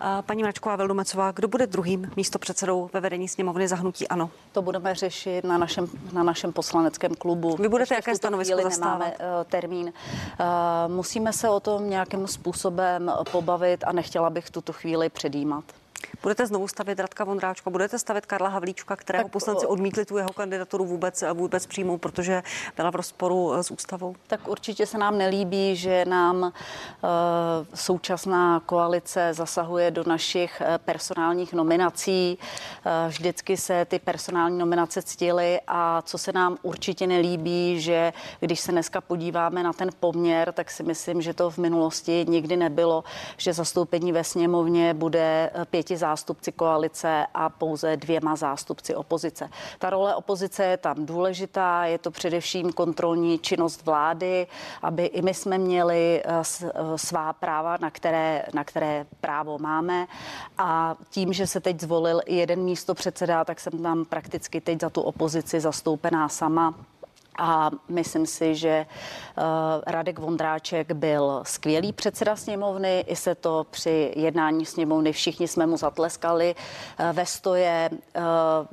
A 0.00 0.22
paní 0.22 0.42
Mračková 0.42 0.76
Veldumecová, 0.76 1.32
kdo 1.32 1.48
bude 1.48 1.66
druhým 1.66 2.10
místopředsedou 2.16 2.90
ve 2.92 3.00
vedení 3.00 3.28
sněmovny 3.28 3.68
zahnutí 3.68 4.08
ANO? 4.08 4.30
To 4.52 4.62
budeme 4.62 4.94
řešit 4.94 5.44
na 5.44 5.58
našem, 5.58 5.88
na 6.12 6.22
našem 6.22 6.52
poslaneckém 6.52 7.14
klubu. 7.14 7.56
Vy 7.56 7.68
budete 7.68 7.94
Ještě 7.94 8.10
jaké 8.10 8.16
stanovisko 8.16 8.62
zastávat? 8.62 8.98
Nemáme 8.98 9.38
uh, 9.40 9.44
termín. 9.48 9.86
Uh, 9.86 10.94
musíme 10.94 11.32
se 11.32 11.48
o 11.48 11.60
tom 11.60 11.90
nějakým 11.90 12.26
způsobem 12.26 13.12
pobavit 13.32 13.84
a 13.84 13.92
nechtěla 13.92 14.30
bych 14.30 14.50
tuto 14.50 14.72
chvíli 14.72 15.08
předjímat. 15.08 15.64
Budete 16.22 16.46
znovu 16.46 16.68
stavět 16.68 17.00
Radka 17.00 17.24
Vondráčka, 17.24 17.70
budete 17.70 17.98
stavět 17.98 18.26
Karla 18.26 18.48
Havlíčka, 18.48 18.96
kterého 18.96 19.24
Tak, 19.24 19.32
poslanci 19.32 19.66
odmítli 19.66 20.04
tu 20.04 20.16
jeho 20.16 20.32
kandidaturu 20.32 20.84
vůbec, 20.84 21.24
vůbec 21.34 21.66
přijmout, 21.66 21.98
protože 21.98 22.42
byla 22.76 22.90
v 22.90 22.94
rozporu 22.94 23.54
eh, 23.54 23.62
s 23.62 23.70
ústavou. 23.70 24.16
Tak 24.26 24.48
určitě 24.48 24.86
se 24.86 24.98
nám 24.98 25.18
nelíbí, 25.18 25.76
že 25.76 26.04
nám 26.04 26.42
uh, 26.42 26.50
současná 27.74 28.60
koalice 28.66 29.34
zasahuje 29.34 29.90
do 29.90 30.04
našich 30.06 30.60
eh, 30.60 30.78
personálních 30.78 31.52
nominací. 31.52 32.38
Uh, 32.38 32.92
vždycky 33.08 33.56
se 33.56 33.84
ty 33.84 33.98
personální 33.98 34.58
nominace 34.58 35.02
ctily 35.02 35.60
a 35.66 36.02
co 36.02 36.18
se 36.18 36.32
nám 36.32 36.56
určitě 36.62 37.06
nelíbí, 37.06 37.80
že 37.80 38.12
když 38.40 38.60
se 38.60 38.72
dneska 38.72 39.00
podíváme 39.00 39.62
na 39.62 39.72
ten 39.72 39.90
poměr, 40.00 40.52
tak 40.52 40.70
si 40.70 40.82
myslím, 40.82 41.22
že 41.22 41.34
to 41.34 41.50
v 41.50 41.58
minulosti 41.58 42.26
nikdy 42.28 42.56
nebylo, 42.56 43.04
že 43.36 43.52
zastoupení 43.52 44.12
ve 44.12 44.24
sněmovně 44.24 44.94
bude 44.94 45.50
eh, 45.54 45.64
pěti 45.64 45.96
zástupci 46.10 46.52
koalice 46.52 47.26
a 47.34 47.48
pouze 47.48 47.96
dvěma 47.96 48.36
zástupci 48.36 48.94
opozice. 48.94 49.50
Ta 49.78 49.90
role 49.90 50.14
opozice 50.14 50.64
je 50.64 50.76
tam 50.76 51.06
důležitá, 51.06 51.84
je 51.84 51.98
to 51.98 52.10
především 52.10 52.72
kontrolní 52.72 53.38
činnost 53.38 53.86
vlády, 53.86 54.46
aby 54.82 55.06
i 55.06 55.22
my 55.22 55.34
jsme 55.34 55.58
měli 55.58 56.22
eh, 56.24 56.42
eh, 56.42 56.98
svá 56.98 57.32
práva, 57.32 57.76
na 57.80 57.90
které, 57.90 58.44
na 58.54 58.64
které 58.64 59.06
právo 59.20 59.58
máme. 59.58 60.06
A 60.58 60.96
tím, 61.10 61.32
že 61.32 61.46
se 61.46 61.60
teď 61.60 61.80
zvolil 61.80 62.20
i 62.26 62.36
jeden 62.36 62.60
místo 62.60 62.94
předseda, 62.94 63.44
tak 63.44 63.60
jsem 63.60 63.82
tam 63.82 64.04
prakticky 64.04 64.60
teď 64.60 64.80
za 64.80 64.90
tu 64.90 65.00
opozici 65.00 65.60
zastoupená 65.60 66.28
sama. 66.28 66.74
A 67.38 67.70
myslím 67.88 68.26
si, 68.26 68.54
že 68.54 68.86
uh, 68.86 69.44
Radek 69.86 70.18
Vondráček 70.18 70.92
byl 70.92 71.40
skvělý 71.42 71.92
předseda 71.92 72.36
sněmovny, 72.36 73.04
i 73.06 73.16
se 73.16 73.34
to 73.34 73.66
při 73.70 74.12
jednání 74.16 74.66
sněmovny 74.66 75.12
všichni 75.12 75.48
jsme 75.48 75.66
mu 75.66 75.76
zatleskali 75.76 76.54
uh, 76.54 77.06
ve 77.12 77.26
stoje, 77.26 77.90
uh, 77.92 78.22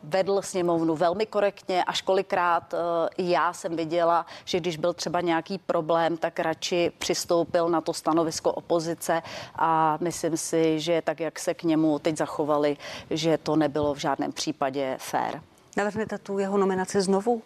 vedl 0.04 0.41
sněmovnu 0.41 0.96
velmi 0.96 1.26
korektně, 1.26 1.84
až 1.84 2.02
kolikrát 2.02 2.74
já 3.17 3.54
jsem 3.54 3.76
viděla, 3.76 4.26
že 4.46 4.60
když 4.60 4.78
byl 4.78 4.93
třeba 4.93 5.22
nějaký 5.22 5.58
problém, 5.58 6.17
tak 6.17 6.39
radši 6.39 6.91
přistoupil 6.98 7.70
na 7.70 7.82
to 7.82 7.93
stanovisko 7.93 8.52
opozice 8.52 9.22
a 9.56 9.98
myslím 10.02 10.38
si, 10.38 10.80
že 10.80 11.02
tak, 11.02 11.20
jak 11.20 11.39
se 11.39 11.54
k 11.54 11.63
němu 11.63 12.00
teď 12.00 12.17
zachovali, 12.17 12.78
že 13.10 13.38
to 13.38 13.56
nebylo 13.56 13.93
v 13.93 13.98
žádném 13.98 14.32
případě 14.32 14.96
fér. 15.00 15.41
Navrhnete 15.78 16.18
tu 16.18 16.40
jeho 16.40 16.58
nominaci 16.58 17.02
znovu? 17.02 17.42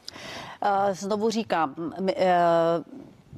Eh, 0.61 0.93
Znovu 0.93 1.29
říkám, 1.29 1.75
eh, 2.15 2.35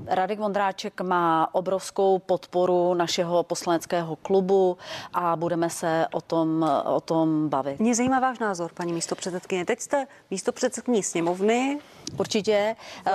Radek 0.08 0.40
Vondráček 0.40 1.02
má 1.02 1.50
obrovskou 1.56 2.20
podporu 2.20 2.94
našeho 2.94 3.44
poslaneckého 3.44 4.16
klubu 4.16 4.78
a 5.14 5.36
budeme 5.36 5.70
se 5.70 6.08
o 6.12 6.22
tom, 6.22 6.66
o 6.86 7.02
tom 7.02 7.50
bavit. 7.50 7.80
Mě 7.80 7.96
zajímá 7.96 8.20
váš 8.20 8.40
názor, 8.40 8.72
paní 8.74 8.94
místopředsedkyně. 8.94 9.66
Teď 9.66 9.80
jste 9.80 10.08
místopředsedkyní 10.32 11.04
sněmovny, 11.04 11.80
Určitě. 12.20 12.76
Uh, 13.08 13.14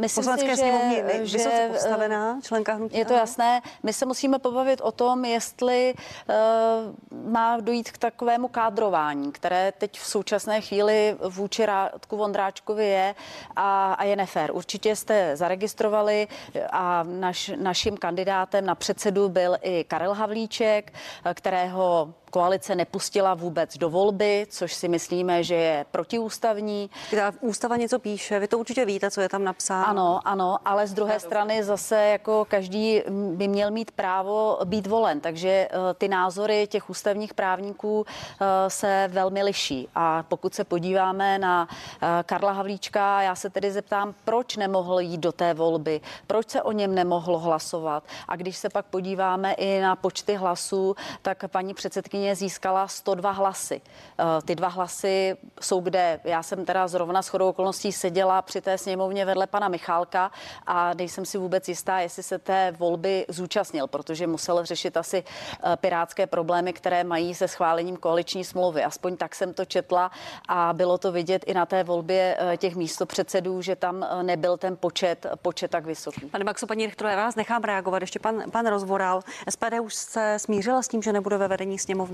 myslím 0.00 0.24
poslanecké 0.24 0.56
si, 0.56 0.62
sněmovně 0.62 0.96
že, 0.96 1.38
vysoce 1.38 1.62
že, 1.62 1.68
postavená 1.72 2.40
členka 2.42 2.74
hnutí. 2.74 2.98
Je 2.98 3.04
to 3.04 3.12
jasné. 3.12 3.62
My 3.82 3.92
se 3.92 4.06
musíme 4.06 4.38
pobavit 4.38 4.80
o 4.80 4.92
tom, 4.92 5.24
jestli 5.24 5.94
uh, 5.94 6.34
má 7.32 7.60
dojít 7.60 7.90
k 7.90 7.98
takovému 7.98 8.48
kádrování, 8.48 9.32
které 9.32 9.72
teď 9.78 9.98
v 9.98 10.06
současné 10.06 10.60
chvíli 10.60 11.16
vůči 11.28 11.66
Rádku 11.66 12.16
Vondráčkovi 12.16 12.86
je 12.86 13.14
a, 13.56 13.92
a 13.92 14.04
je 14.04 14.16
nefér. 14.16 14.50
Určitě 14.54 14.96
jste 14.96 15.36
zaregistrovali 15.36 16.28
a 16.70 17.02
naš, 17.02 17.50
naším 17.56 17.96
kandidátem 17.96 18.66
na 18.66 18.74
předsedu 18.74 19.28
byl 19.28 19.56
i 19.62 19.84
Karel 19.84 20.14
Havlíček, 20.14 20.92
kterého 21.34 22.14
koalice 22.28 22.74
nepustila 22.74 23.34
vůbec 23.34 23.78
do 23.78 23.90
volby, 23.90 24.46
což 24.50 24.74
si 24.74 24.88
myslíme, 24.88 25.44
že 25.44 25.54
je 25.54 25.86
protiústavní. 25.90 26.90
Ta 27.10 27.32
ústava 27.40 27.76
něco 27.76 27.98
píše, 27.98 28.38
vy 28.38 28.48
to 28.48 28.58
určitě 28.58 28.84
víte, 28.84 29.10
co 29.10 29.20
je 29.20 29.28
tam 29.28 29.44
napsáno. 29.44 29.88
Ano, 29.88 30.20
ano, 30.24 30.58
ale 30.64 30.86
z 30.86 30.94
druhé 30.94 31.20
strany 31.20 31.64
zase 31.64 31.96
jako 32.04 32.46
každý 32.48 33.02
by 33.34 33.48
měl 33.48 33.70
mít 33.70 33.90
právo 33.90 34.58
být 34.64 34.86
volen, 34.86 35.20
takže 35.20 35.48
eh, 35.48 35.68
ty 35.94 36.08
názory 36.08 36.66
těch 36.66 36.90
ústavních 36.90 37.34
právníků 37.34 38.06
eh, 38.06 38.70
se 38.70 39.08
velmi 39.12 39.42
liší. 39.42 39.88
A 39.94 40.22
pokud 40.22 40.54
se 40.54 40.64
podíváme 40.64 41.38
na 41.38 41.68
eh, 41.70 42.06
Karla 42.26 42.52
Havlíčka, 42.52 43.22
já 43.22 43.34
se 43.34 43.50
tedy 43.50 43.70
zeptám, 43.70 44.14
proč 44.24 44.56
nemohl 44.56 45.00
jít 45.00 45.20
do 45.20 45.32
té 45.32 45.54
volby, 45.54 46.00
proč 46.26 46.50
se 46.50 46.62
o 46.62 46.72
něm 46.72 46.94
nemohlo 46.94 47.38
hlasovat. 47.38 48.04
A 48.28 48.36
když 48.36 48.56
se 48.56 48.68
pak 48.68 48.86
podíváme 48.86 49.52
i 49.52 49.80
na 49.80 49.96
počty 49.96 50.34
hlasů, 50.34 50.96
tak 51.22 51.44
paní 51.48 51.74
předsedkyně 51.74 52.17
získala 52.32 52.88
102 52.88 53.30
hlasy. 53.30 53.80
Ty 54.44 54.54
dva 54.54 54.68
hlasy 54.68 55.36
jsou 55.60 55.80
kde? 55.80 56.20
Já 56.24 56.42
jsem 56.42 56.64
teda 56.64 56.88
zrovna 56.88 57.22
s 57.22 57.28
chodou 57.28 57.48
okolností 57.48 57.92
seděla 57.92 58.42
při 58.42 58.60
té 58.60 58.78
sněmovně 58.78 59.24
vedle 59.24 59.46
pana 59.46 59.68
Michálka 59.68 60.30
a 60.66 60.94
nejsem 60.94 61.24
si 61.24 61.38
vůbec 61.38 61.68
jistá, 61.68 61.98
jestli 62.00 62.22
se 62.22 62.38
té 62.38 62.72
volby 62.78 63.26
zúčastnil, 63.28 63.86
protože 63.86 64.26
musel 64.26 64.64
řešit 64.64 64.96
asi 64.96 65.24
eh, 65.24 65.76
pirátské 65.76 66.26
problémy, 66.26 66.72
které 66.72 67.04
mají 67.04 67.34
se 67.34 67.48
schválením 67.48 67.96
koaliční 67.96 68.44
smlouvy. 68.44 68.84
Aspoň 68.84 69.16
tak 69.16 69.34
jsem 69.34 69.54
to 69.54 69.64
četla 69.64 70.10
a 70.48 70.72
bylo 70.72 70.98
to 70.98 71.12
vidět 71.12 71.44
i 71.46 71.54
na 71.54 71.66
té 71.66 71.84
volbě 71.84 72.36
eh, 72.38 72.56
těch 72.56 72.76
místopředsedů, 72.76 73.62
že 73.62 73.76
tam 73.76 74.02
eh, 74.02 74.22
nebyl 74.22 74.56
ten 74.56 74.76
počet, 74.76 75.26
počet 75.42 75.70
tak 75.70 75.86
vysoký. 75.86 76.26
Pane 76.26 76.44
Maxo, 76.44 76.66
paní 76.66 76.86
Richterová, 76.86 77.16
já 77.16 77.24
vás 77.24 77.36
nechám 77.36 77.62
reagovat. 77.62 78.02
Ještě 78.02 78.18
pan, 78.18 78.50
pan 78.50 78.66
Rozvoral. 78.66 79.20
SPD 79.50 79.80
už 79.82 79.94
se 79.94 80.34
smířila 80.38 80.82
s 80.82 80.88
tím, 80.88 81.02
že 81.02 81.12
nebude 81.12 81.38
ve 81.38 81.48
vedení 81.48 81.78
sněmovny? 81.78 82.07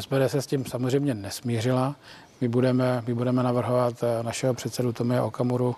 SPD 0.00 0.12
se 0.26 0.42
s 0.42 0.46
tím 0.46 0.64
samozřejmě 0.64 1.14
nesmířila. 1.14 1.96
My 2.40 2.48
budeme, 2.48 3.02
my 3.06 3.14
budeme 3.14 3.42
navrhovat 3.42 4.04
našeho 4.22 4.54
předsedu 4.54 4.92
Tomia 4.92 5.24
Okamuru 5.24 5.76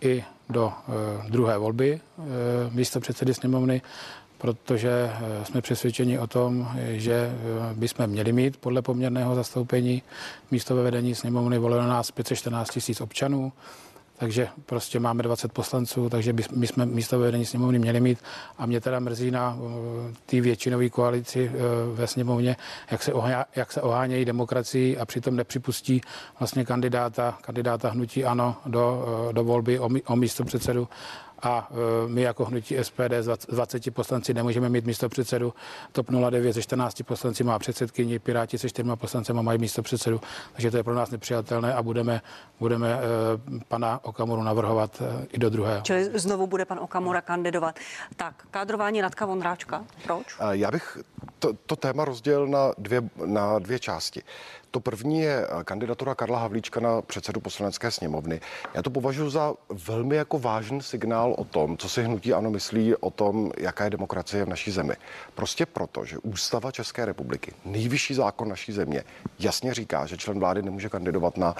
i 0.00 0.24
do 0.48 0.72
e, 0.72 1.30
druhé 1.30 1.58
volby 1.58 2.00
e, 2.00 2.70
místo 2.70 3.00
předsedy 3.00 3.34
sněmovny, 3.34 3.82
protože 4.38 4.90
e, 4.90 5.44
jsme 5.44 5.60
přesvědčeni 5.60 6.18
o 6.18 6.26
tom, 6.26 6.68
že 6.90 7.30
bychom 7.74 8.06
měli 8.06 8.32
mít 8.32 8.56
podle 8.56 8.82
poměrného 8.82 9.34
zastoupení 9.34 10.02
místo 10.50 10.76
ve 10.76 10.82
vedení 10.82 11.14
sněmovny 11.14 11.58
voleno 11.58 11.88
nás 11.88 12.10
514 12.10 12.70
tisíc 12.70 13.00
občanů 13.00 13.52
takže 14.18 14.48
prostě 14.66 15.00
máme 15.00 15.22
20 15.22 15.52
poslanců, 15.52 16.08
takže 16.08 16.32
by, 16.32 16.44
my 16.54 16.66
jsme 16.66 16.86
místo 16.86 17.18
vedení 17.18 17.44
sněmovny 17.44 17.78
měli 17.78 18.00
mít. 18.00 18.18
A 18.58 18.66
mě 18.66 18.80
teda 18.80 19.00
mrzí 19.00 19.30
na 19.30 19.58
té 20.26 20.40
většinové 20.40 20.88
koalici 20.88 21.50
ve 21.94 22.06
sněmovně, 22.06 22.56
jak 22.90 23.02
se, 23.02 23.12
ohá, 23.12 23.46
jak 23.56 23.72
se 23.72 23.82
ohánějí 23.82 24.24
demokracii 24.24 24.98
a 24.98 25.06
přitom 25.06 25.36
nepřipustí 25.36 26.00
vlastně 26.38 26.64
kandidáta, 26.64 27.38
kandidáta 27.40 27.88
hnutí 27.88 28.24
ANO 28.24 28.56
do, 28.66 29.06
do 29.32 29.44
volby 29.44 29.78
o, 29.78 29.88
o 30.06 30.16
místo 30.16 30.44
předsedu 30.44 30.88
a 31.42 31.68
e, 31.70 32.08
my 32.08 32.22
jako 32.22 32.44
hnutí 32.44 32.76
SPD 32.82 33.12
z 33.20 33.46
20 33.48 33.94
poslanci 33.94 34.34
nemůžeme 34.34 34.68
mít 34.68 34.86
místo 34.86 35.08
předsedu. 35.08 35.54
TOP 35.92 36.06
09 36.30 36.52
ze 36.52 36.62
14 36.62 37.02
poslanci 37.02 37.44
má 37.44 37.58
předsedkyni, 37.58 38.18
Piráti 38.18 38.58
se 38.58 38.68
4 38.68 38.88
poslanci 38.94 39.32
mají 39.32 39.58
místo 39.58 39.82
předsedu, 39.82 40.20
takže 40.52 40.70
to 40.70 40.76
je 40.76 40.82
pro 40.82 40.94
nás 40.94 41.10
nepřijatelné 41.10 41.74
a 41.74 41.82
budeme, 41.82 42.20
budeme 42.60 42.92
e, 42.92 42.98
pana 43.68 44.00
Okamuru 44.04 44.42
navrhovat 44.42 45.02
e, 45.02 45.26
i 45.32 45.38
do 45.38 45.50
druhého. 45.50 45.82
Čili 45.82 46.10
znovu 46.18 46.46
bude 46.46 46.64
pan 46.64 46.78
Okamura 46.78 47.20
kandidovat. 47.20 47.78
Tak, 48.16 48.34
kádrování 48.50 49.00
Radka 49.00 49.26
Vondráčka, 49.26 49.84
proč? 50.04 50.36
Já 50.50 50.70
bych 50.70 50.98
to, 51.38 51.52
to 51.66 51.76
téma 51.76 52.04
rozdělil 52.04 52.46
na 52.46 52.72
dvě, 52.78 53.02
na 53.26 53.58
dvě 53.58 53.78
části. 53.78 54.22
To 54.70 54.80
první 54.80 55.20
je 55.20 55.46
eh, 55.46 55.64
kandidatura 55.64 56.14
Karla 56.14 56.38
Havlíčka 56.38 56.80
na 56.80 57.02
předsedu 57.02 57.40
poslanecké 57.40 57.90
sněmovny. 57.90 58.40
Já 58.74 58.82
to 58.82 58.90
považuji 58.90 59.30
za 59.30 59.54
velmi 59.68 60.16
jako 60.16 60.38
vážný 60.38 60.82
signál 60.82 61.34
o 61.38 61.44
tom, 61.44 61.76
co 61.76 61.88
si 61.88 62.02
hnutí 62.02 62.32
ano 62.32 62.50
myslí 62.50 62.96
o 62.96 63.10
tom, 63.10 63.50
jaká 63.58 63.84
je 63.84 63.90
demokracie 63.90 64.44
v 64.44 64.48
naší 64.48 64.70
zemi. 64.70 64.94
Prostě 65.34 65.66
proto, 65.66 66.04
že 66.04 66.18
ústava 66.18 66.72
České 66.72 67.04
republiky, 67.04 67.52
nejvyšší 67.64 68.14
zákon 68.14 68.48
naší 68.48 68.72
země, 68.72 69.04
jasně 69.38 69.74
říká, 69.74 70.06
že 70.06 70.16
člen 70.16 70.38
vlády 70.38 70.62
nemůže 70.62 70.88
kandidovat 70.88 71.36
na 71.36 71.54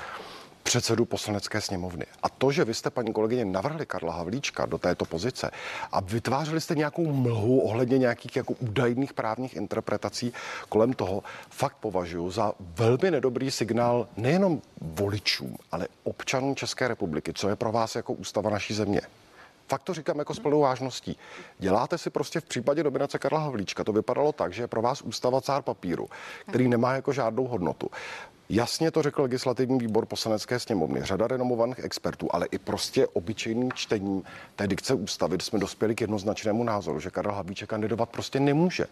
předsedu 0.63 1.05
poslanecké 1.05 1.61
sněmovny. 1.61 2.07
A 2.23 2.29
to, 2.29 2.53
že 2.53 2.65
vy 2.65 2.75
jste, 2.75 2.91
paní 2.91 3.13
kolegyně, 3.13 3.45
navrhli 3.45 3.87
Karla 3.87 4.13
Havlíčka 4.13 4.67
do 4.67 4.79
této 4.79 5.05
pozice 5.05 5.51
a 5.93 6.01
vytvářeli 6.01 6.61
jste 6.61 6.75
nějakou 6.75 7.13
mlhu 7.13 7.61
ohledně 7.61 7.99
nějakých 7.99 8.37
jako 8.37 8.53
údajných 8.53 9.13
právních 9.13 9.57
interpretací 9.57 10.33
kolem 10.69 10.93
toho, 10.93 11.23
fakt 11.51 11.77
považuji 11.77 12.31
za 12.31 12.53
velmi 12.61 13.11
nedobrý 13.11 13.51
signál 13.51 14.09
nejenom 14.17 14.63
voličům, 14.81 15.57
ale 15.73 15.89
občanům 16.05 16.57
České 16.57 16.89
republiky, 16.89 17.33
co 17.33 17.49
je 17.49 17.57
pro 17.57 17.73
vás 17.73 17.95
jako 17.97 18.13
ústava 18.13 18.51
naší 18.51 18.75
země. 18.75 19.01
Fakt 19.69 19.83
to 19.83 19.95
říkám 19.95 20.19
jako 20.19 20.35
s 20.35 20.39
plnou 20.39 20.61
vážností. 20.61 21.17
Děláte 21.59 21.99
si 21.99 22.11
prostě 22.11 22.41
v 22.41 22.45
případě 22.45 22.83
dominace 22.83 23.19
Karla 23.19 23.41
Havlíčka, 23.41 23.85
to 23.85 23.93
vypadalo 23.93 24.33
tak, 24.33 24.53
že 24.53 24.63
je 24.63 24.67
pro 24.67 24.83
vás 24.83 25.03
ústava 25.03 25.41
cár 25.41 25.63
papíru, 25.63 26.09
který 26.49 26.69
nemá 26.69 26.93
jako 26.93 27.13
žádnou 27.13 27.47
hodnotu. 27.47 27.91
Jasně 28.51 28.91
to 28.91 29.03
řekl 29.03 29.23
legislativní 29.23 29.79
výbor 29.79 30.07
poslanecké 30.07 30.59
sněmovny, 30.59 31.01
řada 31.03 31.27
renomovaných 31.27 31.79
expertů, 31.79 32.29
ale 32.31 32.47
i 32.47 32.59
prostě 32.59 33.07
obyčejným 33.07 33.73
čtením 33.73 34.23
té 34.57 34.67
dikce 34.67 34.95
ústavy 34.95 35.37
jsme 35.41 35.59
dospěli 35.59 35.95
k 35.95 36.01
jednoznačnému 36.01 36.65
názoru, 36.65 37.01
že 37.01 37.11
Karel 37.11 37.33
Havlíček 37.33 37.69
kandidovat 37.69 38.09
prostě 38.09 38.41
nemůže. 38.41 38.85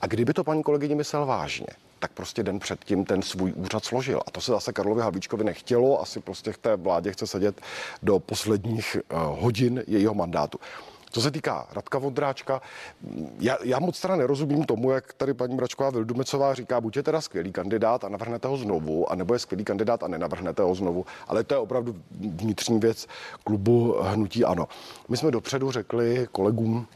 A 0.00 0.06
kdyby 0.06 0.32
to 0.32 0.44
paní 0.44 0.62
kolegyně 0.62 0.94
myslel 0.94 1.26
vážně, 1.26 1.66
tak 1.98 2.12
prostě 2.12 2.42
den 2.42 2.58
předtím 2.58 3.04
ten 3.04 3.22
svůj 3.22 3.52
úřad 3.52 3.84
složil. 3.84 4.20
A 4.26 4.30
to 4.30 4.40
se 4.40 4.52
zase 4.52 4.72
Karlovi 4.72 5.02
Havlíčkovi 5.02 5.44
nechtělo, 5.44 6.02
asi 6.02 6.20
prostě 6.20 6.52
v 6.52 6.58
té 6.58 6.76
vládě 6.76 7.12
chce 7.12 7.26
sedět 7.26 7.60
do 8.02 8.18
posledních 8.18 8.96
uh, 8.96 9.18
hodin 9.42 9.84
jejího 9.86 10.14
mandátu. 10.14 10.58
Co 11.10 11.20
se 11.20 11.30
týká 11.30 11.66
Radka 11.72 11.98
Vondráčka, 11.98 12.60
já, 13.38 13.56
já 13.64 13.78
moc 13.78 14.00
teda 14.00 14.16
nerozumím 14.16 14.64
tomu, 14.64 14.90
jak 14.90 15.12
tady 15.12 15.34
paní 15.34 15.56
Bračková 15.56 15.90
Vildumecová 15.90 16.54
říká, 16.54 16.80
buď 16.80 16.96
je 16.96 17.02
teda 17.02 17.20
skvělý 17.20 17.52
kandidát 17.52 18.04
a 18.04 18.08
navrhnete 18.08 18.48
ho 18.48 18.56
znovu, 18.56 19.12
anebo 19.12 19.34
je 19.34 19.38
skvělý 19.38 19.64
kandidát 19.64 20.02
a 20.02 20.08
nenavrhnete 20.08 20.62
ho 20.62 20.74
znovu. 20.74 21.06
Ale 21.28 21.44
to 21.44 21.54
je 21.54 21.58
opravdu 21.58 21.96
vnitřní 22.20 22.80
věc 22.80 23.06
klubu 23.44 23.96
Hnutí 24.00 24.44
Ano. 24.44 24.68
My 25.08 25.16
jsme 25.16 25.30
dopředu 25.30 25.70
řekli 25.70 26.28
kolegům 26.32 26.86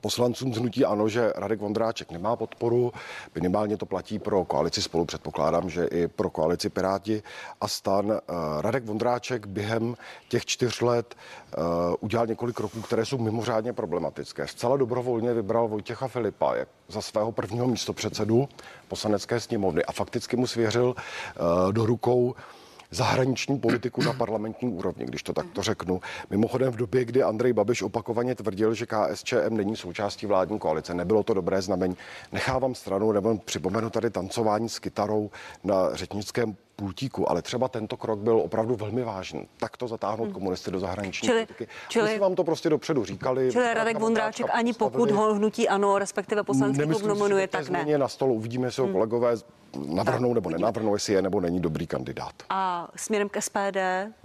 poslancům 0.00 0.54
zhnutí 0.54 0.84
ano, 0.84 1.08
že 1.08 1.32
Radek 1.36 1.60
Vondráček 1.60 2.10
nemá 2.10 2.36
podporu. 2.36 2.92
Minimálně 3.34 3.76
to 3.76 3.86
platí 3.86 4.18
pro 4.18 4.44
koalici 4.44 4.82
spolu. 4.82 5.04
Předpokládám, 5.04 5.70
že 5.70 5.84
i 5.84 6.08
pro 6.08 6.30
koalici 6.30 6.68
Piráti 6.68 7.22
a 7.60 7.68
stan. 7.68 8.12
Eh, 8.12 8.32
Radek 8.60 8.84
Vondráček 8.84 9.46
během 9.46 9.94
těch 10.28 10.46
čtyř 10.46 10.80
let 10.80 11.14
eh, 11.14 11.56
udělal 12.00 12.26
několik 12.26 12.56
kroků, 12.56 12.80
které 12.80 13.06
jsou 13.06 13.18
mimořádně 13.18 13.72
problematické. 13.72 14.46
Zcela 14.46 14.76
dobrovolně 14.76 15.34
vybral 15.34 15.68
Vojtěcha 15.68 16.08
Filipa 16.08 16.54
za 16.88 17.00
svého 17.00 17.32
prvního 17.32 17.66
místopředsedu 17.66 18.48
poslanecké 18.88 19.40
sněmovny 19.40 19.84
a 19.84 19.92
fakticky 19.92 20.36
mu 20.36 20.46
svěřil 20.46 20.94
eh, 20.96 21.72
do 21.72 21.86
rukou 21.86 22.34
zahraniční 22.90 23.58
politiku 23.58 24.02
na 24.02 24.12
parlamentní 24.12 24.68
úrovni, 24.68 25.06
když 25.06 25.22
to 25.22 25.32
takto 25.32 25.62
řeknu. 25.62 26.00
Mimochodem 26.30 26.72
v 26.72 26.76
době, 26.76 27.04
kdy 27.04 27.22
Andrej 27.22 27.52
Babiš 27.52 27.82
opakovaně 27.82 28.34
tvrdil, 28.34 28.74
že 28.74 28.86
KSČM 28.86 29.56
není 29.56 29.76
součástí 29.76 30.26
vládní 30.26 30.58
koalice, 30.58 30.94
nebylo 30.94 31.22
to 31.22 31.34
dobré 31.34 31.62
znamení. 31.62 31.96
Nechávám 32.32 32.74
stranu, 32.74 33.12
nebo 33.12 33.38
připomenu 33.38 33.90
tady 33.90 34.10
tancování 34.10 34.68
s 34.68 34.78
kytarou 34.78 35.30
na 35.64 35.94
řečnickém 35.94 36.56
pultíku, 36.78 37.30
ale 37.30 37.42
třeba 37.42 37.68
tento 37.68 37.96
krok 37.96 38.18
byl 38.18 38.40
opravdu 38.40 38.76
velmi 38.76 39.04
vážný. 39.04 39.48
Tak 39.56 39.76
to 39.76 39.88
zatáhnout 39.88 40.24
hmm. 40.24 40.32
komunisty 40.32 40.70
do 40.70 40.80
zahraniční 40.80 41.26
čili, 41.26 41.38
politiky. 41.46 41.68
Čili, 41.88 42.12
My 42.12 42.18
vám 42.18 42.34
to 42.34 42.44
prostě 42.44 42.70
dopředu 42.70 43.04
říkali. 43.04 43.52
Čili 43.52 43.74
Radek 43.74 43.98
Vondráček 43.98 44.46
ani 44.52 44.72
pokud 44.72 45.10
ho 45.10 45.34
hnutí 45.34 45.68
ano, 45.68 45.98
respektive 45.98 46.42
poslanský 46.42 46.82
klub 46.82 47.02
nominuje, 47.02 47.48
tak 47.48 47.68
ne. 47.68 47.98
na 47.98 48.08
stolu 48.08 48.34
uvidíme, 48.34 48.66
jestli 48.66 48.80
ho 48.80 48.86
hmm. 48.86 48.92
kolegové 48.92 49.36
navrhnou 49.86 50.34
nebo 50.34 50.50
nenavrhnou, 50.50 50.94
jestli 50.94 51.12
je 51.12 51.22
nebo 51.22 51.40
není 51.40 51.60
dobrý 51.60 51.86
kandidát. 51.86 52.32
A 52.50 52.88
směrem 52.96 53.28
k 53.28 53.40
SPD, 53.40 53.78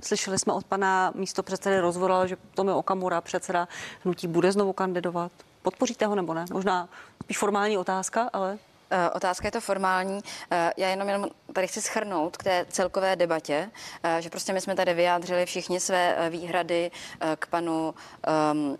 slyšeli 0.03 0.39
jsme 0.39 0.53
od 0.53 0.63
pana 0.63 1.11
místo 1.15 1.43
předsedy 1.43 1.79
Rozvorala, 1.79 2.27
že 2.27 2.37
Tomi 2.53 2.71
Okamura, 2.71 3.21
předseda 3.21 3.67
hnutí, 4.03 4.27
bude 4.27 4.51
znovu 4.51 4.73
kandidovat. 4.73 5.31
Podpoříte 5.61 6.05
ho 6.05 6.15
nebo 6.15 6.33
ne? 6.33 6.45
Možná 6.53 6.89
spíš 7.23 7.37
formální 7.37 7.77
otázka, 7.77 8.29
ale... 8.33 8.57
Eh, 8.93 9.09
otázka 9.09 9.47
je 9.47 9.51
to 9.51 9.61
formální. 9.61 10.19
Eh, 10.51 10.71
já 10.77 10.89
jenom, 10.89 11.07
jenom 11.07 11.29
tady 11.53 11.67
chci 11.67 11.81
schrnout 11.81 12.37
k 12.37 12.43
té 12.43 12.65
celkové 12.69 13.15
debatě, 13.15 13.71
eh, 14.03 14.21
že 14.21 14.29
prostě 14.29 14.53
my 14.53 14.61
jsme 14.61 14.75
tady 14.75 14.93
vyjádřili 14.93 15.45
všichni 15.45 15.79
své 15.79 16.29
výhrady 16.29 16.91
k 17.35 17.47
panu 17.47 17.93
um, 18.53 18.77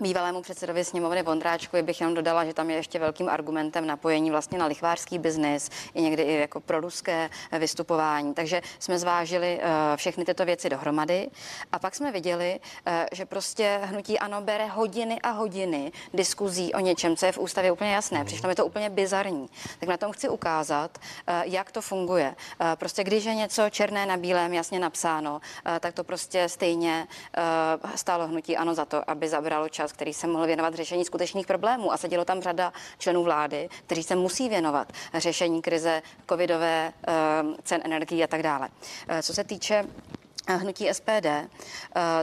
Bývalému 0.00 0.42
předsedovi 0.42 0.84
sněmovny 0.84 1.22
Vondráčkovi 1.22 1.82
bych 1.82 2.00
jenom 2.00 2.14
dodala, 2.14 2.44
že 2.44 2.54
tam 2.54 2.70
je 2.70 2.76
ještě 2.76 2.98
velkým 2.98 3.28
argumentem 3.28 3.86
napojení 3.86 4.30
vlastně 4.30 4.58
na 4.58 4.66
lichvářský 4.66 5.18
biznis, 5.18 5.70
i 5.94 6.02
někdy 6.02 6.22
i 6.22 6.32
jako 6.34 6.60
proruské 6.60 7.30
vystupování. 7.58 8.34
Takže 8.34 8.62
jsme 8.78 8.98
zvážili 8.98 9.60
eh, 9.62 9.96
všechny 9.96 10.24
tyto 10.24 10.44
věci 10.44 10.68
dohromady 10.68 11.28
a 11.72 11.78
pak 11.78 11.94
jsme 11.94 12.12
viděli, 12.12 12.60
eh, 12.86 13.06
že 13.12 13.26
prostě 13.26 13.80
hnutí 13.82 14.18
ano 14.18 14.40
bere 14.40 14.66
hodiny 14.66 15.20
a 15.20 15.30
hodiny 15.30 15.92
diskuzí 16.14 16.74
o 16.74 16.80
něčem, 16.80 17.16
co 17.16 17.26
je 17.26 17.32
v 17.32 17.38
ústavě 17.38 17.72
úplně 17.72 17.92
jasné. 17.92 18.24
Přišlo 18.24 18.48
mi 18.48 18.54
to 18.54 18.66
úplně 18.66 18.90
bizarní. 18.90 19.48
Tak 19.80 19.88
na 19.88 19.96
tom 19.96 20.12
chci 20.12 20.28
ukázat, 20.28 20.98
eh, 21.26 21.42
jak 21.44 21.72
to 21.72 21.82
funguje. 21.82 22.34
Prostě 22.74 23.04
když 23.04 23.24
je 23.24 23.34
něco 23.34 23.70
černé 23.70 24.06
na 24.06 24.16
bílém 24.16 24.54
jasně 24.54 24.78
napsáno, 24.78 25.40
tak 25.80 25.94
to 25.94 26.04
prostě 26.04 26.48
stejně 26.48 27.06
stálo 27.94 28.26
hnutí 28.26 28.56
ano 28.56 28.74
za 28.74 28.84
to, 28.84 29.10
aby 29.10 29.28
zabralo 29.28 29.68
čas 29.68 29.83
čas, 29.84 29.92
který 29.92 30.14
se 30.14 30.26
mohl 30.26 30.46
věnovat 30.46 30.74
řešení 30.74 31.04
skutečných 31.04 31.46
problémů. 31.46 31.92
A 31.92 31.96
sedělo 31.96 32.24
tam 32.24 32.40
řada 32.40 32.72
členů 32.98 33.22
vlády, 33.22 33.68
kteří 33.86 34.02
se 34.02 34.16
musí 34.16 34.48
věnovat 34.48 34.92
řešení 35.14 35.62
krize 35.62 36.02
covidové, 36.28 36.92
eh, 37.08 37.12
cen 37.62 37.80
energií 37.84 38.24
a 38.24 38.26
tak 38.26 38.42
dále. 38.42 38.68
Eh, 39.08 39.22
co 39.22 39.34
se 39.34 39.44
týče 39.44 39.84
hnutí 40.48 40.88
SPD, 40.88 41.26
eh, 41.26 41.48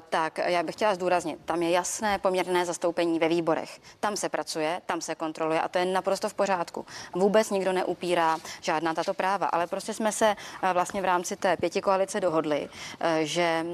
tak 0.09 0.37
já 0.37 0.63
bych 0.63 0.75
chtěla 0.75 0.95
zdůraznit, 0.95 1.39
tam 1.45 1.61
je 1.63 1.69
jasné 1.69 2.19
poměrné 2.19 2.65
zastoupení 2.65 3.19
ve 3.19 3.27
výborech. 3.27 3.81
Tam 3.99 4.17
se 4.17 4.29
pracuje, 4.29 4.81
tam 4.85 5.01
se 5.01 5.15
kontroluje 5.15 5.61
a 5.61 5.67
to 5.67 5.77
je 5.77 5.85
naprosto 5.85 6.29
v 6.29 6.33
pořádku. 6.33 6.85
Vůbec 7.15 7.49
nikdo 7.49 7.73
neupírá 7.73 8.37
žádná 8.61 8.93
tato 8.93 9.13
práva, 9.13 9.47
ale 9.47 9.67
prostě 9.67 9.93
jsme 9.93 10.11
se 10.11 10.35
eh, 10.63 10.73
vlastně 10.73 11.01
v 11.01 11.05
rámci 11.05 11.35
té 11.35 11.57
pěti 11.57 11.81
koalice 11.81 12.19
dohodli, 12.19 12.69
eh, 12.99 13.25
že 13.25 13.65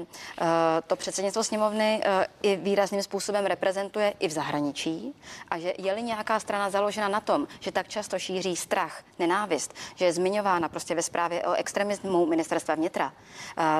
to 0.86 0.96
předsednictvo 0.96 1.44
sněmovny 1.44 2.02
i 2.42 2.56
výrazným 2.56 3.02
způsobem 3.02 3.46
reprezentuje 3.46 4.14
i 4.18 4.28
v 4.28 4.32
zahraničí 4.32 5.14
a 5.48 5.58
že 5.58 5.72
je-li 5.78 6.02
nějaká 6.02 6.40
strana 6.40 6.70
založena 6.70 7.08
na 7.08 7.20
tom, 7.20 7.46
že 7.60 7.72
tak 7.72 7.88
často 7.88 8.18
šíří 8.18 8.56
strach, 8.56 9.02
nenávist, 9.18 9.74
že 9.94 10.04
je 10.04 10.12
zmiňována 10.12 10.68
prostě 10.68 10.94
ve 10.94 11.02
zprávě 11.02 11.42
o 11.42 11.52
extremismu 11.52 12.26
ministerstva 12.26 12.74
vnitra, 12.74 13.12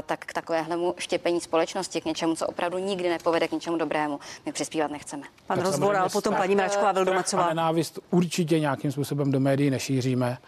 tak 0.06 0.24
k 0.24 0.32
takovéhlemu 0.48 0.94
štěpení 0.98 1.40
společnosti 1.40 2.00
k 2.00 2.04
něčemu, 2.04 2.36
co 2.36 2.46
opravdu 2.46 2.78
nikdy 2.78 3.08
nepovede 3.08 3.48
k 3.48 3.52
něčemu 3.52 3.76
dobrému. 3.76 4.20
My 4.46 4.52
přispívat 4.52 4.90
nechceme. 4.90 5.22
Pan 5.46 5.60
Rozboral, 5.60 6.08
potom 6.08 6.34
paní 6.34 6.54
Mračková 6.54 6.92
Vildomacová. 6.92 7.48
Nenávist 7.48 7.98
určitě 8.10 8.60
nějakým 8.60 8.92
způsobem 8.92 9.30
do 9.30 9.40
médií 9.40 9.70
nešíříme 9.70 10.38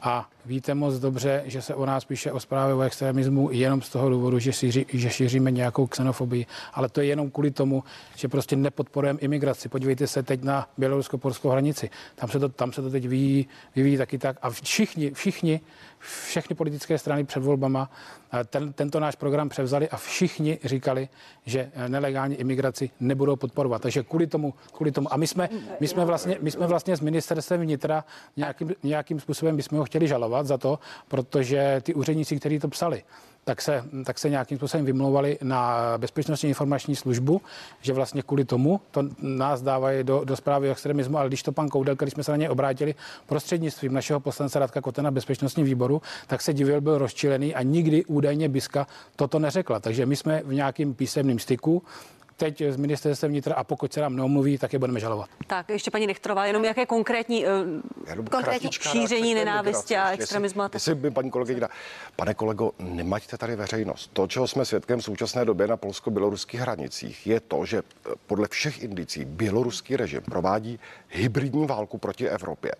a 0.00 0.28
víte 0.44 0.74
moc 0.74 0.98
dobře, 0.98 1.42
že 1.46 1.62
se 1.62 1.74
o 1.74 1.86
nás 1.86 2.04
píše 2.04 2.32
o 2.32 2.40
zprávě 2.40 2.74
o 2.74 2.80
extremismu 2.80 3.50
jenom 3.52 3.82
z 3.82 3.88
toho 3.88 4.10
důvodu, 4.10 4.38
že, 4.38 4.52
šíří, 4.52 4.86
že 4.92 5.10
šíříme 5.10 5.50
nějakou 5.50 5.86
xenofobii. 5.86 6.46
Ale 6.72 6.88
to 6.88 7.00
je 7.00 7.06
jenom 7.06 7.30
kvůli 7.30 7.50
tomu, 7.50 7.84
že 8.16 8.28
prostě 8.28 8.56
nepodporujeme 8.56 9.18
imigraci. 9.18 9.68
Podívejte 9.68 10.06
se 10.06 10.22
teď 10.22 10.42
na 10.42 10.68
bělorusko-polskou 10.78 11.48
hranici. 11.48 11.90
Tam 12.14 12.28
se 12.28 12.38
to, 12.38 12.48
tam 12.48 12.72
se 12.72 12.82
to 12.82 12.90
teď 12.90 13.02
vyvíjí, 13.02 13.46
vyvíjí 13.76 13.96
taky 13.96 14.18
tak. 14.18 14.36
A 14.42 14.50
všichni, 14.50 15.10
všichni, 15.10 15.60
všechny 16.26 16.56
politické 16.56 16.98
strany 16.98 17.24
před 17.24 17.42
volbama 17.42 17.90
ten, 18.44 18.72
tento 18.72 19.00
náš 19.00 19.16
program 19.16 19.48
převzali 19.48 19.88
a 19.88 19.96
všichni 19.96 20.58
říkali, 20.64 21.08
že 21.46 21.70
nelegální 21.88 22.36
imigraci 22.36 22.90
nebudou 23.00 23.36
podporovat. 23.36 23.82
Takže 23.82 24.02
kvůli 24.02 24.26
tomu, 24.26 24.54
kvůli 24.72 24.92
tomu. 24.92 25.12
A 25.12 25.16
my 25.16 25.26
jsme, 25.26 25.48
my 25.80 25.88
jsme, 25.88 26.04
vlastně, 26.04 26.38
my 26.40 26.50
jsme 26.50 26.66
vlastně 26.66 26.96
s 26.96 27.00
ministerstvem 27.00 27.60
vnitra 27.60 28.04
nějakým, 28.36 28.74
nějakým 28.82 29.20
způsobem 29.20 29.56
bychom 29.56 29.78
ho 29.78 29.84
chtěli 29.84 30.08
žalovat 30.08 30.33
za 30.42 30.58
to, 30.58 30.78
protože 31.08 31.80
ty 31.82 31.94
úředníci, 31.94 32.36
kteří 32.36 32.58
to 32.58 32.68
psali, 32.68 33.02
tak 33.44 33.62
se, 33.62 33.84
tak 34.04 34.18
se 34.18 34.30
nějakým 34.30 34.58
způsobem 34.58 34.86
vymlouvali 34.86 35.38
na 35.42 35.78
bezpečnostní 35.98 36.48
informační 36.48 36.96
službu, 36.96 37.42
že 37.80 37.92
vlastně 37.92 38.22
kvůli 38.22 38.44
tomu 38.44 38.80
to 38.90 39.02
nás 39.20 39.62
dávají 39.62 40.04
do, 40.04 40.24
do 40.24 40.36
zprávy 40.36 40.68
o 40.68 40.72
extremismu, 40.72 41.18
ale 41.18 41.28
když 41.28 41.42
to 41.42 41.52
pan 41.52 41.68
Koudel, 41.68 41.94
když 41.94 42.14
jsme 42.14 42.24
se 42.24 42.30
na 42.30 42.36
něj 42.36 42.48
obrátili 42.48 42.94
prostřednictvím 43.26 43.92
našeho 43.92 44.20
poslance 44.20 44.58
Radka 44.58 44.80
Kotena 44.80 45.10
bezpečnostní 45.10 45.64
výboru, 45.64 46.02
tak 46.26 46.42
se 46.42 46.52
divil, 46.52 46.80
byl 46.80 46.98
rozčilený 46.98 47.54
a 47.54 47.62
nikdy 47.62 48.04
údajně 48.04 48.48
Biska 48.48 48.86
toto 49.16 49.38
neřekla. 49.38 49.80
Takže 49.80 50.06
my 50.06 50.16
jsme 50.16 50.42
v 50.44 50.54
nějakým 50.54 50.94
písemným 50.94 51.38
styku 51.38 51.82
teď 52.36 52.62
z 52.68 52.76
ministerstvem 52.76 53.30
vnitra 53.30 53.54
a 53.54 53.64
pokud 53.64 53.92
se 53.92 54.00
nám 54.00 54.16
neomluví, 54.16 54.58
tak 54.58 54.72
je 54.72 54.78
budeme 54.78 55.00
žalovat. 55.00 55.30
Tak 55.46 55.68
ještě 55.68 55.90
paní 55.90 56.06
Nechtrová, 56.06 56.46
jenom 56.46 56.64
jaké 56.64 56.86
konkrétní, 56.86 57.46
uh, 57.46 58.24
konkrétní 58.30 58.70
šíření 58.72 59.34
nenávisti 59.34 59.96
a 59.96 60.10
extremismu. 60.10 60.62
Jestli, 60.62 60.76
jestli 60.76 60.94
by 60.94 61.10
paní 61.10 61.30
kolegyně, 61.30 61.60
pane 62.16 62.34
kolego, 62.34 62.72
nemaďte 62.78 63.38
tady 63.38 63.56
veřejnost. 63.56 64.10
To, 64.12 64.26
čeho 64.26 64.48
jsme 64.48 64.64
svědkem 64.64 65.00
v 65.00 65.04
současné 65.04 65.44
době 65.44 65.66
na 65.66 65.76
polsko-běloruských 65.76 66.60
hranicích, 66.60 67.26
je 67.26 67.40
to, 67.40 67.64
že 67.64 67.78
eh, 67.78 68.10
podle 68.26 68.48
všech 68.48 68.82
indicí 68.82 69.24
běloruský 69.24 69.96
režim 69.96 70.20
provádí 70.20 70.80
hybridní 71.08 71.66
válku 71.66 71.98
proti 71.98 72.28
Evropě. 72.28 72.72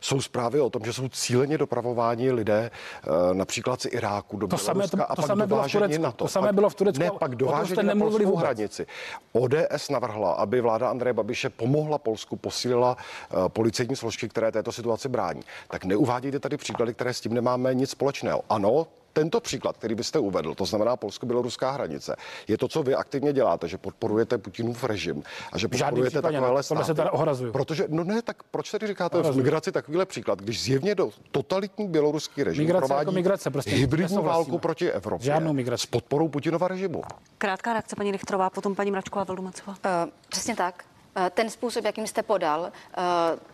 Jsou 0.00 0.20
zprávy 0.20 0.60
o 0.60 0.70
tom, 0.70 0.82
že 0.84 0.92
jsou 0.92 1.08
cíleně 1.08 1.58
dopravováni 1.58 2.32
lidé 2.32 2.70
eh, 2.70 3.34
například 3.34 3.82
z 3.82 3.86
Iráku 3.90 4.36
do 4.36 4.46
to 4.46 4.56
Běloruska 4.56 4.72
samé, 4.72 4.88
to, 4.88 5.12
a 5.12 5.14
to 5.14 5.22
pak 5.22 5.26
samé 5.26 5.46
bylo 5.46 5.62
v 5.62 5.72
Turecku, 5.72 6.02
na 6.02 6.10
to. 6.10 6.24
To 6.24 6.28
samé 6.28 6.52
bylo 6.52 6.68
v 6.70 6.74
Turecku. 6.74 7.02
Ne, 7.02 7.10
pak 7.18 7.34
dovážení 7.34 7.86
na 7.86 7.94
polskou 7.94 8.36
hranici. 8.36 8.86
ODS 9.32 9.88
navrhla, 9.90 10.32
aby 10.32 10.60
vláda 10.60 10.90
Andreje 10.90 11.12
Babiše 11.12 11.50
pomohla 11.50 11.98
Polsku, 11.98 12.36
posílila 12.36 12.96
uh, 12.96 13.48
policejní 13.48 13.96
složky, 13.96 14.28
které 14.28 14.52
této 14.52 14.72
situaci 14.72 15.08
brání. 15.08 15.42
Tak 15.68 15.84
neuvádějte 15.84 16.38
tady 16.38 16.56
příklady, 16.56 16.94
které 16.94 17.14
s 17.14 17.20
tím 17.20 17.34
nemáme 17.34 17.74
nic 17.74 17.90
společného. 17.90 18.42
Ano, 18.48 18.86
tento 19.16 19.40
příklad, 19.40 19.76
který 19.76 19.94
byste 19.94 20.18
uvedl, 20.18 20.54
to 20.54 20.64
znamená 20.64 20.96
polsko-běloruská 20.96 21.70
hranice, 21.70 22.16
je 22.48 22.58
to, 22.58 22.68
co 22.68 22.82
vy 22.82 22.94
aktivně 22.94 23.32
děláte, 23.32 23.68
že 23.68 23.78
podporujete 23.78 24.38
Putinův 24.38 24.84
režim 24.84 25.22
a 25.52 25.58
že 25.58 25.68
podporujete 25.68 26.22
takovéhle 26.22 26.62
státy. 26.62 26.84
se 26.84 26.94
teda 26.94 27.10
ohrazuju. 27.12 27.52
Protože, 27.52 27.84
no 27.88 28.04
ne, 28.04 28.22
tak 28.22 28.42
proč 28.42 28.70
tady 28.70 28.86
říkáte 28.86 29.22
v 29.22 29.36
migraci 29.36 29.72
takovýhle 29.72 30.06
příklad, 30.06 30.42
když 30.42 30.62
zjevně 30.62 30.94
do 30.94 31.10
totalitní 31.30 31.88
běloruský 31.88 32.42
režim 32.42 32.64
migrace 32.64 32.86
provádí 32.86 33.00
jako 33.06 33.12
migrace, 33.12 33.50
prostě 33.50 33.70
hybridní 33.70 34.16
válku 34.16 34.58
proti 34.58 34.92
Evropě 34.92 35.24
Žádnou 35.24 35.52
migraci. 35.52 35.82
s 35.82 35.86
podporou 35.86 36.28
Putinova 36.28 36.68
režimu. 36.68 37.02
Krátká 37.38 37.72
reakce 37.72 37.96
paní 37.96 38.12
Richtrová, 38.12 38.50
potom 38.50 38.74
paní 38.74 38.90
Mračková 38.90 39.24
Vildumacová. 39.24 39.72
Uh, 39.72 40.10
přesně 40.28 40.56
tak. 40.56 40.84
Eh, 41.16 41.30
ten 41.30 41.50
způsob, 41.50 41.84
jakým 41.84 42.06
jste 42.06 42.22
podal 42.22 42.66
eh, 42.72 43.02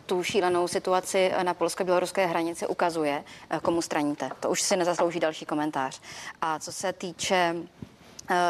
tu 0.06 0.22
šílenou 0.22 0.68
situaci 0.68 1.32
na 1.42 1.54
polsko-běloruské 1.54 2.26
hranici, 2.26 2.66
ukazuje, 2.66 3.24
eh, 3.50 3.60
komu 3.62 3.82
straníte. 3.82 4.30
To 4.40 4.50
už 4.50 4.62
si 4.62 4.76
nezaslouží 4.76 5.20
další 5.20 5.46
komentář. 5.46 6.00
A 6.40 6.58
co 6.58 6.72
se 6.72 6.92
týče 6.92 7.56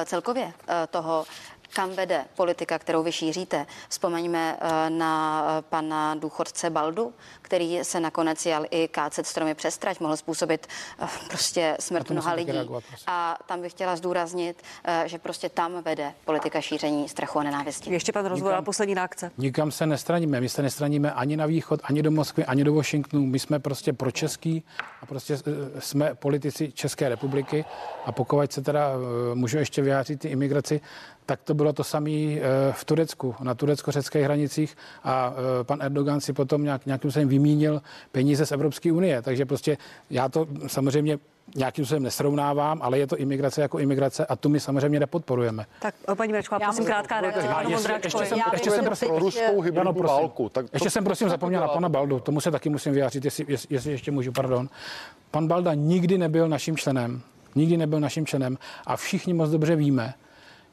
celkově 0.05 0.53
toho, 0.91 1.25
kam 1.75 1.91
vede 1.91 2.25
politika, 2.37 2.79
kterou 2.79 3.03
vy 3.03 3.13
šíříte. 3.13 3.67
Vzpomeňme 3.89 4.57
na 4.89 5.45
pana 5.69 6.15
důchodce 6.15 6.71
Baldu, 6.71 7.13
který 7.43 7.79
se 7.83 8.01
nakonec 8.01 8.47
jal 8.47 8.65
i 8.71 8.89
kácet 8.89 9.27
stromy 9.27 9.55
přes 9.55 9.79
trať, 9.79 10.01
mohl 10.01 10.17
způsobit 10.17 10.67
eh, 11.03 11.07
prostě 11.29 11.77
smrt 11.81 12.11
mnoha 12.11 12.33
lidí. 12.33 12.53
A 13.07 13.39
tam 13.47 13.61
bych 13.63 13.73
chtěla 13.73 13.97
zdůraznit, 13.97 14.63
eh, 14.85 15.03
že 15.07 15.19
prostě 15.19 15.49
tam 15.49 15.83
vede 15.83 16.13
politika 16.25 16.61
šíření 16.61 17.09
strachu 17.09 17.39
a 17.39 17.43
nenávisti. 17.43 17.93
Ještě 17.93 18.13
pan 18.13 18.27
rozvoj 18.27 18.55
a 18.55 18.63
poslední 18.63 18.95
reakce. 18.95 19.31
Nikam 19.39 19.71
se 19.71 19.87
nestraníme. 19.87 20.41
My 20.41 20.49
se 20.49 20.63
nestraníme 20.63 21.13
ani 21.13 21.37
na 21.37 21.47
východ, 21.47 21.81
ani 21.85 22.03
do 22.03 22.11
Moskvy, 22.11 22.45
ani 22.45 22.65
do 22.65 22.75
Washingtonu. 22.75 23.27
My 23.27 23.39
jsme 23.39 23.59
prostě 23.59 23.93
pro 23.93 24.11
český 24.11 24.63
a 25.03 25.07
prostě 25.07 25.35
eh, 25.35 25.81
jsme 25.81 26.15
politici 26.15 26.73
České 26.73 27.09
republiky 27.09 27.65
a 28.05 28.13
pokud 28.13 28.53
se 28.53 28.63
teda 28.63 28.93
můžu 29.35 29.59
ještě 29.59 29.83
vyjádřit 29.83 30.21
ty 30.21 30.29
imigraci, 30.29 30.81
tak 31.27 31.43
to 31.43 31.55
bylo 31.55 31.73
to 31.73 31.85
samé 31.85 32.11
v 32.73 32.85
Turecku, 32.85 33.35
na 33.41 33.55
turecko-řeckých 33.55 34.23
hranicích 34.23 34.77
a 35.05 35.35
pan 35.63 35.83
Erdogan 35.83 36.21
si 36.21 36.33
potom 36.33 36.65
nějak, 36.65 36.87
nějakým 36.87 37.11
způsobem 37.11 37.29
vymínil 37.29 37.83
peníze 38.13 38.47
z 38.47 38.53
Evropské 38.53 38.93
unie. 38.93 39.23
Takže 39.23 39.47
prostě 39.47 39.79
já 40.11 40.29
to 40.29 40.47
samozřejmě 40.67 41.19
nějakým 41.57 41.85
způsobem 41.85 42.03
nesrovnávám, 42.03 42.83
ale 42.83 42.99
je 42.99 43.07
to 43.07 43.17
imigrace 43.17 43.63
jako 43.63 43.79
imigrace 43.79 44.27
a 44.27 44.37
tu 44.37 44.49
my 44.49 44.61
samozřejmě 44.61 45.01
nepodporujeme. 45.01 45.67
Tak 45.81 45.95
paní 46.17 46.33
Mračková, 46.33 46.59
prosím, 46.59 46.85
krátká 46.85 47.21
reakce. 47.21 47.49
Ještě, 47.69 47.93
ještě, 48.05 48.27
jsem, 48.27 48.39
ještě 48.53 48.71
jsem 48.71 48.85
prosím, 48.85 49.09
ruskou 49.09 49.61
hybridní 49.61 50.03
válku. 50.03 50.49
Tak 50.49 50.67
ještě 50.73 50.91
jsem 50.91 51.05
prosím 51.05 51.29
zapomněl 51.29 51.61
na 51.61 51.69
pana 51.69 51.89
Baldu, 51.89 52.21
tomu 52.21 52.41
se 52.41 52.51
taky 52.51 52.69
musím 52.69 52.93
vyjádřit, 52.93 53.25
jestli, 53.25 53.47
jestli 53.71 53.91
ještě 53.91 54.11
můžu, 54.11 54.33
pardon. 54.33 54.69
Pan 55.31 55.49
Balda 55.49 55.75
nikdy 55.75 56.19
nebyl 56.19 56.49
naším 56.49 56.77
členem, 56.77 57.23
nikdy 57.55 57.77
nebyl 57.77 58.01
naším 58.01 58.27
členem 58.27 58.59
a 58.87 58.97
všichni 58.97 59.35
moc 59.35 59.51
dobře 59.51 59.77
víme, 59.77 60.15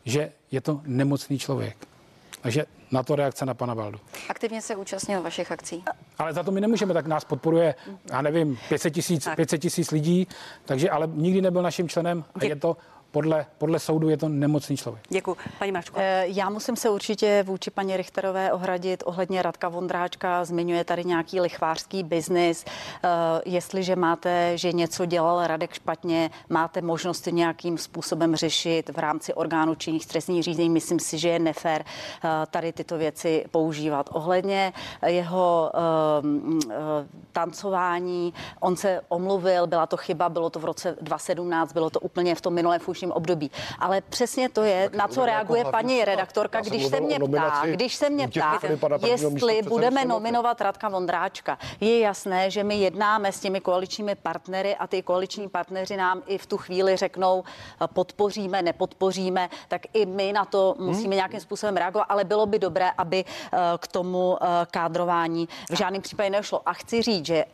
že 0.06 0.32
je 0.52 0.62
to 0.62 0.82
nemocný 0.86 1.40
člověk. 1.40 1.78
Takže 2.42 2.66
na 2.92 3.04
to 3.04 3.16
reakce 3.16 3.46
na 3.46 3.54
pana 3.54 3.76
Baldu. 3.76 4.00
Aktivně 4.30 4.62
se 4.62 4.76
účastnil 4.76 5.22
vašich 5.22 5.52
akcí. 5.52 5.84
Ale 6.18 6.34
za 6.34 6.44
to 6.44 6.52
my 6.52 6.62
nemůžeme, 6.62 6.94
tak 6.94 7.08
nás 7.08 7.26
podporuje, 7.26 7.76
já 8.12 8.22
nevím, 8.22 8.58
500 8.70 8.94
tisíc, 8.94 9.28
500 9.36 9.62
tisíc 9.62 9.92
lidí, 9.92 10.28
takže 10.66 10.90
ale 10.90 11.08
nikdy 11.14 11.42
nebyl 11.42 11.62
naším 11.62 11.90
členem 11.90 12.24
a 12.36 12.46
je 12.46 12.56
to 12.56 12.78
podle, 13.12 13.46
podle 13.58 13.80
soudu 13.80 14.10
je 14.10 14.18
to 14.18 14.30
nemocný 14.30 14.78
člověk. 14.78 15.04
Děkuji. 15.10 15.36
Paní 15.60 15.72
Mačko. 15.72 16.00
Eh, 16.00 16.24
Já 16.28 16.50
musím 16.50 16.76
se 16.76 16.90
určitě 16.90 17.44
vůči 17.48 17.72
paní 17.72 17.98
Richterové 17.98 18.52
ohradit 18.52 19.04
ohledně 19.06 19.42
Radka 19.42 19.70
Vondráčka. 19.70 20.46
Zmiňuje 20.46 20.84
tady 20.84 21.04
nějaký 21.06 21.42
lichvářský 21.42 22.04
biznis. 22.04 22.66
Eh, 23.04 23.10
Jestliže 23.46 23.96
máte, 23.96 24.58
že 24.58 24.72
něco 24.72 25.06
dělal 25.06 25.48
Radek 25.48 25.74
špatně, 25.74 26.30
máte 26.50 26.82
možnost 26.82 27.22
to 27.22 27.30
nějakým 27.30 27.78
způsobem 27.78 28.36
řešit 28.36 28.90
v 28.90 29.00
rámci 29.00 29.34
orgánu 29.34 29.76
činných 29.76 30.06
trestních 30.08 30.44
řízení. 30.44 30.70
Myslím 30.70 31.00
si, 31.00 31.18
že 31.18 31.30
je 31.30 31.40
nefér 31.40 31.86
eh, 31.86 32.28
tady 32.52 32.74
tyto 32.74 32.98
věci 32.98 33.46
používat. 33.52 34.10
Ohledně 34.14 34.74
jeho 35.06 35.72
tancování, 37.32 38.34
on 38.60 38.76
se 38.76 39.02
omluvil, 39.10 39.68
byla 39.68 39.86
to 39.86 39.98
chyba, 39.98 40.30
bylo 40.30 40.50
to 40.50 40.60
v 40.60 40.66
roce 40.66 40.96
2017, 41.02 41.74
bylo 41.74 41.90
to 41.90 42.00
úplně 42.00 42.36
v 42.36 42.42
tom 42.42 42.54
minulém 42.54 42.80
funkčním 42.80 42.99
období. 43.08 43.52
Ale 43.80 44.02
přesně 44.02 44.50
to 44.50 44.64
je, 44.64 44.90
na 44.94 45.08
co 45.08 45.26
reaguje 45.26 45.60
jako 45.60 45.72
paní 45.72 46.06
redaktorka, 46.06 46.62
když 46.62 46.88
se 46.88 47.00
mě 47.00 47.20
ptá, 47.20 47.62
když 47.66 47.96
se 47.96 48.10
mě 48.10 48.28
ptá, 48.28 48.60
jestli 49.08 49.62
budeme 49.62 50.06
nominovat 50.06 50.62
Radka 50.62 50.90
Vondráčka. 50.90 51.58
Je 51.80 52.00
jasné, 52.00 52.52
že 52.52 52.64
my 52.64 52.76
jednáme 52.76 53.32
s 53.32 53.40
těmi 53.40 53.62
koaličními 53.62 54.16
partnery 54.16 54.76
a 54.76 54.88
ty 54.88 55.02
koaliční 55.02 55.50
partneři 55.50 55.98
nám 55.98 56.22
i 56.28 56.38
v 56.38 56.46
tu 56.46 56.58
chvíli 56.58 56.96
řeknou, 56.96 57.44
eh, 57.82 57.88
podpoříme, 57.94 58.62
nepodpoříme, 58.62 59.50
tak 59.68 59.82
i 59.94 60.06
my 60.06 60.34
na 60.34 60.46
to 60.46 60.76
musíme 60.80 61.16
nějakým 61.16 61.40
způsobem 61.40 61.78
reagovat, 61.78 62.06
ale 62.10 62.24
bylo 62.24 62.46
by 62.46 62.60
dobré, 62.60 62.92
aby 62.98 63.26
eh, 63.26 63.58
k 63.78 63.88
tomu 63.88 64.38
eh, 64.42 64.48
kádrování 64.72 65.50
v 65.70 65.76
žádném 65.76 66.02
případě 66.02 66.30
nešlo. 66.30 66.62
A 66.66 66.74
chci 66.74 67.02
říct, 67.02 67.26
že 67.26 67.46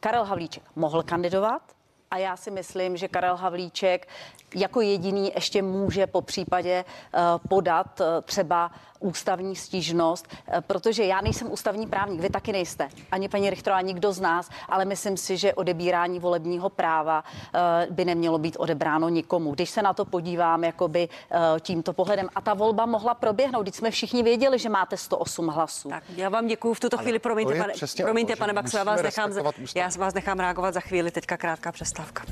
Karel 0.00 0.24
Havlíček 0.24 0.62
mohl 0.76 1.02
kandidovat 1.02 1.62
a 2.10 2.18
já 2.18 2.36
si 2.36 2.50
myslím, 2.50 2.96
že 2.96 3.08
Karel 3.08 3.36
Havlíček 3.36 4.08
jako 4.54 4.80
jediný 4.80 5.32
ještě 5.34 5.62
může 5.62 6.06
po 6.06 6.22
případě 6.22 6.84
eh, 7.14 7.18
podat 7.48 8.00
eh, 8.00 8.22
třeba 8.22 8.70
ústavní 9.00 9.56
stížnost, 9.56 10.28
eh, 10.48 10.60
protože 10.60 11.04
já 11.04 11.20
nejsem 11.20 11.52
ústavní 11.52 11.86
právník, 11.86 12.20
vy 12.20 12.30
taky 12.30 12.52
nejste, 12.52 12.88
ani 13.10 13.28
paní 13.28 13.50
Richterová, 13.50 13.80
nikdo 13.80 14.12
z 14.12 14.20
nás, 14.20 14.50
ale 14.68 14.84
myslím 14.84 15.16
si, 15.16 15.36
že 15.36 15.54
odebírání 15.54 16.20
volebního 16.20 16.68
práva 16.70 17.24
by 17.90 18.04
nemělo 18.04 18.38
být 18.38 18.56
odebráno 18.58 19.08
nikomu. 19.08 19.52
Když 19.52 19.70
se 19.70 19.82
na 19.82 19.92
to 19.92 20.04
podívám 20.04 20.64
jakoby 20.64 21.08
tímto 21.60 21.92
pohledem 21.92 22.28
a 22.34 22.40
ta 22.40 22.54
volba 22.54 22.86
mohla 22.86 23.14
proběhnout, 23.14 23.62
když 23.62 23.74
jsme 23.74 23.90
všichni 23.90 24.22
věděli, 24.22 24.58
že 24.58 24.68
máte 24.68 24.96
108 24.96 25.46
hlasů. 25.48 25.88
Tak, 25.88 26.02
já 26.16 26.28
vám 26.28 26.46
děkuji 26.46 26.74
v 26.74 26.80
tuto 26.80 26.98
chvíli. 26.98 27.18
Promiňte, 27.18 27.54
pane, 27.54 27.72
promiňte, 28.02 28.36
pane 28.36 28.52
Baxo, 28.52 28.76
já 28.76 28.84
vás, 28.84 29.02
nechám, 29.02 29.32
já 29.74 29.88
vás 29.98 30.14
nechám 30.14 30.40
reagovat 30.40 30.74
za 30.74 30.80
chvíli. 30.80 31.10
Teďka 31.10 31.36
krátká 31.36 31.72
přestávka. 31.72 32.24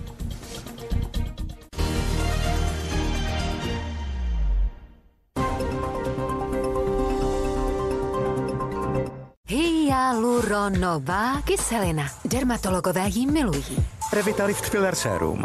Hyaluronová 9.93 11.43
kyselina. 11.43 12.11
Dermatologové 12.25 13.09
ji 13.09 13.27
milují. 13.27 13.85
Revitalift 14.13 14.65
Filler 14.65 14.95
Serum. 14.95 15.45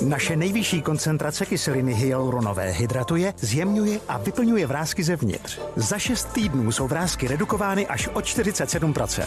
Naše 0.00 0.36
nejvyšší 0.36 0.82
koncentrace 0.82 1.46
kyseliny 1.46 1.94
hyaluronové 1.94 2.70
hydratuje, 2.70 3.34
zjemňuje 3.38 4.00
a 4.08 4.18
vyplňuje 4.18 4.66
vrázky 4.66 5.04
zevnitř. 5.04 5.60
Za 5.76 5.98
6 5.98 6.24
týdnů 6.24 6.72
jsou 6.72 6.88
vrázky 6.88 7.28
redukovány 7.28 7.86
až 7.86 8.08
o 8.08 8.18
47%. 8.18 9.26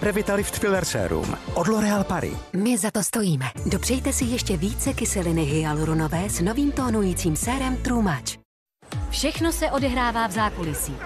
Revitalift 0.00 0.58
Filler 0.58 0.84
Serum 0.84 1.36
od 1.54 1.68
L'Oréal 1.68 2.04
Paris. 2.04 2.34
My 2.52 2.78
za 2.78 2.90
to 2.90 3.02
stojíme. 3.02 3.46
Dopřejte 3.66 4.12
si 4.12 4.24
ještě 4.24 4.56
více 4.56 4.92
kyseliny 4.92 5.44
hyaluronové 5.44 6.30
s 6.30 6.40
novým 6.40 6.72
tónujícím 6.72 7.36
sérem 7.36 7.76
True 7.76 8.02
Match. 8.02 8.32
Všechno 9.10 9.52
se 9.52 9.70
odehrává 9.70 10.26
v 10.26 10.32
zákulisí. 10.32 10.96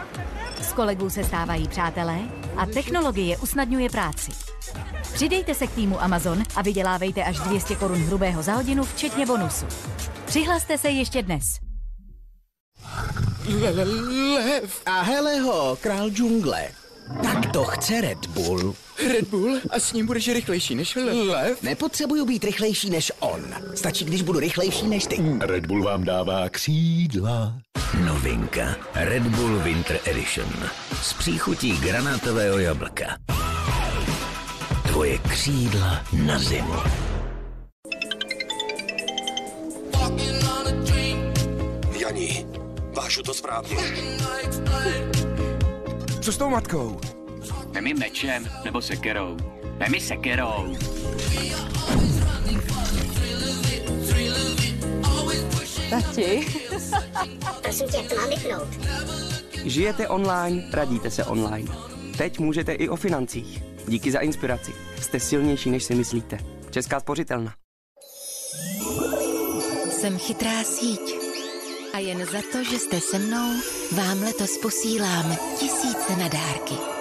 Kolegů 0.77 1.11
se 1.11 1.25
stávají 1.25 1.69
přátelé 1.69 2.19
a 2.57 2.67
technologie 2.67 3.39
usnadňuje 3.39 3.91
práci. 3.91 4.33
Přidejte 5.13 5.55
se 5.55 5.67
k 5.67 5.75
týmu 5.75 6.03
Amazon 6.03 6.43
a 6.57 6.63
vydělávejte 6.63 7.25
až 7.25 7.39
200 7.39 7.77
korun 7.77 7.99
hrubého 7.99 8.43
za 8.43 8.53
hodinu, 8.53 8.85
včetně 8.85 9.27
bonusu. 9.27 9.67
Přihlaste 10.27 10.79
se 10.79 10.89
ještě 10.89 11.23
dnes. 11.23 11.45
Lev. 13.61 14.83
A 14.87 15.03
hele 15.03 15.41
ho, 15.41 15.79
král 15.81 16.11
džungle. 16.11 16.69
Tak 17.23 17.53
to 17.53 17.65
chce 17.65 18.01
Red 18.01 18.27
Bull. 18.27 18.75
Red 18.99 19.29
Bull? 19.29 19.61
A 19.71 19.81
s 19.81 19.93
ním 19.93 20.07
budeš 20.07 20.29
rychlejší 20.29 20.75
než 20.75 20.97
lev? 20.97 21.63
Nepotřebuju 21.63 22.27
být 22.27 22.45
rychlejší 22.45 22.91
než 22.91 23.13
on. 23.21 23.41
Stačí, 23.75 24.05
když 24.05 24.23
budu 24.23 24.39
rychlejší 24.39 24.87
než 24.87 25.07
ty. 25.07 25.23
Red 25.41 25.67
Bull 25.67 25.83
vám 25.83 26.05
dává 26.05 26.49
křídla. 26.49 27.55
Novinka 28.05 28.77
Red 28.95 29.23
Bull 29.23 29.59
Winter 29.59 30.01
Edition 30.05 30.71
s 31.03 31.13
příchutí 31.13 31.77
granátového 31.79 32.59
jablka. 32.59 33.19
Tvoje 34.89 35.19
křídla 35.19 36.05
na 36.13 36.39
zimu. 36.39 36.75
Jani, 41.99 42.47
vážu 42.97 43.23
to 43.23 43.35
správně. 43.35 43.77
Co 46.21 46.33
s 46.33 46.37
tou 46.37 46.51
matkou? 46.51 47.01
Vemi 47.77 47.95
mečem 47.95 48.49
nebo 48.65 48.83
sekerou. 48.83 49.37
Vemi 49.63 50.01
sekerou. 50.01 50.77
Tati. 55.91 56.47
Prosím 57.63 57.89
tě, 57.89 57.97
to 57.97 58.17
mám 58.17 58.31
vypnout? 58.31 58.69
Žijete 59.65 60.09
online, 60.09 60.69
radíte 60.73 61.11
se 61.11 61.25
online. 61.25 61.73
Teď 62.19 62.39
můžete 62.39 62.73
i 62.73 62.89
o 62.89 62.97
financích. 62.97 63.63
Díky 63.89 64.13
za 64.13 64.19
inspiraci. 64.19 64.73
Jste 65.01 65.21
silnější, 65.21 65.71
než 65.71 65.85
si 65.85 65.95
myslíte. 65.95 66.39
Česká 66.71 67.01
spořitelna. 67.01 67.55
Jsem 69.91 70.19
chytrá 70.19 70.65
síť. 70.65 71.15
A 71.95 71.99
jen 71.99 72.27
za 72.27 72.43
to, 72.53 72.65
že 72.65 72.79
jste 72.79 73.01
se 73.01 73.19
mnou, 73.19 73.55
vám 73.93 74.23
letos 74.23 74.59
posílám 74.63 75.37
tisíce 75.59 76.17
na 76.19 76.29
dárky. 76.29 76.96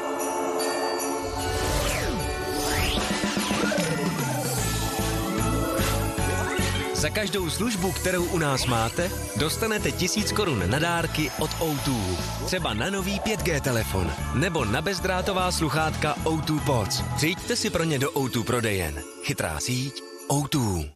Za 6.96 7.10
každou 7.10 7.50
službu, 7.50 7.92
kterou 7.92 8.26
u 8.26 8.38
nás 8.38 8.66
máte, 8.66 9.12
dostanete 9.40 9.92
tisíc 9.92 10.32
korun 10.32 10.70
na 10.70 10.80
dárky 10.80 11.32
od 11.40 11.50
O2. 11.50 12.18
Třeba 12.46 12.74
na 12.74 12.90
nový 12.90 13.20
5G 13.20 13.62
telefon 13.62 14.12
nebo 14.34 14.66
na 14.66 14.82
bezdrátová 14.82 15.52
sluchátka 15.52 16.16
O2 16.24 16.60
Pods. 16.66 17.04
Přijďte 17.16 17.56
si 17.56 17.70
pro 17.70 17.84
ně 17.84 18.00
do 18.00 18.12
O2 18.12 18.44
prodejen. 18.44 19.02
Chytrá 19.24 19.60
síť 19.60 20.04
O2. 20.30 20.92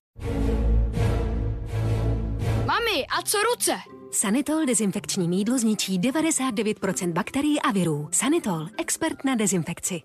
Mami, 2.65 3.05
a 3.17 3.21
co 3.21 3.37
ruce? 3.53 3.71
Sanitol 4.11 4.65
dezinfekční 4.65 5.27
mídlo 5.27 5.57
zničí 5.57 5.99
99% 5.99 7.13
bakterií 7.13 7.61
a 7.61 7.71
virů. 7.71 8.09
Sanitol, 8.11 8.67
expert 8.77 9.25
na 9.25 9.35
dezinfekci. 9.35 10.01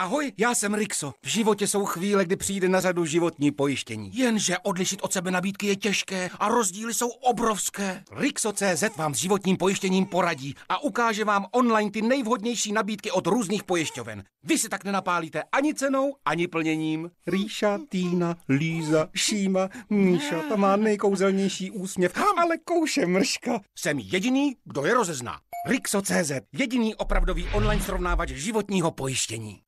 Ahoj, 0.00 0.32
já 0.38 0.54
jsem 0.54 0.74
Rixo. 0.74 1.12
V 1.22 1.28
životě 1.28 1.66
jsou 1.66 1.84
chvíle, 1.84 2.24
kdy 2.24 2.36
přijde 2.36 2.68
na 2.68 2.80
řadu 2.80 3.04
životní 3.04 3.50
pojištění. 3.50 4.10
Jenže 4.14 4.58
odlišit 4.58 5.00
od 5.02 5.12
sebe 5.12 5.30
nabídky 5.30 5.66
je 5.66 5.76
těžké 5.76 6.30
a 6.38 6.48
rozdíly 6.48 6.94
jsou 6.94 7.08
obrovské. 7.08 8.04
Rixo.cz 8.12 8.96
vám 8.96 9.14
s 9.14 9.18
životním 9.18 9.56
pojištěním 9.56 10.06
poradí 10.06 10.54
a 10.68 10.82
ukáže 10.82 11.24
vám 11.24 11.46
online 11.52 11.90
ty 11.90 12.02
nejvhodnější 12.02 12.72
nabídky 12.72 13.10
od 13.10 13.26
různých 13.26 13.64
pojišťoven. 13.64 14.24
Vy 14.42 14.58
si 14.58 14.68
tak 14.68 14.84
nenapálíte 14.84 15.42
ani 15.52 15.74
cenou, 15.74 16.14
ani 16.24 16.48
plněním. 16.48 17.10
Ríša, 17.26 17.78
Týna, 17.88 18.36
Líza, 18.48 19.08
Šíma, 19.14 19.68
Míša, 19.90 20.42
ta 20.48 20.56
má 20.56 20.76
nejkouzelnější 20.76 21.70
úsměv, 21.70 22.12
ale 22.36 22.58
kouše 22.58 23.06
mrška. 23.06 23.60
Jsem 23.78 23.98
jediný, 23.98 24.56
kdo 24.64 24.84
je 24.84 24.94
rozezná. 24.94 25.38
Rixo.cz, 25.66 26.32
jediný 26.52 26.94
opravdový 26.94 27.48
online 27.54 27.82
srovnávač 27.82 28.28
životního 28.28 28.90
pojištění. 28.90 29.60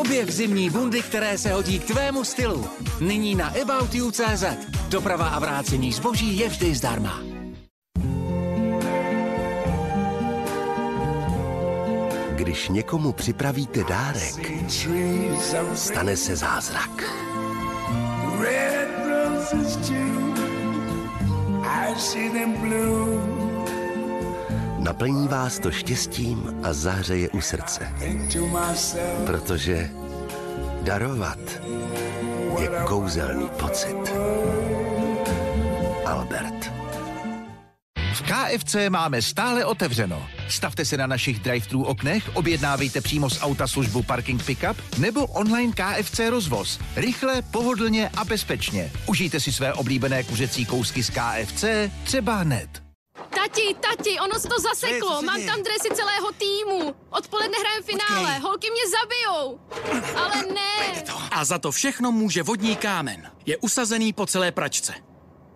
Objev 0.00 0.30
zimní 0.30 0.70
bundy, 0.70 1.02
které 1.02 1.38
se 1.38 1.52
hodí 1.52 1.78
k 1.78 1.84
tvému 1.84 2.24
stylu. 2.24 2.66
Nyní 3.00 3.34
na 3.34 3.52
aboutyou.cz. 3.62 4.44
Doprava 4.88 5.28
a 5.28 5.38
vrácení 5.38 5.92
zboží 5.92 6.38
je 6.38 6.48
vždy 6.48 6.74
zdarma. 6.74 7.22
Když 12.30 12.68
někomu 12.68 13.12
připravíte 13.12 13.84
dárek, 13.84 14.52
stane 15.74 16.16
se 16.16 16.36
zázrak. 16.36 17.02
Red 18.38 18.88
roses 19.06 19.76
too. 19.76 20.34
I 21.64 21.94
see 22.00 22.30
them 22.30 22.52
blue. 22.52 23.43
Naplní 24.84 25.28
vás 25.28 25.58
to 25.58 25.70
štěstím 25.70 26.60
a 26.62 26.72
zahřeje 26.72 27.28
u 27.28 27.40
srdce. 27.40 27.92
Protože 29.26 29.90
darovat 30.82 31.38
je 32.60 32.68
kouzelný 32.84 33.48
pocit. 33.48 33.96
Albert. 36.06 36.72
V 38.14 38.22
KFC 38.22 38.76
máme 38.88 39.22
stále 39.22 39.64
otevřeno. 39.64 40.26
Stavte 40.48 40.84
se 40.84 40.96
na 40.96 41.06
našich 41.06 41.40
drive-thru 41.40 41.84
oknech, 41.84 42.36
objednávejte 42.36 43.00
přímo 43.00 43.30
z 43.30 43.42
auta 43.42 43.66
službu 43.66 44.02
Parking 44.02 44.44
Pickup 44.44 44.76
nebo 44.98 45.26
online 45.26 45.72
KFC 45.72 46.20
rozvoz. 46.30 46.80
Rychle, 46.96 47.42
pohodlně 47.42 48.08
a 48.16 48.24
bezpečně. 48.24 48.90
Užijte 49.06 49.40
si 49.40 49.52
své 49.52 49.72
oblíbené 49.72 50.22
kuřecí 50.22 50.66
kousky 50.66 51.02
z 51.02 51.10
KFC 51.10 51.64
třeba 52.04 52.36
hned. 52.36 52.83
Tati, 53.44 53.74
tati, 53.80 54.20
ono 54.20 54.38
se 54.38 54.48
to 54.48 54.58
zaseklo. 54.58 55.22
Mám 55.22 55.42
tam 55.46 55.62
dresy 55.62 55.88
celého 55.94 56.32
týmu. 56.32 56.94
Odpoledne 57.10 57.58
hrajem 57.60 57.82
finále. 57.82 58.28
Okay. 58.28 58.40
Holky 58.40 58.68
mě 58.70 58.82
zabijou. 58.96 59.60
Ale 60.16 60.44
ne. 60.54 61.04
A 61.30 61.44
za 61.44 61.58
to 61.58 61.72
všechno 61.72 62.12
může 62.12 62.42
vodní 62.42 62.76
kámen. 62.76 63.30
Je 63.46 63.56
usazený 63.56 64.12
po 64.12 64.26
celé 64.26 64.52
pračce. 64.52 64.94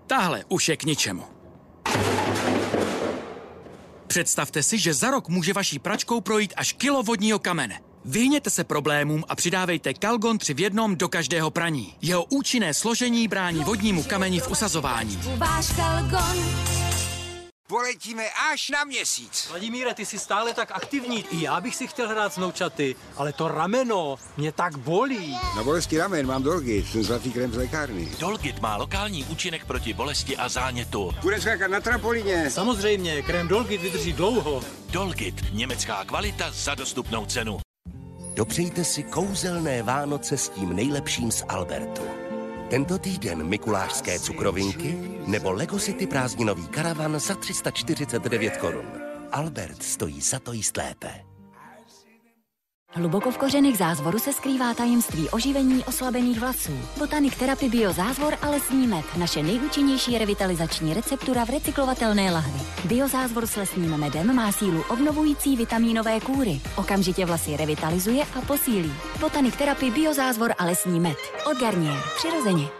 Tahle 0.07 0.45
už 0.49 0.69
je 0.69 0.77
k 0.77 0.85
ničemu. 0.85 1.25
Představte 4.07 4.63
si, 4.63 4.79
že 4.79 4.95
za 4.95 5.11
rok 5.11 5.29
může 5.29 5.53
vaší 5.53 5.79
pračkou 5.79 6.21
projít 6.21 6.53
až 6.57 6.73
kilo 6.73 7.03
vodního 7.03 7.39
kamene. 7.39 7.81
Vyhněte 8.05 8.51
se 8.51 8.65
problémům 8.65 9.25
a 9.29 9.37
přidávejte 9.37 9.95
Kalgon 9.95 10.39
3 10.39 10.55
v 10.55 10.61
jednom 10.61 10.97
do 10.97 11.09
každého 11.09 11.51
praní. 11.51 11.95
Jeho 12.03 12.25
účinné 12.25 12.75
složení 12.75 13.29
brání 13.29 13.65
vodnímu 13.65 14.03
kameni 14.03 14.41
v 14.41 14.51
usazování. 14.51 15.19
Váš 15.37 15.73
Kalgon. 15.77 16.88
Poletíme 17.71 18.25
až 18.53 18.71
na 18.71 18.85
měsíc. 18.85 19.47
Vladimíre, 19.49 19.95
ty 19.95 20.07
jsi 20.07 20.19
stále 20.19 20.55
tak 20.55 20.71
aktivní. 20.73 21.25
I 21.31 21.43
já 21.43 21.61
bych 21.61 21.77
si 21.77 21.87
chtěl 21.87 22.09
hrát 22.09 22.33
s 22.33 22.37
noučaty, 22.37 22.97
ale 23.17 23.33
to 23.33 23.49
rameno 23.49 24.17
mě 24.37 24.53
tak 24.53 24.79
bolí. 24.79 25.39
Na 25.57 25.63
bolesti 25.65 25.99
ramen 25.99 26.27
mám 26.27 26.43
Dolgit, 26.43 26.93
ten 26.93 27.05
zlatý 27.05 27.33
krem 27.33 27.53
z 27.53 27.57
lékárny. 27.57 28.09
Dolgit 28.19 28.61
má 28.61 28.77
lokální 28.77 29.25
účinek 29.25 29.65
proti 29.65 29.93
bolesti 29.93 30.37
a 30.37 30.49
zánětu. 30.49 31.15
Bude 31.23 31.41
skákat 31.41 31.71
na 31.71 31.81
trampolině. 31.81 32.51
Samozřejmě, 32.51 33.23
krém 33.23 33.49
Dolgit 33.49 33.81
vydrží 33.81 34.13
dlouho. 34.13 34.63
Dolgit, 34.91 35.35
německá 35.53 36.05
kvalita 36.05 36.51
za 36.51 36.75
dostupnou 36.75 37.27
cenu. 37.27 37.59
Dopřejte 38.35 38.85
si 38.85 39.03
kouzelné 39.03 39.83
Vánoce 39.83 40.37
s 40.37 40.49
tím 40.49 40.77
nejlepším 40.77 41.33
z 41.33 41.45
Albertu. 41.49 42.03
Tento 42.69 42.99
týden 42.99 43.49
Mikulášské 43.49 44.21
cukrovinky 44.21 44.93
nebo 45.27 45.53
Lego 45.53 45.79
City 45.79 46.07
prázdninový 46.07 46.69
karavan 46.69 47.21
za 47.21 47.35
349 47.35 48.57
korun. 48.57 48.85
Albert 49.33 49.83
stojí 49.83 50.21
za 50.21 50.39
to 50.39 50.53
jíst 50.53 50.77
lépe. 50.77 51.28
Hluboko 52.93 53.31
v 53.31 53.39
kořenech 53.39 53.79
zázvoru 53.79 54.19
se 54.19 54.33
skrývá 54.33 54.75
tajemství 54.75 55.29
oživení 55.31 55.85
oslabených 55.85 56.41
vlasů. 56.41 56.73
Botanik 56.99 57.39
Therapy 57.39 57.69
Bio 57.69 57.93
Zázvor 57.93 58.35
a 58.43 58.51
lesní 58.51 58.87
med. 58.87 59.05
Naše 59.17 59.43
nejúčinnější 59.43 60.19
revitalizační 60.19 60.95
receptura 60.95 61.45
v 61.45 61.51
recyklovatelné 61.51 62.33
lahvi. 62.33 62.61
Biozázvor 62.85 63.47
s 63.47 63.57
lesním 63.57 63.97
medem 63.97 64.37
má 64.37 64.53
sílu 64.53 64.85
obnovující 64.89 65.57
vitamínové 65.57 66.21
kůry. 66.21 66.61
Okamžitě 66.77 67.27
vlasy 67.27 67.57
revitalizuje 67.57 68.25
a 68.39 68.41
posílí. 68.41 68.93
Botanik 69.21 69.57
Therapy 69.57 69.91
Bio 69.91 70.15
Zázvor 70.15 70.53
a 70.59 70.65
lesní 70.65 71.01
med. 71.01 71.19
Od 71.51 71.61
Garnier. 71.61 72.03
Přirozeně. 72.17 72.78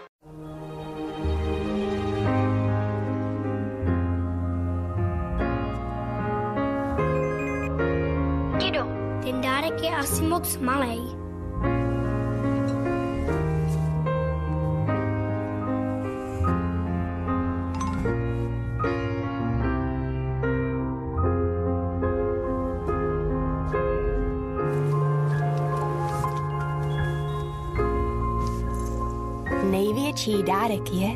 Ten 9.61 9.69
dárek 9.69 9.83
je 9.83 9.95
asi 9.95 10.23
moc 10.23 10.57
malý. 10.57 11.15
Největší 29.71 30.43
dárek 30.43 30.93
je, 30.93 31.09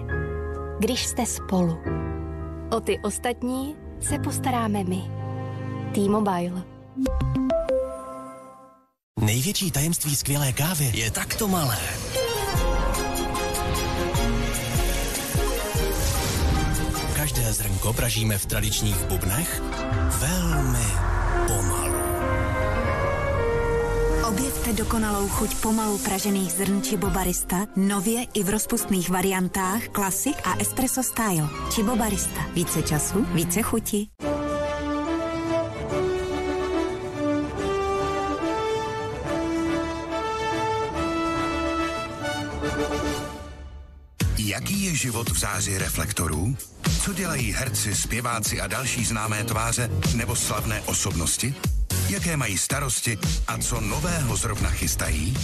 když 0.80 1.06
jste 1.06 1.26
spolu. 1.26 1.78
O 2.72 2.80
ty 2.80 3.00
ostatní 3.04 3.76
se 4.00 4.20
postaráme 4.20 4.84
my. 4.84 5.02
T-Mobile. 5.94 6.64
Největší 9.44 9.72
tajemství 9.72 10.16
skvělé 10.16 10.54
kávy 10.54 10.92
je 10.94 11.12
takto 11.12 11.48
malé. 11.48 11.80
Každé 17.16 17.54
zrnko 17.54 17.94
pražíme 17.94 18.38
v 18.38 18.46
tradičních 18.46 18.96
bubnech 18.96 19.62
velmi 20.20 20.86
pomalu. 21.48 21.94
Objevte 24.28 24.74
dokonalou 24.74 25.28
chuť 25.28 25.56
pomalu 25.56 25.98
pražených 25.98 26.52
zrn 26.52 26.82
Chibo 26.82 27.10
Barista, 27.10 27.68
nově 27.76 28.24
i 28.34 28.44
v 28.44 28.50
rozpustných 28.50 29.10
variantách 29.10 29.82
Classic 29.96 30.36
a 30.44 30.56
Espresso 30.60 31.04
Style. 31.04 31.50
Chibo 31.70 31.96
Barista. 31.96 32.48
Více 32.54 32.82
času, 32.82 33.26
více 33.34 33.62
chuti. 33.62 34.08
Záři 45.44 45.78
reflektorů? 45.78 46.58
Co 47.02 47.14
dělají 47.14 47.52
herci, 47.52 47.96
zpěváci 47.96 48.62
a 48.62 48.68
další 48.68 49.06
známé 49.06 49.44
tváře 49.44 49.90
nebo 50.16 50.36
slavné 50.36 50.82
osobnosti? 50.82 51.56
Jaké 52.10 52.38
mají 52.38 52.58
starosti 52.58 53.18
a 53.48 53.58
co 53.58 53.82
nového 53.82 54.36
zrovna 54.36 54.70
chystají? 54.70 55.38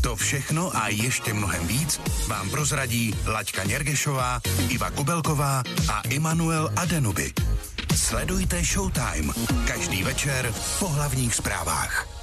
To 0.00 0.16
všechno 0.16 0.76
a 0.76 0.88
ještě 0.88 1.34
mnohem 1.34 1.66
víc 1.66 2.00
vám 2.26 2.50
prozradí 2.50 3.14
Laďka 3.26 3.64
Něrgešová, 3.64 4.40
Iva 4.68 4.90
Kubelková 4.90 5.62
a 5.92 6.00
Immanuel 6.00 6.70
Adenuby. 6.76 7.32
Sledujte 7.96 8.64
Showtime 8.64 9.32
každý 9.66 10.02
večer 10.02 10.54
po 10.78 10.88
hlavních 10.88 11.34
zprávách. 11.34 12.17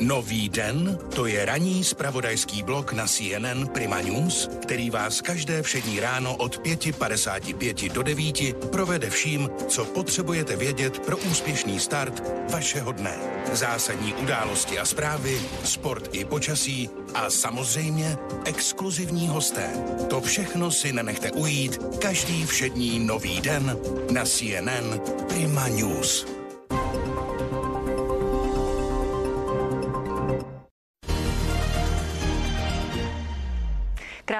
Nový 0.00 0.48
den, 0.48 0.98
to 1.14 1.26
je 1.26 1.44
ranní 1.44 1.84
spravodajský 1.84 2.62
blok 2.62 2.92
na 2.92 3.06
CNN 3.06 3.66
Prima 3.72 4.00
News, 4.00 4.50
který 4.62 4.90
vás 4.90 5.20
každé 5.20 5.62
všední 5.62 6.00
ráno 6.00 6.36
od 6.36 6.60
5.55 6.62 7.92
do 7.92 8.02
9 8.02 8.54
provede 8.70 9.10
vším, 9.10 9.50
co 9.68 9.84
potřebujete 9.84 10.56
vědět 10.56 10.98
pro 10.98 11.16
úspěšný 11.16 11.80
start 11.80 12.22
vašeho 12.50 12.92
dne. 12.92 13.16
Zásadní 13.52 14.14
události 14.14 14.78
a 14.78 14.84
zprávy, 14.84 15.40
sport 15.64 16.08
i 16.12 16.24
počasí 16.24 16.90
a 17.14 17.30
samozřejmě 17.30 18.16
exkluzivní 18.44 19.28
hosté. 19.28 19.70
To 20.10 20.20
všechno 20.20 20.70
si 20.70 20.92
nenechte 20.92 21.30
ujít 21.32 21.80
každý 21.98 22.46
všední 22.46 22.98
nový 22.98 23.40
den 23.40 23.78
na 24.10 24.24
CNN 24.24 25.00
Prima 25.28 25.68
News. 25.68 26.33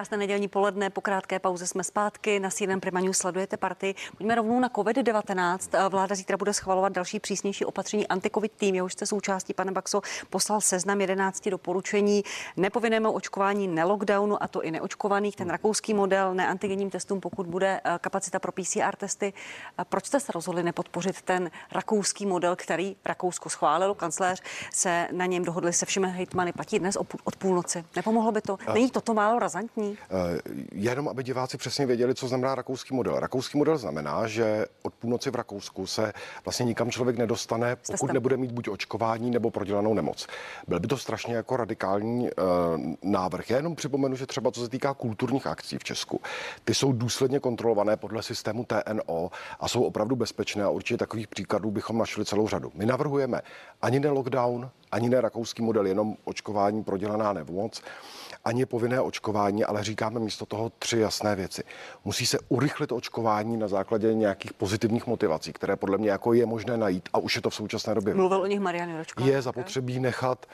Krásné 0.05 0.17
nedělní 0.17 0.49
poledne, 0.49 0.91
po 0.91 1.01
krátké 1.01 1.39
pauze 1.39 1.67
jsme 1.67 1.85
zpátky. 1.85 2.41
Na 2.41 2.51
CNN 2.51 2.81
Prima 2.81 3.01
News 3.01 3.19
sledujete 3.19 3.57
party. 3.57 3.95
Pojďme 4.17 4.35
rovnou 4.35 4.61
na 4.61 4.69
COVID-19. 4.69 5.89
Vláda 5.89 6.15
zítra 6.15 6.37
bude 6.37 6.53
schvalovat 6.53 6.93
další 6.93 7.21
přísnější 7.21 7.65
opatření. 7.65 8.09
Antikovid 8.09 8.53
tým, 8.53 8.75
jehož 8.75 8.93
jste 8.93 9.07
součástí, 9.07 9.55
pane 9.55 9.73
Baxo, 9.73 10.01
poslal 10.31 10.61
seznam 10.61 11.01
11 11.01 11.49
doporučení 11.49 12.25
nepovinnému 12.57 13.13
očkování, 13.13 13.69
nelockdownu 13.69 14.43
a 14.43 14.49
to 14.49 14.63
i 14.63 14.71
neočkovaných. 14.71 15.37
Ten 15.37 15.51
rakouský 15.51 15.95
model 15.95 16.35
neantigenním 16.35 16.91
testům, 16.91 17.21
pokud 17.21 17.47
bude 17.47 17.81
eh, 17.85 17.99
kapacita 18.01 18.39
pro 18.39 18.53
PCR 18.53 18.97
testy. 18.97 19.33
Proč 19.85 20.07
jste 20.07 20.21
se 20.21 20.33
rozhodli 20.33 20.63
nepodpořit 20.63 21.23
ten 21.23 21.51
rakouský 21.73 22.27
model, 22.27 22.57
který 22.57 22.97
Rakousko 23.05 23.51
schválilo? 23.51 23.95
Kancléř 23.95 24.43
se 24.73 25.09
na 25.13 25.27
něm 25.27 25.45
dohodli 25.45 25.73
se 25.73 25.87
všemi 25.87 26.09
hejtmany. 26.11 26.53
Platí 26.53 26.79
dnes 26.79 26.97
od 27.25 27.37
půlnoci. 27.37 27.85
Nepomohlo 27.97 28.33
by 28.33 28.41
to? 28.41 28.59
Není 28.75 28.91
toto 28.91 29.15
málo 29.15 29.39
razantní? 29.39 29.94
Eh, 30.03 30.41
Jenom, 30.73 31.09
aby 31.09 31.23
diváci 31.23 31.57
přesně 31.57 31.87
věděli, 31.87 32.15
co 32.15 32.29
znamená 32.29 32.55
rakouský 32.55 32.95
model. 32.95 33.21
Rakouský 33.21 33.59
model 33.59 33.79
znamená, 33.79 34.27
že 34.27 34.67
od 34.83 34.95
půlnoci 34.95 35.31
v 35.31 35.35
Rakousku 35.35 35.87
se 35.87 36.13
vlastně 36.45 36.67
nikam 36.67 36.91
člověk 36.91 37.19
nedostane, 37.19 37.77
pokud 37.87 38.13
nebude 38.13 38.37
mít 38.37 38.53
buď 38.53 38.69
očkování 38.69 39.31
nebo 39.31 39.51
prodělanou 39.51 39.95
nemoc. 39.95 40.27
Byl 40.69 40.81
by 40.81 40.87
to 40.89 40.97
strašně 40.99 41.35
jako 41.37 41.57
radikální 41.57 42.23
uh, 42.23 42.31
návrh. 43.03 43.51
Já 43.51 43.57
jenom 43.57 43.75
připomenu, 43.75 44.17
že 44.17 44.27
třeba 44.27 44.51
co 44.51 44.61
se 44.61 44.69
týká 44.69 44.95
kulturních 44.95 45.47
akcí 45.47 45.79
v 45.79 45.85
Česku, 45.85 46.21
ty 46.65 46.75
jsou 46.75 46.93
důsledně 46.93 47.41
kontrolované 47.41 47.97
podle 47.97 48.23
systému 48.23 48.65
TNO 48.65 49.31
a 49.61 49.69
jsou 49.69 49.83
opravdu 49.83 50.17
bezpečné 50.17 50.65
a 50.65 50.71
určitě 50.71 50.99
takových 50.99 51.29
příkladů 51.29 51.71
bychom 51.71 51.99
našli 51.99 52.25
celou 52.25 52.49
řadu. 52.49 52.73
My 52.75 52.87
navrhujeme 52.87 53.41
ani 53.83 54.01
ne 54.01 54.09
lockdown, 54.09 54.71
ani 54.93 55.09
ne 55.09 55.21
rakouský 55.21 55.63
model, 55.63 55.87
jenom 55.87 56.17
očkování 56.25 56.85
prodělaná 56.85 57.33
nemoc, 57.33 57.83
ani 58.45 58.67
povinné 58.67 59.01
očkování, 59.01 59.65
ale 59.65 59.85
říkáme 59.85 60.21
místo 60.21 60.47
toho 60.47 60.73
tři 60.79 60.99
jasné 60.99 61.37
věci. 61.37 61.63
Musí 62.05 62.27
se 62.27 62.39
urychlit 62.49 62.93
očkování 62.93 63.57
na 63.57 63.69
základě 63.69 64.15
nějakých 64.15 64.53
pozitivních 64.53 65.07
motivací, 65.07 65.53
které 65.53 65.77
podle 65.77 65.99
mě 65.99 66.11
jako 66.11 66.33
je 66.33 66.47
možné 66.47 66.77
najít 66.77 67.09
a 67.13 67.19
už 67.19 67.37
je 67.37 67.43
to 67.43 67.51
v 67.51 67.55
současné 67.55 67.95
době. 67.95 68.15
Mluvil 68.15 68.41
o 68.41 68.47
nich 68.47 68.61
Marian 68.61 68.91
Jurečka. 68.91 69.25
Je 69.25 69.43
zapotřebí 69.43 70.01
nechat 70.01 70.47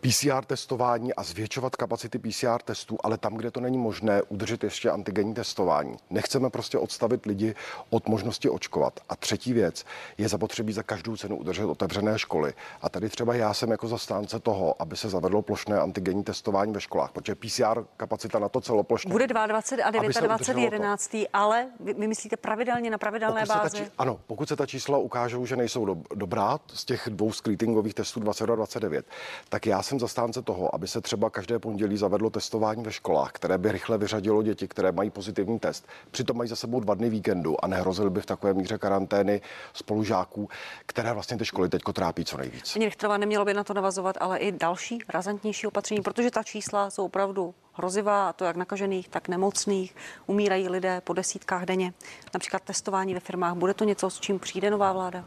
PCR 0.00 0.44
testování 0.44 1.14
a 1.14 1.22
zvětšovat 1.22 1.76
kapacity 1.76 2.18
PCR 2.18 2.62
testů, 2.64 2.98
ale 3.04 3.18
tam, 3.18 3.34
kde 3.34 3.50
to 3.50 3.60
není 3.60 3.78
možné, 3.78 4.22
udržet 4.22 4.64
ještě 4.64 4.90
antigenní 4.90 5.34
testování. 5.34 5.96
Nechceme 6.10 6.50
prostě 6.50 6.78
odstavit 6.78 7.26
lidi 7.26 7.54
od 7.90 8.08
možnosti 8.08 8.50
očkovat. 8.50 9.00
A 9.08 9.16
třetí 9.16 9.52
věc 9.52 9.84
je 10.18 10.28
zapotřebí 10.28 10.72
za 10.72 10.82
každou 10.82 11.16
cenu 11.16 11.36
udržet 11.36 11.64
otevřené 11.64 12.18
školy. 12.18 12.52
A 12.82 12.88
tady 12.88 13.08
třeba 13.08 13.34
já 13.34 13.54
jsem 13.54 13.70
jako 13.70 13.88
zastánce 13.88 14.40
toho, 14.40 14.82
aby 14.82 14.96
se 14.96 15.08
zavedlo 15.08 15.42
plošné 15.42 15.80
antigenní 15.80 16.24
testování 16.24 16.72
ve 16.72 16.80
školách, 16.80 17.12
protože 17.12 17.34
PCR 17.34 17.84
kapacita 17.96 18.38
na 18.38 18.48
to 18.48 18.60
celoplošně. 18.60 19.10
Bude 19.10 19.26
22 19.26 19.84
a 19.86 19.88
aby 19.88 20.12
se 20.14 20.20
29 20.20 20.34
udrželo 20.34 20.68
to. 20.70 20.74
11. 20.74 21.16
ale 21.32 21.66
vy, 21.80 21.94
vy 21.94 22.08
myslíte 22.08 22.36
pravidelně 22.36 22.90
na 22.90 22.98
pravidelné 22.98 23.40
Pokud 23.46 23.58
bázi? 23.62 23.76
či- 23.76 23.90
ano, 23.98 24.20
pokud 24.26 24.48
se 24.48 24.56
ta 24.56 24.66
čísla 24.66 24.98
ukážou, 24.98 25.46
že 25.46 25.56
nejsou 25.56 25.84
do, 25.84 25.96
dobrá 26.14 26.58
z 26.74 26.84
těch 26.84 27.08
dvou 27.10 27.32
screeningových 27.32 27.94
testů 27.94 28.20
22 28.20 28.52
a 28.52 28.56
29, 28.56 29.06
tak 29.48 29.66
já 29.66 29.82
jsem 29.82 30.00
zastánce 30.00 30.42
toho, 30.42 30.74
aby 30.74 30.88
se 30.88 31.00
třeba 31.00 31.30
každé 31.30 31.58
pondělí 31.58 31.96
zavedlo 31.96 32.30
testování 32.30 32.82
ve 32.82 32.92
školách, 32.92 33.32
které 33.32 33.58
by 33.58 33.72
rychle 33.72 33.98
vyřadilo 33.98 34.42
děti, 34.42 34.68
které 34.68 34.92
mají 34.92 35.10
pozitivní 35.10 35.58
test. 35.58 35.86
Přitom 36.10 36.36
mají 36.36 36.48
za 36.48 36.56
sebou 36.56 36.80
dva 36.80 36.94
dny 36.94 37.10
víkendu 37.10 37.64
a 37.64 37.66
nehrozily 37.66 38.10
by 38.10 38.20
v 38.20 38.26
takové 38.26 38.54
míře 38.54 38.78
karantény 38.78 39.40
spolužáků, 39.72 40.48
které 40.86 41.12
vlastně 41.12 41.38
ty 41.38 41.44
školy 41.44 41.68
teď 41.68 41.82
trápí 41.92 42.24
co 42.24 42.36
nejvíc. 42.36 42.72
Paní 42.72 42.84
Richterová, 42.84 43.16
nemělo 43.16 43.44
by 43.44 43.54
na 43.54 43.64
to 43.64 43.74
navazovat, 43.74 44.16
ale 44.20 44.38
i 44.38 44.52
další 44.52 44.98
razantnější 45.08 45.66
opatření, 45.66 46.02
protože 46.02 46.30
ta 46.30 46.42
čísla 46.42 46.90
jsou 46.90 47.04
opravdu 47.04 47.54
hrozivá, 47.72 48.28
a 48.28 48.32
to 48.32 48.44
jak 48.44 48.56
nakažených, 48.56 49.08
tak 49.08 49.28
nemocných. 49.28 49.96
Umírají 50.26 50.68
lidé 50.68 51.00
po 51.00 51.12
desítkách 51.12 51.64
denně. 51.64 51.92
Například 52.34 52.62
testování 52.62 53.14
ve 53.14 53.20
firmách. 53.20 53.54
Bude 53.54 53.74
to 53.74 53.84
něco, 53.84 54.10
s 54.10 54.20
čím 54.20 54.38
přijde 54.38 54.70
nová 54.70 54.92
vláda? 54.92 55.24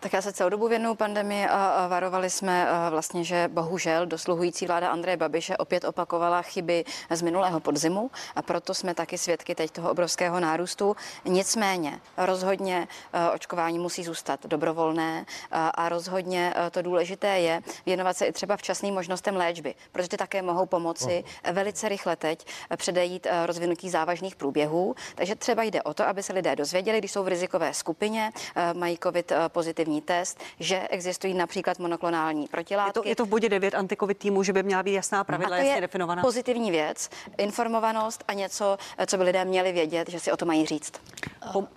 Tak 0.00 0.12
já 0.12 0.22
se 0.22 0.32
celou 0.32 0.50
dobu 0.50 0.68
věnuju 0.68 0.94
pandemii 0.94 1.46
a 1.46 1.86
varovali 1.88 2.30
jsme 2.30 2.66
vlastně, 2.90 3.24
že 3.24 3.48
bohužel 3.52 4.06
dosluhující 4.06 4.66
vláda 4.66 4.90
Andreje 4.90 5.16
Babiše 5.16 5.56
opět 5.56 5.84
opakovala 5.84 6.42
chyby 6.42 6.84
z 7.10 7.22
minulého 7.22 7.60
podzimu 7.60 8.10
a 8.36 8.42
proto 8.42 8.74
jsme 8.74 8.94
taky 8.94 9.18
svědky 9.18 9.54
teď 9.54 9.70
toho 9.70 9.90
obrovského 9.90 10.40
nárůstu. 10.40 10.96
Nicméně 11.24 12.00
rozhodně 12.16 12.88
a, 13.12 13.30
očkování 13.30 13.78
musí 13.78 14.04
zůstat 14.04 14.46
dobrovolné 14.46 15.26
a, 15.50 15.68
a 15.68 15.88
rozhodně 15.88 16.54
a, 16.54 16.70
to 16.70 16.82
důležité 16.82 17.38
je 17.38 17.60
věnovat 17.86 18.16
se 18.16 18.26
i 18.26 18.32
třeba 18.32 18.56
včasným 18.56 18.94
možnostem 18.94 19.36
léčby, 19.36 19.74
protože 19.92 20.08
ty 20.08 20.16
také 20.16 20.42
mohou 20.42 20.66
pomoci 20.66 21.24
velice 21.52 21.88
rychle 21.88 22.16
teď 22.16 22.46
předejít 22.76 23.26
rozvinutí 23.46 23.90
závažných 23.90 24.36
průběhů. 24.36 24.94
Takže 25.14 25.34
třeba 25.34 25.62
jde 25.62 25.82
o 25.82 25.94
to, 25.94 26.06
aby 26.06 26.22
se 26.22 26.32
lidé 26.32 26.56
dozvěděli, 26.56 26.98
když 26.98 27.12
jsou 27.12 27.24
v 27.24 27.28
rizikové 27.28 27.74
skupině, 27.74 28.32
mají 28.74 28.98
COVID 29.02 29.32
a, 29.32 29.48
pozitivní 29.88 30.00
test, 30.02 30.40
že 30.60 30.88
existují 30.90 31.34
například 31.34 31.78
monoklonální 31.78 32.42
Je 32.42 32.48
protilátky. 32.48 32.92
to, 32.92 33.08
je 33.08 33.16
to 33.16 33.24
v 33.24 33.28
bodě 33.28 33.48
9 33.48 33.74
antikovid 33.74 34.18
týmu, 34.18 34.42
že 34.42 34.52
by 34.52 34.62
měla 34.62 34.82
být 34.82 34.92
jasná 34.94 35.24
pravidla, 35.24 35.56
a 35.56 35.58
to 35.58 35.64
jasně 35.64 35.74
je 35.76 35.80
definovaná. 35.80 36.22
pozitivní 36.22 36.70
věc, 36.70 37.08
informovanost 37.38 38.24
a 38.28 38.32
něco, 38.32 38.76
co 39.06 39.16
by 39.16 39.22
lidé 39.24 39.44
měli 39.44 39.72
vědět, 39.72 40.08
že 40.10 40.20
si 40.20 40.32
o 40.32 40.36
to 40.36 40.46
mají 40.46 40.66
říct. 40.66 40.92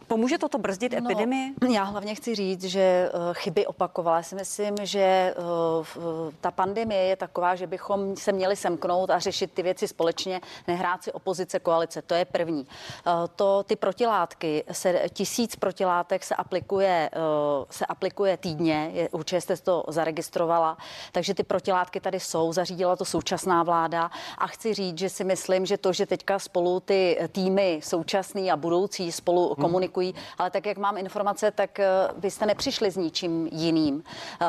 Pomůže 0.07 0.38
toto 0.38 0.57
brzdit 0.57 0.93
epidemii? 0.93 1.53
No, 1.62 1.68
já 1.74 1.84
hlavně 1.84 2.16
chci 2.16 2.36
říct, 2.36 2.64
že 2.64 2.80
eh, 2.82 3.09
chyby 3.34 3.66
opakovala. 3.66 4.18
Já 4.18 4.24
si 4.24 4.36
myslím, 4.36 4.76
že 4.84 4.99
eh, 4.99 5.34
ta 6.41 6.51
pandemie 6.51 7.01
je 7.03 7.16
taková, 7.16 7.55
že 7.55 7.68
bychom 7.68 8.16
se 8.16 8.32
měli 8.32 8.55
semknout 8.55 9.09
a 9.09 9.20
řešit 9.20 9.51
ty 9.53 9.64
věci 9.64 9.88
společně, 9.88 10.41
nehrát 10.68 11.03
si 11.03 11.12
opozice, 11.12 11.59
koalice. 11.59 12.01
To 12.01 12.14
je 12.14 12.26
první. 12.26 12.68
Eh, 13.07 13.12
To 13.36 13.64
ty 13.64 13.76
protilátky, 13.76 14.64
se, 14.72 15.01
tisíc 15.14 15.55
protilátek 15.55 16.24
se 16.24 16.36
aplikuje, 16.36 17.09
se 17.70 17.86
aplikuje 17.86 18.01
týdně, 18.38 18.89
je, 18.93 19.10
určitě 19.10 19.41
jste 19.41 19.58
to 19.58 19.84
zaregistrovala, 19.88 20.78
takže 21.12 21.34
ty 21.34 21.43
protilátky 21.43 21.99
tady 21.99 22.20
jsou, 22.20 22.54
zařídila 22.54 22.95
to 22.95 23.06
současná 23.06 23.64
vláda 23.64 24.12
a 24.38 24.47
chci 24.47 24.74
říct, 24.74 24.97
že 24.97 25.10
si 25.10 25.24
myslím, 25.24 25.66
že 25.66 25.78
to, 25.78 25.93
že 25.93 26.06
teďka 26.06 26.39
spolu 26.39 26.80
ty 26.80 27.18
týmy 27.32 27.80
současný 27.84 28.52
a 28.52 28.58
budoucí 28.58 29.12
spolu 29.12 29.56
komunikují, 29.56 30.16
ale 30.38 30.52
tak, 30.52 30.66
jak 30.66 30.78
mám 30.78 30.97
informace, 30.97 31.52
tak 31.52 31.80
eh, 31.80 31.88
vy 32.18 32.32
jste 32.32 32.45
nepřišli 32.45 32.91
s 32.91 32.97
ničím 32.97 33.47
jiným. 33.52 34.04
Eh, 34.41 34.47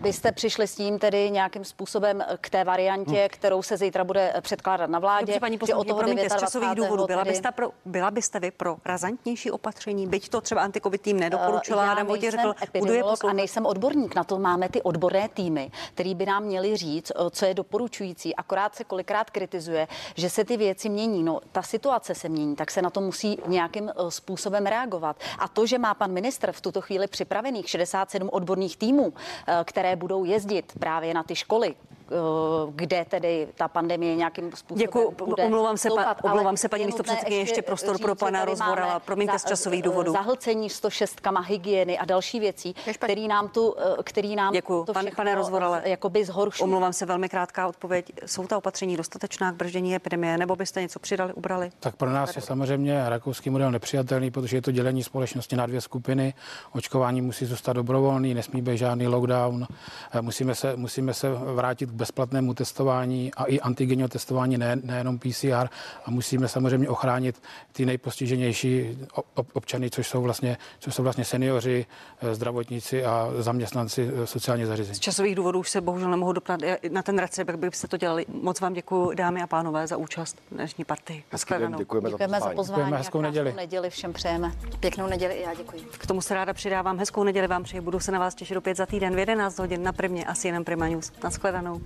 Vy 0.00 0.12
jste 0.12 0.32
přišli 0.32 0.66
s 0.66 0.74
tím 0.74 0.98
tedy 0.98 1.30
nějakým 1.30 1.64
způsobem 1.64 2.24
k 2.40 2.50
té 2.50 2.64
variantě, 2.64 3.28
kterou 3.28 3.62
se 3.62 3.76
zítra 3.76 4.04
bude 4.04 4.34
předkládat 4.40 4.90
na 4.90 4.98
vládě. 4.98 5.26
Dobře, 5.26 5.40
paní 5.40 5.54
že 5.54 5.58
poslankyně, 5.58 5.94
promiňte, 5.94 6.30
z 6.30 6.36
časových 6.40 6.68
29. 6.68 6.86
důvodů. 6.88 7.06
Byla 7.06 7.24
tedy- 7.24 7.30
byste, 7.30 7.50
pro, 7.52 7.70
byla 7.84 8.10
byste 8.10 8.40
vy 8.40 8.50
pro 8.50 8.76
razantnější 8.84 9.50
opatření? 9.50 10.06
Byť 10.06 10.28
to 10.28 10.40
třeba 10.40 10.60
antikovid 10.62 11.02
tým 11.02 11.20
nedoporučila, 11.20 11.82
Eh, 11.82 11.86
Já 11.86 11.92
Adam 11.92 12.06
Vojtěch 12.06 12.30
řekl, 12.30 12.54
epidemiolog 12.78 13.24
a 13.24 13.32
nejsem 13.32 13.66
odborník. 13.66 14.14
Na 14.14 14.24
to 14.24 14.38
máme 14.38 14.68
ty 14.68 14.82
odborné 14.82 15.28
týmy, 15.28 15.70
který 15.94 16.14
by 16.14 16.26
nám 16.26 16.44
měli 16.44 16.76
říct, 16.76 17.12
co 17.30 17.44
je 17.44 17.54
doporučující. 17.54 18.36
Akorát 18.36 18.74
se 18.74 18.84
kolikrát 18.84 19.30
kritizuje, 19.30 19.88
že 20.14 20.30
se 20.30 20.44
ty 20.44 20.56
věci 20.56 20.88
mění. 20.88 21.22
No, 21.22 21.40
ta 21.52 21.62
situace 21.62 22.14
se 22.14 22.28
mění, 22.28 22.56
tak 22.56 22.70
se 22.70 22.82
na 22.82 22.90
to 22.90 23.00
musí 23.00 23.38
nějakým 23.46 23.90
způsobem 24.08 24.66
reagovat. 24.66 25.16
A 25.38 25.48
to, 25.48 25.66
že 25.66 25.78
má 25.78 25.94
pan 25.94 26.12
ministr 26.12 26.52
v 26.52 26.60
tuto 26.60 26.80
chvíli 26.80 27.06
připravených 27.06 27.68
67 27.68 28.28
odborných 28.32 28.76
týmů, 28.76 29.12
které 29.64 29.96
budou 29.96 30.24
jezdit 30.24 30.72
právě 30.78 31.14
na 31.14 31.22
ty 31.22 31.36
školy, 31.36 31.74
kde 32.70 33.04
tedy 33.04 33.48
ta 33.54 33.68
pandemie 33.68 34.16
nějakým 34.16 34.52
způsobem 34.52 34.78
Děkuju, 34.78 35.10
bude 35.26 35.44
omlouvám 35.44 35.76
se, 35.76 35.88
pa- 35.88 35.94
stoupat. 35.94 36.18
Ale 36.24 36.32
omlouvám 36.32 36.56
se, 36.56 36.68
paní 36.68 36.84
místopředsedkyně, 36.86 37.38
ještě 37.38 37.62
prostor 37.62 37.96
říct, 37.96 38.04
pro 38.04 38.14
pana 38.14 38.44
Rozvorala. 38.44 38.86
máme 38.88 39.00
Promiňte 39.00 39.38
z 39.38 39.44
časových 39.44 39.82
důvodů. 39.82 40.12
Zahlcení 40.12 40.70
106 40.70 41.20
hygieny 41.46 41.98
a 41.98 42.04
další 42.04 42.40
věcí, 42.40 42.74
který 42.98 43.28
nám 43.28 43.48
tu, 43.48 43.74
eh, 43.78 44.02
který 44.02 44.36
nám 44.36 44.52
Děkuju, 44.52 44.84
to 44.84 44.92
pan, 44.92 45.02
všechno, 45.04 45.16
pane 45.16 45.34
Rozvorale. 45.34 45.80
eh, 45.84 45.90
Jakoby 45.90 46.24
zhorší. 46.24 46.62
Omlouvám 46.62 46.92
se, 46.92 47.06
velmi 47.06 47.28
krátká 47.28 47.68
odpověď. 47.68 48.12
Jsou 48.26 48.46
ta 48.46 48.56
opatření 48.58 48.96
dostatečná 48.96 49.52
k 49.52 49.54
brždění 49.54 49.94
epidemie, 49.94 50.38
nebo 50.38 50.56
byste 50.56 50.80
něco 50.80 50.98
přidali, 50.98 51.32
ubrali? 51.32 51.70
Tak 51.80 51.96
pro 51.96 52.10
nás 52.10 52.36
je 52.36 52.42
samozřejmě 52.42 53.02
rakouský 53.08 53.50
model 53.50 53.70
nepřijatelný, 53.70 54.30
protože 54.30 54.56
je 54.56 54.62
to 54.62 54.70
dělení 54.70 55.02
společnosti 55.02 55.56
na 55.56 55.66
dvě 55.66 55.80
skupiny. 55.80 56.34
Očkování 56.72 57.20
musí 57.20 57.44
zůstat 57.46 57.72
dobrovolný, 57.72 58.34
nesmí 58.34 58.62
být 58.62 58.76
žádný 58.76 59.06
lockdown. 59.06 59.66
Eh, 60.12 60.22
Musíme 60.22 60.54
se, 60.54 60.76
musíme 60.76 61.14
se 61.14 61.28
vrátit 61.30 61.90
k 61.90 61.92
bezplatnému 61.98 62.54
testování 62.54 63.34
a 63.34 63.44
i 63.44 63.60
antigenního 63.60 64.08
testování, 64.08 64.58
ne, 64.58 64.76
nejenom 64.84 65.18
PCR. 65.18 65.68
A 66.04 66.10
musíme 66.10 66.48
samozřejmě 66.48 66.88
ochránit 66.88 67.42
ty 67.72 67.86
nejpostiženější 67.86 68.98
ob- 69.12 69.26
ob- 69.34 69.48
občany, 69.52 69.90
což 69.90 70.08
jsou 70.08 70.22
vlastně, 70.22 70.56
což 70.78 70.94
jsou 70.94 71.02
vlastně 71.02 71.24
seniori, 71.24 71.86
eh, 72.20 72.34
zdravotníci 72.34 73.04
a 73.04 73.30
zaměstnanci 73.38 74.10
eh, 74.22 74.26
sociálně 74.26 74.66
zařízení. 74.66 74.94
Z 74.94 75.00
časových 75.00 75.34
důvodů 75.34 75.58
už 75.60 75.70
se 75.70 75.80
bohužel 75.80 76.10
nemohu 76.10 76.32
doptat 76.32 76.60
na 76.90 77.02
ten 77.02 77.18
recept, 77.18 77.48
jak 77.48 77.58
byste 77.58 77.88
to 77.88 77.96
dělali. 77.96 78.26
Moc 78.42 78.60
vám 78.60 78.72
děkuji, 78.72 79.14
dámy 79.14 79.42
a 79.42 79.46
pánové, 79.46 79.86
za 79.86 79.96
účast 79.96 80.36
v 80.50 80.54
dnešní 80.54 80.84
partii. 80.84 81.24
Nashledanou. 81.32 81.78
děkujeme 81.78 82.10
za 82.10 82.14
Děkujeme 82.16 82.40
za 82.40 82.50
pozvání. 82.50 82.80
Děkujeme, 82.80 82.98
hezkou 82.98 83.20
neděli. 83.20 83.52
neděli 83.52 83.90
všem 83.90 84.12
přejeme. 84.12 84.52
Pěknou 84.80 85.06
neděli 85.06 85.34
i 85.34 85.42
já 85.42 85.54
děkuji. 85.54 85.82
K 85.98 86.06
tomu 86.06 86.20
se 86.20 86.34
ráda 86.34 86.52
přidávám. 86.54 86.98
Hezkou 86.98 87.24
neděli 87.24 87.46
vám 87.46 87.62
přeji. 87.62 87.80
Budu 87.80 88.00
se 88.00 88.12
na 88.12 88.18
vás 88.18 88.34
těšit 88.34 88.56
opět 88.56 88.76
za 88.76 88.86
týden 88.86 89.14
v 89.14 89.18
11 89.18 89.58
hodin 89.58 89.82
na 89.82 89.92
Primě 89.92 90.24
a 90.24 90.34
CNN 90.34 90.64
Prima 90.64 90.88
News. 90.88 91.12
Nashledanou. 91.24 91.80